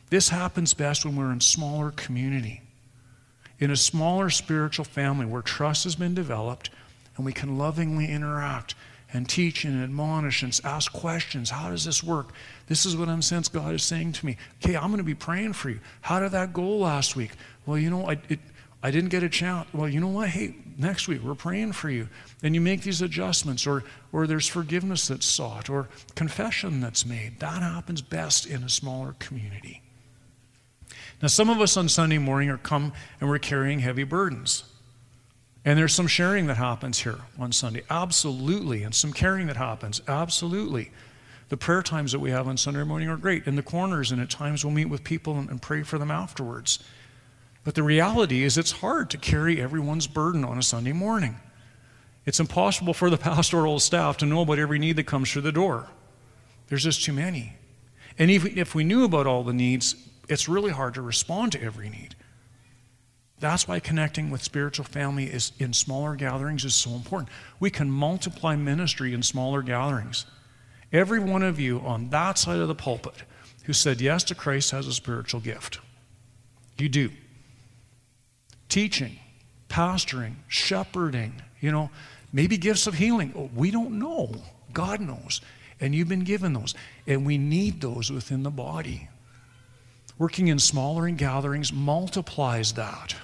This 0.08 0.28
happens 0.28 0.72
best 0.72 1.04
when 1.04 1.16
we're 1.16 1.32
in 1.32 1.40
smaller 1.40 1.90
community, 1.90 2.62
in 3.58 3.70
a 3.70 3.76
smaller 3.76 4.30
spiritual 4.30 4.84
family 4.84 5.26
where 5.26 5.42
trust 5.42 5.84
has 5.84 5.96
been 5.96 6.14
developed 6.14 6.70
and 7.16 7.24
we 7.24 7.32
can 7.32 7.58
lovingly 7.58 8.06
interact 8.06 8.74
and 9.12 9.28
teach 9.28 9.64
and 9.64 9.82
admonish 9.82 10.42
and 10.42 10.58
ask 10.64 10.92
questions. 10.92 11.50
How 11.50 11.70
does 11.70 11.84
this 11.84 12.02
work? 12.02 12.32
This 12.66 12.84
is 12.84 12.96
what 12.96 13.08
I'm 13.08 13.22
sense 13.22 13.48
God 13.48 13.74
is 13.74 13.82
saying 13.82 14.12
to 14.14 14.26
me. 14.26 14.36
Okay, 14.62 14.76
I'm 14.76 14.88
going 14.88 14.98
to 14.98 15.04
be 15.04 15.14
praying 15.14 15.52
for 15.52 15.70
you. 15.70 15.80
How 16.02 16.20
did 16.20 16.32
that 16.32 16.52
go 16.52 16.76
last 16.76 17.16
week? 17.16 17.32
Well, 17.64 17.78
you 17.78 17.90
know, 17.90 18.08
I, 18.08 18.18
it, 18.28 18.40
I 18.82 18.90
didn't 18.90 19.10
get 19.10 19.22
a 19.22 19.28
chance. 19.28 19.68
Well, 19.72 19.88
you 19.88 20.00
know 20.00 20.08
what? 20.08 20.28
Hey, 20.28 20.54
next 20.76 21.08
week 21.08 21.22
we're 21.22 21.34
praying 21.34 21.72
for 21.72 21.88
you. 21.90 22.08
And 22.42 22.54
you 22.54 22.60
make 22.60 22.82
these 22.82 23.02
adjustments, 23.02 23.66
or, 23.66 23.84
or 24.12 24.26
there's 24.26 24.46
forgiveness 24.46 25.08
that's 25.08 25.26
sought, 25.26 25.70
or 25.70 25.88
confession 26.14 26.80
that's 26.80 27.06
made. 27.06 27.40
That 27.40 27.62
happens 27.62 28.02
best 28.02 28.46
in 28.46 28.62
a 28.62 28.68
smaller 28.68 29.14
community. 29.18 29.82
Now, 31.22 31.28
some 31.28 31.48
of 31.48 31.60
us 31.60 31.76
on 31.76 31.88
Sunday 31.88 32.18
morning 32.18 32.50
are 32.50 32.58
come 32.58 32.92
and 33.20 33.30
we're 33.30 33.38
carrying 33.38 33.78
heavy 33.78 34.04
burdens. 34.04 34.64
And 35.66 35.76
there's 35.76 35.92
some 35.92 36.06
sharing 36.06 36.46
that 36.46 36.58
happens 36.58 37.00
here 37.00 37.18
on 37.40 37.50
Sunday, 37.50 37.82
absolutely, 37.90 38.84
and 38.84 38.94
some 38.94 39.12
caring 39.12 39.48
that 39.48 39.56
happens, 39.56 40.00
absolutely. 40.06 40.92
The 41.48 41.56
prayer 41.56 41.82
times 41.82 42.12
that 42.12 42.20
we 42.20 42.30
have 42.30 42.46
on 42.46 42.56
Sunday 42.56 42.84
morning 42.84 43.08
are 43.08 43.16
great. 43.16 43.48
In 43.48 43.56
the 43.56 43.64
corners, 43.64 44.12
and 44.12 44.22
at 44.22 44.30
times 44.30 44.64
we'll 44.64 44.72
meet 44.72 44.84
with 44.84 45.02
people 45.02 45.36
and, 45.36 45.50
and 45.50 45.60
pray 45.60 45.82
for 45.82 45.98
them 45.98 46.12
afterwards. 46.12 46.78
But 47.64 47.74
the 47.74 47.82
reality 47.82 48.44
is, 48.44 48.56
it's 48.56 48.70
hard 48.70 49.10
to 49.10 49.18
carry 49.18 49.60
everyone's 49.60 50.06
burden 50.06 50.44
on 50.44 50.56
a 50.56 50.62
Sunday 50.62 50.92
morning. 50.92 51.40
It's 52.26 52.38
impossible 52.38 52.94
for 52.94 53.10
the 53.10 53.16
pastoral 53.18 53.80
staff 53.80 54.18
to 54.18 54.26
know 54.26 54.42
about 54.42 54.60
every 54.60 54.78
need 54.78 54.94
that 54.96 55.04
comes 55.08 55.32
through 55.32 55.42
the 55.42 55.50
door. 55.50 55.88
There's 56.68 56.84
just 56.84 57.02
too 57.02 57.12
many. 57.12 57.54
And 58.20 58.30
even 58.30 58.56
if 58.56 58.76
we 58.76 58.84
knew 58.84 59.02
about 59.02 59.26
all 59.26 59.42
the 59.42 59.52
needs, 59.52 59.96
it's 60.28 60.48
really 60.48 60.70
hard 60.70 60.94
to 60.94 61.02
respond 61.02 61.50
to 61.52 61.62
every 61.62 61.90
need. 61.90 62.14
That's 63.38 63.68
why 63.68 63.80
connecting 63.80 64.30
with 64.30 64.42
spiritual 64.42 64.86
family 64.86 65.24
is 65.24 65.52
in 65.58 65.72
smaller 65.72 66.16
gatherings 66.16 66.64
is 66.64 66.74
so 66.74 66.90
important. 66.92 67.28
We 67.60 67.70
can 67.70 67.90
multiply 67.90 68.56
ministry 68.56 69.12
in 69.12 69.22
smaller 69.22 69.62
gatherings. 69.62 70.24
Every 70.92 71.18
one 71.18 71.42
of 71.42 71.60
you 71.60 71.80
on 71.80 72.08
that 72.10 72.38
side 72.38 72.58
of 72.58 72.68
the 72.68 72.74
pulpit 72.74 73.24
who 73.64 73.72
said 73.72 74.00
yes 74.00 74.24
to 74.24 74.34
Christ 74.34 74.70
has 74.70 74.86
a 74.86 74.92
spiritual 74.92 75.40
gift. 75.40 75.80
You 76.78 76.88
do. 76.88 77.10
Teaching, 78.68 79.18
pastoring, 79.68 80.36
shepherding, 80.48 81.42
you 81.60 81.72
know, 81.72 81.90
maybe 82.32 82.56
gifts 82.56 82.86
of 82.86 82.94
healing. 82.94 83.32
Oh, 83.36 83.50
we 83.54 83.70
don't 83.70 83.98
know. 83.98 84.32
God 84.72 85.00
knows. 85.00 85.40
And 85.80 85.94
you've 85.94 86.08
been 86.08 86.24
given 86.24 86.54
those. 86.54 86.74
And 87.06 87.26
we 87.26 87.36
need 87.36 87.80
those 87.80 88.10
within 88.10 88.44
the 88.44 88.50
body. 88.50 89.08
Working 90.18 90.48
in 90.48 90.58
smaller 90.58 91.10
gatherings 91.10 91.72
multiplies 91.72 92.72
that. 92.74 93.14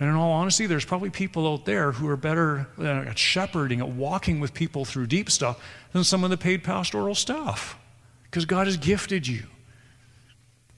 And 0.00 0.08
in 0.08 0.14
all 0.14 0.32
honesty, 0.32 0.66
there's 0.66 0.86
probably 0.86 1.10
people 1.10 1.46
out 1.46 1.66
there 1.66 1.92
who 1.92 2.08
are 2.08 2.16
better 2.16 2.66
uh, 2.78 2.84
at 2.84 3.18
shepherding, 3.18 3.80
at 3.80 3.88
walking 3.88 4.40
with 4.40 4.54
people 4.54 4.86
through 4.86 5.06
deep 5.06 5.30
stuff 5.30 5.62
than 5.92 6.04
some 6.04 6.24
of 6.24 6.30
the 6.30 6.38
paid 6.38 6.64
pastoral 6.64 7.14
staff. 7.14 7.78
Because 8.24 8.46
God 8.46 8.66
has 8.66 8.78
gifted 8.78 9.28
you. 9.28 9.42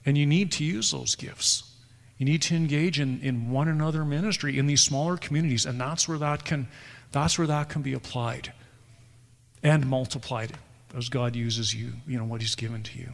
And 0.05 0.17
you 0.17 0.25
need 0.25 0.51
to 0.53 0.65
use 0.65 0.91
those 0.91 1.15
gifts. 1.15 1.71
You 2.17 2.25
need 2.25 2.41
to 2.43 2.55
engage 2.55 2.99
in, 2.99 3.21
in 3.21 3.49
one 3.49 3.69
another 3.69 4.03
ministry 4.03 4.59
in 4.59 4.67
these 4.67 4.81
smaller 4.81 5.15
communities, 5.15 5.65
and 5.65 5.79
that's 5.79 6.07
where 6.07 6.17
that 6.17 6.43
can 6.43 6.67
that's 7.11 7.37
where 7.37 7.47
that 7.47 7.69
can 7.69 7.81
be 7.81 7.93
applied 7.93 8.51
and 9.61 9.87
multiplied 9.87 10.51
as 10.95 11.09
God 11.09 11.35
uses 11.35 11.73
you, 11.73 11.93
you 12.07 12.17
know, 12.17 12.25
what 12.25 12.41
He's 12.41 12.55
given 12.55 12.83
to 12.83 12.99
you. 12.99 13.09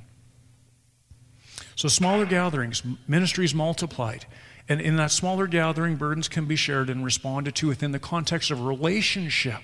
So, 1.75 1.87
smaller 1.87 2.25
gatherings, 2.25 2.81
ministries 3.07 3.53
multiplied. 3.53 4.25
And 4.69 4.79
in 4.79 4.97
that 4.97 5.11
smaller 5.11 5.47
gathering, 5.47 5.95
burdens 5.95 6.29
can 6.29 6.45
be 6.45 6.55
shared 6.55 6.91
and 6.91 7.03
responded 7.03 7.55
to 7.55 7.67
within 7.67 7.91
the 7.91 7.99
context 7.99 8.51
of 8.51 8.61
relationship. 8.61 9.61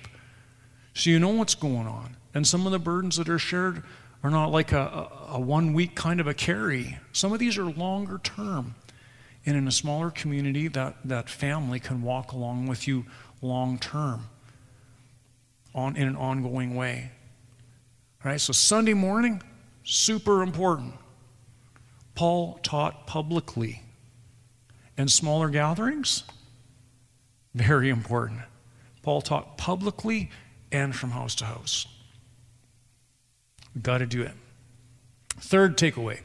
So 0.95 1.11
you 1.11 1.19
know 1.19 1.29
what's 1.29 1.53
going 1.53 1.87
on. 1.87 2.17
And 2.33 2.45
some 2.45 2.65
of 2.65 2.71
the 2.71 2.79
burdens 2.79 3.17
that 3.17 3.29
are 3.29 3.37
shared 3.37 3.83
are 4.23 4.31
not 4.31 4.51
like 4.51 4.71
a, 4.71 4.79
a, 4.79 5.35
a 5.35 5.39
one 5.39 5.73
week 5.73 5.93
kind 5.93 6.19
of 6.19 6.25
a 6.25 6.33
carry. 6.33 6.97
Some 7.11 7.31
of 7.31 7.37
these 7.37 7.57
are 7.59 7.65
longer 7.65 8.19
term. 8.23 8.73
And 9.45 9.55
in 9.55 9.67
a 9.67 9.71
smaller 9.71 10.09
community, 10.09 10.67
that, 10.69 10.95
that 11.05 11.29
family 11.29 11.79
can 11.79 12.01
walk 12.01 12.31
along 12.31 12.65
with 12.65 12.87
you 12.87 13.05
long 13.43 13.77
term 13.77 14.27
on, 15.75 15.95
in 15.95 16.07
an 16.07 16.15
ongoing 16.15 16.75
way. 16.75 17.11
All 18.23 18.31
right, 18.31 18.41
so 18.41 18.53
Sunday 18.53 18.95
morning, 18.95 19.43
super 19.83 20.41
important. 20.41 20.95
Paul 22.15 22.59
taught 22.63 23.05
publicly. 23.05 23.83
And 24.97 25.11
smaller 25.11 25.49
gatherings, 25.49 26.23
very 27.53 27.89
important. 27.89 28.41
Paul 29.01 29.21
taught 29.21 29.57
publicly 29.57 30.31
and 30.71 30.95
from 30.95 31.11
house 31.11 31.35
to 31.35 31.45
house. 31.45 31.85
We've 33.73 33.83
got 33.83 33.99
to 33.99 34.05
do 34.05 34.21
it. 34.21 34.31
Third 35.37 35.77
takeaway 35.77 36.21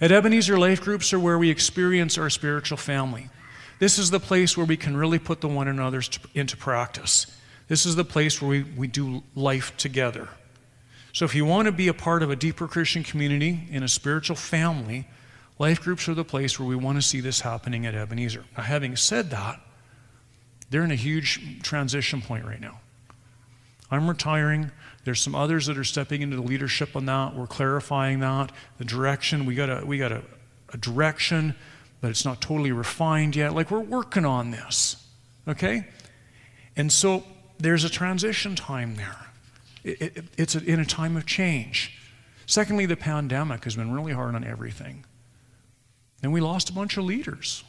at 0.00 0.12
Ebenezer 0.12 0.58
Life 0.58 0.80
Groups 0.80 1.12
are 1.12 1.20
where 1.20 1.38
we 1.38 1.50
experience 1.50 2.18
our 2.18 2.30
spiritual 2.30 2.76
family. 2.76 3.28
This 3.78 3.98
is 3.98 4.10
the 4.10 4.20
place 4.20 4.56
where 4.56 4.66
we 4.66 4.76
can 4.76 4.96
really 4.96 5.18
put 5.18 5.40
the 5.40 5.48
one 5.48 5.68
another 5.68 6.02
into 6.34 6.56
practice. 6.56 7.26
This 7.68 7.86
is 7.86 7.96
the 7.96 8.04
place 8.04 8.42
where 8.42 8.48
we, 8.50 8.62
we 8.62 8.88
do 8.88 9.22
life 9.34 9.76
together. 9.76 10.28
So, 11.12 11.24
if 11.24 11.34
you 11.34 11.44
want 11.44 11.66
to 11.66 11.72
be 11.72 11.88
a 11.88 11.94
part 11.94 12.22
of 12.22 12.30
a 12.30 12.36
deeper 12.36 12.66
Christian 12.68 13.02
community 13.02 13.66
in 13.70 13.82
a 13.82 13.88
spiritual 13.88 14.36
family, 14.36 15.06
life 15.58 15.80
groups 15.80 16.08
are 16.08 16.14
the 16.14 16.24
place 16.24 16.58
where 16.58 16.68
we 16.68 16.76
want 16.76 16.96
to 16.98 17.02
see 17.02 17.20
this 17.20 17.40
happening 17.40 17.86
at 17.86 17.94
Ebenezer. 17.94 18.44
Now, 18.56 18.62
having 18.64 18.96
said 18.96 19.30
that, 19.30 19.60
they're 20.70 20.84
in 20.84 20.90
a 20.90 20.96
huge 20.96 21.62
transition 21.62 22.20
point 22.20 22.44
right 22.44 22.60
now. 22.60 22.80
I'm 23.90 24.08
retiring. 24.08 24.70
There's 25.04 25.20
some 25.20 25.34
others 25.34 25.66
that 25.66 25.78
are 25.78 25.84
stepping 25.84 26.20
into 26.20 26.36
the 26.36 26.42
leadership 26.42 26.94
on 26.94 27.06
that. 27.06 27.34
We're 27.34 27.46
clarifying 27.46 28.20
that. 28.20 28.52
The 28.76 28.84
direction, 28.84 29.46
we 29.46 29.54
got 29.54 29.70
a 29.70 29.86
we 29.86 29.96
got 29.96 30.12
a, 30.12 30.22
a 30.72 30.76
direction, 30.76 31.54
but 32.00 32.10
it's 32.10 32.24
not 32.24 32.42
totally 32.42 32.72
refined 32.72 33.34
yet. 33.34 33.54
Like 33.54 33.70
we're 33.70 33.80
working 33.80 34.26
on 34.26 34.50
this. 34.50 35.02
Okay? 35.46 35.86
And 36.76 36.92
so 36.92 37.24
there's 37.58 37.84
a 37.84 37.88
transition 37.88 38.54
time 38.54 38.96
there. 38.96 39.26
It, 39.84 40.02
it, 40.02 40.24
it's 40.36 40.54
a, 40.54 40.62
in 40.62 40.80
a 40.80 40.84
time 40.84 41.16
of 41.16 41.24
change. 41.24 41.98
Secondly, 42.44 42.84
the 42.84 42.96
pandemic 42.96 43.64
has 43.64 43.76
been 43.76 43.92
really 43.92 44.12
hard 44.12 44.34
on 44.34 44.44
everything. 44.44 45.04
And 46.22 46.32
we 46.32 46.40
lost 46.40 46.70
a 46.70 46.72
bunch 46.72 46.96
of 46.96 47.04
leaders. 47.04 47.64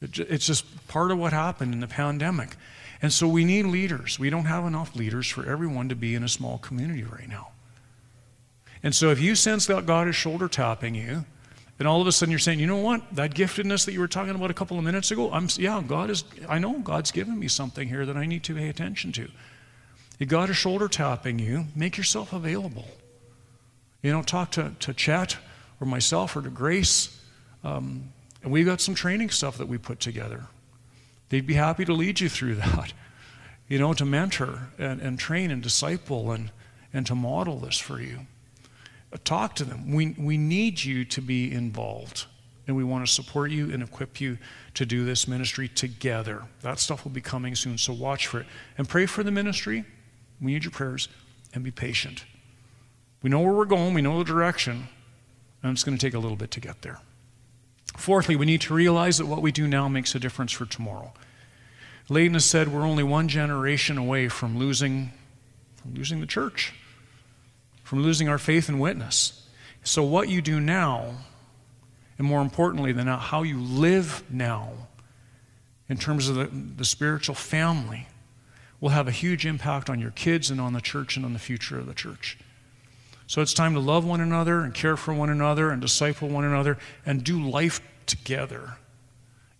It's 0.00 0.46
just 0.46 0.88
part 0.88 1.10
of 1.10 1.18
what 1.18 1.32
happened 1.32 1.72
in 1.72 1.80
the 1.80 1.86
pandemic. 1.86 2.56
And 3.00 3.12
so 3.12 3.26
we 3.26 3.44
need 3.44 3.66
leaders. 3.66 4.18
We 4.18 4.30
don't 4.30 4.44
have 4.44 4.64
enough 4.64 4.94
leaders 4.94 5.28
for 5.28 5.48
everyone 5.48 5.88
to 5.88 5.96
be 5.96 6.14
in 6.14 6.22
a 6.22 6.28
small 6.28 6.58
community 6.58 7.04
right 7.04 7.28
now. 7.28 7.48
And 8.82 8.94
so 8.94 9.10
if 9.10 9.20
you 9.20 9.34
sense 9.34 9.66
that 9.66 9.86
God 9.86 10.08
is 10.08 10.16
shoulder 10.16 10.48
tapping 10.48 10.94
you, 10.94 11.24
and 11.78 11.88
all 11.88 12.00
of 12.00 12.06
a 12.06 12.12
sudden 12.12 12.30
you're 12.30 12.38
saying, 12.38 12.60
you 12.60 12.66
know 12.66 12.76
what, 12.76 13.02
that 13.14 13.34
giftedness 13.34 13.86
that 13.86 13.92
you 13.92 14.00
were 14.00 14.08
talking 14.08 14.34
about 14.34 14.50
a 14.50 14.54
couple 14.54 14.78
of 14.78 14.84
minutes 14.84 15.10
ago, 15.10 15.32
I'm 15.32 15.48
yeah, 15.56 15.82
God 15.86 16.10
is 16.10 16.24
I 16.48 16.58
know 16.58 16.78
God's 16.78 17.10
given 17.10 17.38
me 17.38 17.48
something 17.48 17.88
here 17.88 18.06
that 18.06 18.16
I 18.16 18.26
need 18.26 18.44
to 18.44 18.54
pay 18.54 18.68
attention 18.68 19.12
to. 19.12 19.28
If 20.18 20.28
God 20.28 20.50
is 20.50 20.56
shoulder 20.56 20.88
tapping 20.88 21.38
you, 21.38 21.66
make 21.74 21.96
yourself 21.96 22.32
available. 22.32 22.86
You 24.02 24.12
know, 24.12 24.22
talk 24.22 24.52
to, 24.52 24.72
to 24.80 24.92
Chet 24.94 25.38
or 25.80 25.86
myself 25.86 26.36
or 26.36 26.42
to 26.42 26.50
Grace. 26.50 27.18
Um, 27.64 28.12
and 28.42 28.50
we've 28.50 28.66
got 28.66 28.80
some 28.80 28.94
training 28.94 29.30
stuff 29.30 29.58
that 29.58 29.68
we 29.68 29.78
put 29.78 30.00
together. 30.00 30.46
They'd 31.28 31.46
be 31.46 31.54
happy 31.54 31.84
to 31.84 31.92
lead 31.92 32.20
you 32.20 32.28
through 32.28 32.54
that, 32.56 32.92
you 33.68 33.78
know, 33.78 33.94
to 33.94 34.04
mentor 34.04 34.68
and, 34.78 35.00
and 35.00 35.18
train 35.18 35.50
and 35.50 35.62
disciple 35.62 36.32
and, 36.32 36.50
and 36.92 37.06
to 37.06 37.14
model 37.14 37.58
this 37.58 37.78
for 37.78 38.00
you. 38.00 38.26
Uh, 39.12 39.18
talk 39.24 39.54
to 39.56 39.64
them. 39.64 39.92
We, 39.92 40.14
we 40.18 40.36
need 40.36 40.82
you 40.82 41.04
to 41.06 41.20
be 41.20 41.52
involved, 41.52 42.26
and 42.66 42.76
we 42.76 42.84
want 42.84 43.06
to 43.06 43.12
support 43.12 43.50
you 43.50 43.72
and 43.72 43.82
equip 43.82 44.20
you 44.20 44.38
to 44.74 44.86
do 44.86 45.04
this 45.04 45.28
ministry 45.28 45.68
together. 45.68 46.42
That 46.62 46.78
stuff 46.78 47.04
will 47.04 47.12
be 47.12 47.20
coming 47.20 47.54
soon, 47.54 47.78
so 47.78 47.92
watch 47.92 48.26
for 48.26 48.40
it. 48.40 48.46
And 48.78 48.88
pray 48.88 49.06
for 49.06 49.22
the 49.22 49.30
ministry. 49.30 49.84
We 50.40 50.52
need 50.52 50.64
your 50.64 50.70
prayers, 50.70 51.08
and 51.54 51.62
be 51.62 51.70
patient. 51.70 52.24
We 53.22 53.30
know 53.30 53.40
where 53.40 53.52
we're 53.52 53.64
going, 53.66 53.94
we 53.94 54.02
know 54.02 54.18
the 54.18 54.24
direction, 54.24 54.88
and 55.62 55.72
it's 55.72 55.84
going 55.84 55.96
to 55.96 56.04
take 56.04 56.14
a 56.14 56.18
little 56.18 56.36
bit 56.36 56.50
to 56.52 56.60
get 56.60 56.82
there. 56.82 56.98
Fourthly, 57.96 58.36
we 58.36 58.46
need 58.46 58.60
to 58.62 58.74
realize 58.74 59.18
that 59.18 59.26
what 59.26 59.42
we 59.42 59.52
do 59.52 59.66
now 59.66 59.88
makes 59.88 60.14
a 60.14 60.18
difference 60.18 60.52
for 60.52 60.66
tomorrow. 60.66 61.12
Layton 62.08 62.34
has 62.34 62.44
said 62.44 62.68
we're 62.68 62.86
only 62.86 63.02
one 63.02 63.28
generation 63.28 63.96
away 63.96 64.28
from 64.28 64.58
losing, 64.58 65.12
from 65.76 65.94
losing 65.94 66.20
the 66.20 66.26
church, 66.26 66.72
from 67.84 68.02
losing 68.02 68.28
our 68.28 68.38
faith 68.38 68.68
and 68.68 68.80
witness. 68.80 69.46
So, 69.84 70.02
what 70.02 70.28
you 70.28 70.42
do 70.42 70.60
now, 70.60 71.14
and 72.18 72.26
more 72.26 72.40
importantly 72.40 72.92
than 72.92 73.06
that, 73.06 73.18
how 73.18 73.42
you 73.42 73.60
live 73.60 74.22
now, 74.30 74.70
in 75.88 75.96
terms 75.96 76.28
of 76.28 76.36
the, 76.36 76.46
the 76.46 76.84
spiritual 76.84 77.34
family, 77.34 78.08
will 78.80 78.90
have 78.90 79.06
a 79.06 79.12
huge 79.12 79.46
impact 79.46 79.88
on 79.88 80.00
your 80.00 80.10
kids 80.10 80.50
and 80.50 80.60
on 80.60 80.72
the 80.72 80.80
church 80.80 81.16
and 81.16 81.24
on 81.24 81.32
the 81.32 81.38
future 81.38 81.78
of 81.78 81.86
the 81.86 81.94
church. 81.94 82.36
So 83.26 83.40
it's 83.40 83.54
time 83.54 83.74
to 83.74 83.80
love 83.80 84.04
one 84.04 84.20
another 84.20 84.60
and 84.60 84.74
care 84.74 84.96
for 84.96 85.14
one 85.14 85.30
another 85.30 85.70
and 85.70 85.80
disciple 85.80 86.28
one 86.28 86.44
another 86.44 86.78
and 87.06 87.24
do 87.24 87.40
life 87.40 87.80
together 88.06 88.76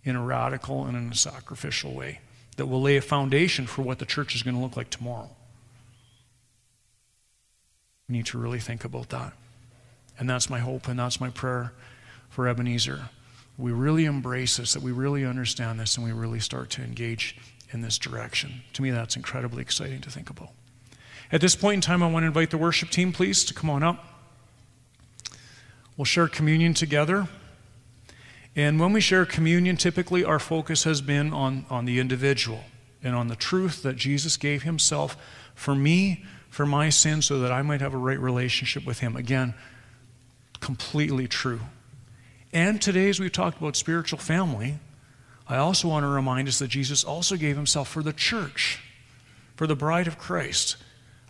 in 0.04 0.16
a 0.16 0.22
radical 0.22 0.84
and 0.84 0.96
in 0.96 1.10
a 1.10 1.14
sacrificial 1.14 1.94
way 1.94 2.20
that 2.56 2.66
will 2.66 2.82
lay 2.82 2.96
a 2.96 3.02
foundation 3.02 3.66
for 3.66 3.82
what 3.82 3.98
the 3.98 4.06
church 4.06 4.34
is 4.34 4.42
going 4.42 4.56
to 4.56 4.62
look 4.62 4.76
like 4.76 4.90
tomorrow. 4.90 5.30
We 8.08 8.16
need 8.16 8.26
to 8.26 8.38
really 8.38 8.58
think 8.58 8.84
about 8.84 9.08
that. 9.10 9.32
And 10.18 10.28
that's 10.28 10.50
my 10.50 10.58
hope 10.58 10.88
and 10.88 10.98
that's 10.98 11.20
my 11.20 11.30
prayer 11.30 11.72
for 12.28 12.48
Ebenezer. 12.48 13.08
We 13.58 13.72
really 13.72 14.06
embrace 14.06 14.56
this, 14.56 14.72
that 14.72 14.82
we 14.82 14.92
really 14.92 15.24
understand 15.24 15.78
this, 15.78 15.96
and 15.96 16.04
we 16.04 16.12
really 16.12 16.40
start 16.40 16.70
to 16.70 16.82
engage 16.82 17.36
in 17.70 17.82
this 17.82 17.98
direction. 17.98 18.62
To 18.72 18.82
me, 18.82 18.90
that's 18.90 19.16
incredibly 19.16 19.62
exciting 19.62 20.00
to 20.00 20.10
think 20.10 20.30
about. 20.30 20.50
At 21.32 21.40
this 21.40 21.56
point 21.56 21.76
in 21.76 21.80
time, 21.80 22.02
I 22.02 22.10
want 22.10 22.24
to 22.24 22.26
invite 22.26 22.50
the 22.50 22.58
worship 22.58 22.90
team, 22.90 23.10
please, 23.10 23.42
to 23.46 23.54
come 23.54 23.70
on 23.70 23.82
up. 23.82 24.04
We'll 25.96 26.04
share 26.04 26.28
communion 26.28 26.74
together. 26.74 27.26
And 28.54 28.78
when 28.78 28.92
we 28.92 29.00
share 29.00 29.24
communion, 29.24 29.78
typically 29.78 30.24
our 30.24 30.38
focus 30.38 30.84
has 30.84 31.00
been 31.00 31.32
on, 31.32 31.64
on 31.70 31.86
the 31.86 31.98
individual 32.00 32.64
and 33.02 33.16
on 33.16 33.28
the 33.28 33.36
truth 33.36 33.82
that 33.82 33.96
Jesus 33.96 34.36
gave 34.36 34.64
himself 34.64 35.16
for 35.54 35.74
me, 35.74 36.22
for 36.50 36.66
my 36.66 36.90
sin, 36.90 37.22
so 37.22 37.38
that 37.38 37.50
I 37.50 37.62
might 37.62 37.80
have 37.80 37.94
a 37.94 37.98
right 37.98 38.20
relationship 38.20 38.84
with 38.84 38.98
him. 38.98 39.16
Again, 39.16 39.54
completely 40.60 41.28
true. 41.28 41.60
And 42.52 42.80
today, 42.80 43.08
as 43.08 43.18
we've 43.18 43.32
talked 43.32 43.56
about 43.56 43.74
spiritual 43.74 44.18
family, 44.18 44.74
I 45.48 45.56
also 45.56 45.88
want 45.88 46.04
to 46.04 46.08
remind 46.08 46.46
us 46.46 46.58
that 46.58 46.68
Jesus 46.68 47.02
also 47.02 47.36
gave 47.36 47.56
himself 47.56 47.88
for 47.88 48.02
the 48.02 48.12
church, 48.12 48.80
for 49.56 49.66
the 49.66 49.74
bride 49.74 50.06
of 50.06 50.18
Christ 50.18 50.76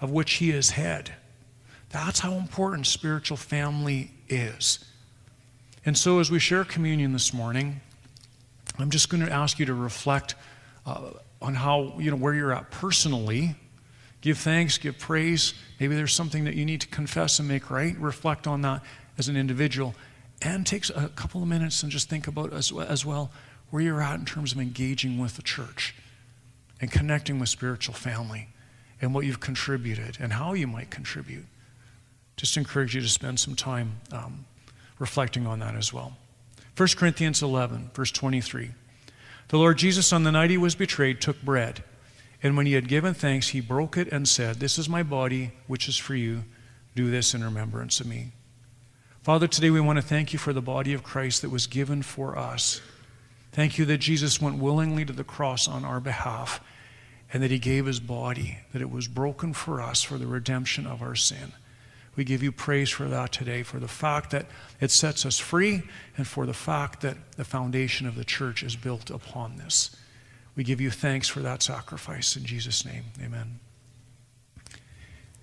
of 0.03 0.11
which 0.11 0.35
he 0.35 0.51
is 0.51 0.71
head. 0.71 1.15
That's 1.91 2.19
how 2.19 2.33
important 2.33 2.87
spiritual 2.87 3.37
family 3.37 4.11
is. 4.29 4.81
And 5.87 5.97
so, 5.97 6.19
as 6.19 6.31
we 6.31 6.39
share 6.39 6.65
communion 6.65 7.13
this 7.13 7.33
morning, 7.33 7.81
I'm 8.79 8.91
just 8.91 9.09
going 9.09 9.25
to 9.25 9.33
ask 9.33 9.59
you 9.59 9.67
to 9.67 9.75
reflect 9.75 10.35
uh, 10.85 11.11
on 11.41 11.55
how, 11.55 11.95
you 11.99 12.11
know, 12.11 12.17
where 12.17 12.35
you're 12.35 12.53
at 12.53 12.71
personally. 12.71 13.55
Give 14.21 14.37
thanks, 14.37 14.79
give 14.79 14.99
praise. 14.99 15.55
Maybe 15.79 15.95
there's 15.95 16.13
something 16.13 16.45
that 16.45 16.55
you 16.55 16.65
need 16.65 16.81
to 16.81 16.89
confess 16.89 17.39
and 17.39 17.49
make 17.49 17.71
right. 17.71 17.97
Reflect 17.99 18.47
on 18.47 18.63
that 18.63 18.83
as 19.19 19.29
an 19.29 19.37
individual. 19.37 19.95
And 20.41 20.67
take 20.67 20.89
a 20.91 21.09
couple 21.11 21.43
of 21.43 21.49
minutes 21.49 21.83
and 21.83 21.93
just 21.93 22.09
think 22.09 22.27
about 22.27 22.53
as, 22.53 22.73
as 22.73 23.07
well 23.07 23.31
where 23.71 23.83
you're 23.83 24.03
at 24.03 24.19
in 24.19 24.25
terms 24.25 24.53
of 24.53 24.59
engaging 24.59 25.19
with 25.19 25.37
the 25.37 25.43
church 25.43 25.95
and 26.81 26.91
connecting 26.91 27.39
with 27.39 27.49
spiritual 27.49 27.95
family 27.95 28.49
and 29.03 29.13
what 29.13 29.27
you've 29.27 29.41
contributed 29.41 30.17
and 30.21 30.33
how 30.33 30.55
you 30.55 30.67
might 30.67 30.91
contribute. 30.91 31.45
Just 32.37 32.57
encourage 32.57 32.95
you 32.95 33.01
to 33.01 33.09
spend 33.09 33.39
some 33.39 33.57
time 33.57 34.01
um, 34.13 34.47
reflecting 34.99 35.47
on 35.47 35.59
that 35.59 35.75
as 35.75 35.93
well. 35.93 36.17
1 36.77 36.89
Corinthians 36.97 37.43
11, 37.43 37.91
verse 37.93 38.13
23. 38.13 38.71
The 39.49 39.59
Lord 39.59 39.77
Jesus, 39.77 40.13
on 40.13 40.23
the 40.23 40.33
night 40.33 40.51
he 40.51 40.57
was 40.57 40.75
betrayed, 40.75 41.21
took 41.21 41.43
bread, 41.43 41.85
and 42.43 42.57
when 42.57 42.65
he 42.65 42.73
had 42.73 42.89
given 42.89 43.13
thanks, 43.13 43.49
he 43.49 43.61
broke 43.61 43.97
it 43.97 44.09
and 44.11 44.27
said, 44.27 44.57
This 44.57 44.79
is 44.79 44.89
my 44.89 45.03
body, 45.03 45.53
which 45.67 45.89
is 45.89 45.97
for 45.97 46.15
you. 46.15 46.45
Do 46.95 47.11
this 47.11 47.35
in 47.35 47.45
remembrance 47.45 48.01
of 48.01 48.07
me. 48.07 48.33
Father, 49.23 49.47
today 49.47 49.71
we 49.71 49.81
want 49.81 49.99
to 49.99 50.03
thank 50.03 50.33
you 50.33 50.39
for 50.39 50.53
the 50.53 50.63
body 50.63 50.93
of 50.93 51.03
Christ 51.03 51.43
that 51.43 51.51
was 51.51 51.67
given 51.67 52.03
for 52.03 52.37
us. 52.37 52.81
Thank 53.53 53.79
you 53.79 53.85
that 53.85 53.99
Jesus 53.99 54.41
went 54.41 54.59
willingly 54.59 55.05
to 55.05 55.13
the 55.13 55.25
cross 55.25 55.69
on 55.69 55.85
our 55.85 56.01
behalf 56.01 56.61
and 57.33 57.43
that 57.43 57.51
he 57.51 57.59
gave 57.59 57.87
his 57.87 58.01
body, 58.01 58.59
that 58.73 58.83
it 58.83 58.91
was 58.91 59.09
broken 59.09 59.53
for 59.55 59.81
us 59.81 60.03
for 60.03 60.19
the 60.19 60.27
redemption 60.27 60.87
of 60.87 61.03
our 61.03 61.15
sin. 61.15 61.53
We 62.15 62.25
give 62.25 62.43
you 62.43 62.53
praise 62.53 62.91
for 62.91 63.09
that 63.09 63.33
today, 63.33 63.63
for 63.63 63.81
the 63.81 63.89
fact 63.89 64.31
that 64.33 64.47
it 64.81 64.91
sets 64.91 65.25
us 65.25 65.39
free, 65.39 65.83
and 66.17 66.27
for 66.27 66.45
the 66.45 66.53
fact 66.53 67.01
that 67.01 67.17
the 67.37 67.45
foundation 67.45 68.07
of 68.07 68.17
the 68.17 68.25
church 68.25 68.63
is 68.63 68.77
built 68.77 69.09
upon 69.09 69.57
this. 69.57 69.97
We 70.55 70.63
give 70.63 70.81
you 70.81 70.91
thanks 70.91 71.29
for 71.29 71.41
that 71.41 71.63
sacrifice 71.63 72.37
in 72.37 72.45
Jesus' 72.45 72.85
name. 72.85 73.05
Amen. 73.25 73.61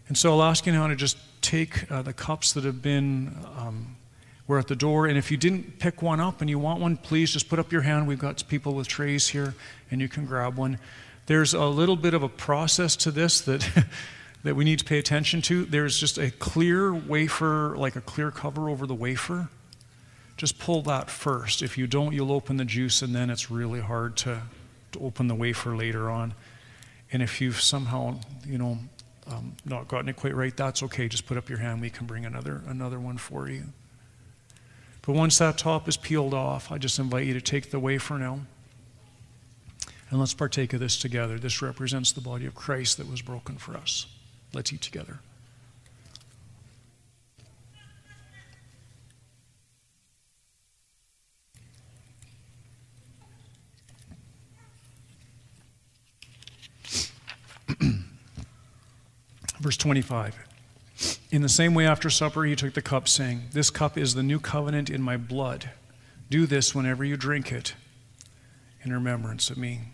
And 0.07 0.15
so 0.15 0.31
I'll 0.31 0.43
ask 0.43 0.67
you 0.67 0.73
now 0.73 0.85
to 0.87 0.95
just 0.95 1.17
take 1.41 1.91
uh, 1.91 2.03
the 2.03 2.13
cups 2.13 2.53
that 2.53 2.63
have 2.63 2.83
been, 2.83 3.35
um, 3.57 3.95
were 4.49 4.57
at 4.57 4.67
the 4.67 4.75
door. 4.75 5.05
And 5.05 5.17
if 5.17 5.31
you 5.31 5.37
didn't 5.37 5.79
pick 5.79 6.01
one 6.01 6.19
up 6.19 6.41
and 6.41 6.49
you 6.49 6.59
want 6.59 6.81
one, 6.81 6.97
please 6.97 7.31
just 7.31 7.49
put 7.49 7.59
up 7.59 7.71
your 7.71 7.81
hand. 7.81 8.07
We've 8.07 8.19
got 8.19 8.43
people 8.47 8.73
with 8.73 8.87
trays 8.87 9.29
here, 9.29 9.53
and 9.91 10.01
you 10.01 10.09
can 10.09 10.25
grab 10.25 10.57
one. 10.57 10.79
There's 11.29 11.53
a 11.53 11.67
little 11.67 11.95
bit 11.95 12.15
of 12.15 12.23
a 12.23 12.27
process 12.27 12.95
to 12.97 13.11
this 13.11 13.39
that. 13.41 13.69
that 14.43 14.55
we 14.55 14.63
need 14.63 14.79
to 14.79 14.85
pay 14.85 14.97
attention 14.97 15.41
to. 15.41 15.65
There's 15.65 15.99
just 15.99 16.17
a 16.17 16.31
clear 16.31 16.93
wafer, 16.93 17.75
like 17.77 17.97
a 17.97 18.01
clear 18.01 18.31
cover 18.31 18.69
over 18.69 18.87
the 18.87 18.95
wafer. 18.95 19.49
Just 20.37 20.59
pull 20.59 20.81
that 20.83 21.09
first. 21.09 21.61
If 21.61 21.77
you 21.77 21.87
don't, 21.87 22.13
you'll 22.13 22.31
open 22.31 22.55
the 22.55 22.63
juice, 22.63 23.01
and 23.01 23.13
then 23.13 23.29
it's 23.29 23.51
really 23.51 23.81
hard 23.81 24.15
to, 24.17 24.43
to 24.93 24.99
open 25.01 25.27
the 25.27 25.35
wafer 25.35 25.75
later 25.75 26.09
on. 26.09 26.33
And 27.11 27.21
if 27.21 27.41
you've 27.41 27.59
somehow, 27.59 28.21
you 28.47 28.57
know, 28.57 28.77
um, 29.27 29.57
not 29.65 29.89
gotten 29.89 30.07
it 30.07 30.15
quite 30.15 30.33
right, 30.33 30.55
that's 30.55 30.81
okay. 30.83 31.09
Just 31.09 31.27
put 31.27 31.35
up 31.35 31.49
your 31.49 31.59
hand. 31.59 31.81
We 31.81 31.89
can 31.89 32.07
bring 32.07 32.25
another 32.25 32.61
another 32.65 32.97
one 32.97 33.17
for 33.17 33.49
you. 33.49 33.65
But 35.01 35.15
once 35.15 35.37
that 35.39 35.57
top 35.57 35.89
is 35.89 35.97
peeled 35.97 36.33
off, 36.33 36.71
I 36.71 36.77
just 36.77 36.97
invite 36.97 37.27
you 37.27 37.33
to 37.33 37.41
take 37.41 37.71
the 37.71 37.79
wafer 37.79 38.17
now. 38.17 38.39
And 40.09 40.19
let's 40.19 40.33
partake 40.33 40.73
of 40.73 40.79
this 40.79 40.97
together. 40.97 41.37
This 41.37 41.61
represents 41.61 42.11
the 42.11 42.21
body 42.21 42.47
of 42.47 42.55
Christ 42.55 42.97
that 42.97 43.07
was 43.09 43.21
broken 43.21 43.57
for 43.57 43.77
us. 43.77 44.07
Let's 44.53 44.73
eat 44.73 44.81
together. 44.81 45.19
Verse 59.59 59.77
25. 59.77 60.35
In 61.31 61.43
the 61.43 61.49
same 61.49 61.75
way, 61.75 61.85
after 61.85 62.09
supper, 62.09 62.45
he 62.45 62.55
took 62.55 62.73
the 62.73 62.81
cup, 62.81 63.07
saying, 63.07 63.43
This 63.51 63.69
cup 63.69 63.95
is 63.95 64.15
the 64.15 64.23
new 64.23 64.39
covenant 64.39 64.89
in 64.89 65.03
my 65.03 65.17
blood. 65.17 65.69
Do 66.31 66.47
this 66.47 66.73
whenever 66.73 67.05
you 67.05 67.15
drink 67.15 67.51
it 67.51 67.75
in 68.83 68.91
remembrance 68.91 69.51
of 69.51 69.57
me. 69.57 69.89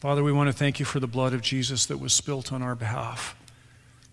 Father, 0.00 0.22
we 0.24 0.32
want 0.32 0.48
to 0.48 0.52
thank 0.54 0.80
you 0.80 0.86
for 0.86 0.98
the 0.98 1.06
blood 1.06 1.34
of 1.34 1.42
Jesus 1.42 1.84
that 1.84 1.98
was 1.98 2.14
spilt 2.14 2.54
on 2.54 2.62
our 2.62 2.74
behalf, 2.74 3.36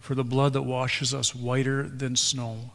for 0.02 0.16
the 0.16 0.24
blood 0.26 0.52
that 0.52 0.64
washes 0.64 1.14
us 1.14 1.34
whiter 1.34 1.84
than 1.88 2.18
snow, 2.18 2.72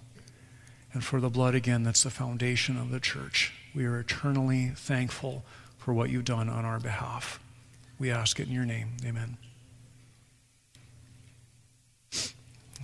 and 0.94 1.04
for 1.04 1.20
the 1.20 1.28
blood 1.28 1.54
again 1.54 1.82
that's 1.82 2.04
the 2.04 2.10
foundation 2.10 2.78
of 2.78 2.90
the 2.90 2.98
church. 2.98 3.52
We 3.74 3.84
are 3.84 4.00
eternally 4.00 4.72
thankful 4.74 5.44
for 5.76 5.92
what 5.92 6.08
you've 6.08 6.24
done 6.24 6.48
on 6.48 6.64
our 6.64 6.80
behalf. 6.80 7.38
We 7.98 8.10
ask 8.10 8.40
it 8.40 8.48
in 8.48 8.54
your 8.54 8.64
name. 8.64 8.96
Amen. 9.04 9.36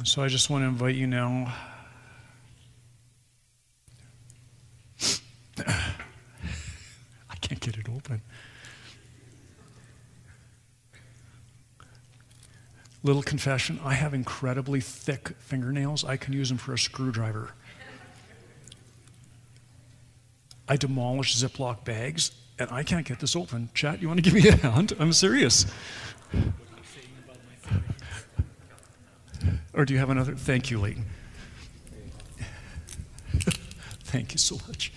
So 0.04 0.22
I 0.22 0.28
just 0.28 0.50
want 0.50 0.62
to 0.62 0.68
invite 0.68 0.94
you 0.94 1.06
now. 1.06 1.54
I 5.66 7.36
can't 7.40 7.60
get 7.60 7.78
it 7.78 7.88
open. 7.88 8.20
Little 13.02 13.22
confession 13.22 13.78
I 13.84 13.94
have 13.94 14.12
incredibly 14.12 14.80
thick 14.80 15.34
fingernails. 15.38 16.04
I 16.04 16.16
can 16.16 16.32
use 16.32 16.48
them 16.48 16.58
for 16.58 16.72
a 16.72 16.78
screwdriver. 16.78 17.52
I 20.68 20.76
demolish 20.76 21.36
Ziploc 21.36 21.84
bags, 21.84 22.32
and 22.58 22.70
I 22.70 22.82
can't 22.82 23.06
get 23.06 23.20
this 23.20 23.34
open. 23.34 23.70
Chet, 23.72 24.02
you 24.02 24.08
want 24.08 24.18
to 24.18 24.22
give 24.22 24.34
me 24.34 24.46
a 24.48 24.56
hand? 24.56 24.92
I'm 24.98 25.12
serious. 25.12 25.64
or 29.72 29.84
do 29.84 29.94
you 29.94 30.00
have 30.00 30.10
another? 30.10 30.34
Thank 30.34 30.70
you, 30.70 30.78
Leighton. 30.78 31.06
Thank 34.04 34.32
you 34.32 34.38
so 34.38 34.58
much. 34.66 34.92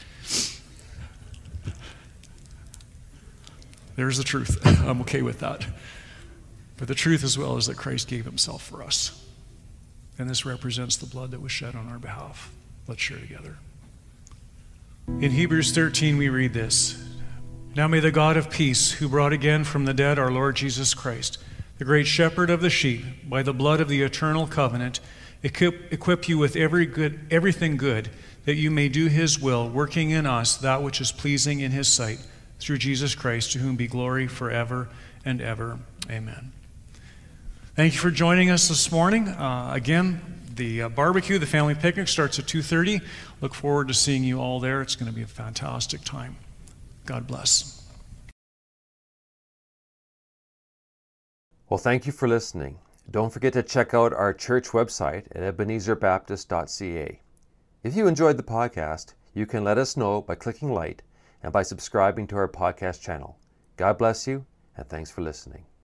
There's 3.96 4.18
the 4.18 4.24
truth. 4.24 4.58
I'm 4.66 5.02
okay 5.02 5.22
with 5.22 5.40
that. 5.40 5.66
But 6.82 6.88
the 6.88 6.96
truth 6.96 7.24
as 7.24 7.38
well 7.38 7.58
is 7.58 7.68
that 7.68 7.78
Christ 7.78 8.08
gave 8.08 8.26
himself 8.26 8.64
for 8.64 8.82
us. 8.82 9.24
And 10.18 10.28
this 10.28 10.48
represents 10.48 10.96
the 10.96 11.06
blood 11.06 11.30
that 11.30 11.40
was 11.40 11.52
shed 11.52 11.76
on 11.76 11.88
our 11.88 12.00
behalf. 12.00 12.52
Let's 12.88 13.04
share 13.04 13.20
together. 13.20 13.58
In 15.08 15.30
Hebrews 15.30 15.74
13, 15.74 16.18
we 16.18 16.30
read 16.30 16.54
this 16.54 17.08
Now 17.76 17.88
may 17.88 18.00
the 18.00 18.10
God 18.10 18.36
of 18.36 18.50
peace, 18.50 18.94
who 18.94 19.08
brought 19.08 19.32
again 19.32 19.64
from 19.64 19.86
the 19.86 19.94
dead 19.94 20.18
our 20.18 20.32
Lord 20.32 20.56
Jesus 20.56 20.96
Christ, 20.96 21.38
the 21.78 21.86
great 21.86 22.08
shepherd 22.08 22.50
of 22.50 22.62
the 22.62 22.70
sheep, 22.72 23.30
by 23.30 23.44
the 23.44 23.54
blood 23.54 23.80
of 23.80 23.88
the 23.88 24.02
eternal 24.02 24.48
covenant, 24.48 25.02
equip, 25.44 25.94
equip 25.94 26.28
you 26.28 26.40
with 26.40 26.56
every 26.56 26.88
good, 26.88 27.28
everything 27.30 27.78
good, 27.78 28.10
that 28.46 28.56
you 28.56 28.72
may 28.72 28.90
do 28.90 29.06
his 29.06 29.40
will, 29.40 29.70
working 29.70 30.10
in 30.10 30.26
us 30.26 30.58
that 30.58 30.82
which 30.82 31.00
is 31.00 31.12
pleasing 31.12 31.60
in 31.60 31.70
his 31.70 31.88
sight, 31.88 32.26
through 32.58 32.80
Jesus 32.80 33.14
Christ, 33.14 33.52
to 33.52 33.60
whom 33.60 33.76
be 33.76 33.86
glory 33.86 34.26
forever 34.26 34.90
and 35.24 35.44
ever. 35.44 35.78
Amen. 36.10 36.54
Thank 37.82 37.94
you 37.94 38.00
for 38.00 38.12
joining 38.12 38.52
us 38.52 38.68
this 38.68 38.92
morning. 38.92 39.28
Uh, 39.28 39.72
again, 39.74 40.22
the 40.54 40.84
uh, 40.84 40.90
barbecue, 40.90 41.40
the 41.40 41.48
family 41.48 41.74
picnic 41.74 42.08
starts 42.08 42.38
at 42.38 42.46
2:30. 42.46 43.02
Look 43.42 43.56
forward 43.56 43.88
to 43.88 43.96
seeing 43.96 44.24
you 44.24 44.40
all 44.40 44.60
there. 44.60 44.84
It's 44.84 44.96
going 44.96 45.10
to 45.10 45.16
be 45.16 45.24
a 45.24 45.26
fantastic 45.26 46.04
time. 46.04 46.36
God 47.08 47.26
bless. 47.26 47.82
Well, 51.70 51.80
thank 51.80 52.06
you 52.06 52.12
for 52.12 52.28
listening. 52.28 52.78
Don't 53.10 53.34
forget 53.34 53.54
to 53.54 53.64
check 53.64 53.96
out 53.96 54.14
our 54.14 54.32
church 54.32 54.68
website 54.68 55.26
at 55.32 55.58
ebenezerbaptist.ca. 55.58 57.20
If 57.82 57.96
you 57.96 58.06
enjoyed 58.06 58.38
the 58.38 58.44
podcast, 58.44 59.16
you 59.34 59.48
can 59.48 59.64
let 59.64 59.80
us 59.80 59.98
know 59.98 60.22
by 60.22 60.36
clicking 60.36 60.72
like 60.72 61.04
and 61.42 61.52
by 61.52 61.64
subscribing 61.64 62.28
to 62.28 62.36
our 62.36 62.48
podcast 62.48 63.02
channel. 63.02 63.40
God 63.76 63.98
bless 63.98 64.28
you, 64.28 64.46
and 64.78 64.88
thanks 64.88 65.10
for 65.10 65.22
listening. 65.22 65.66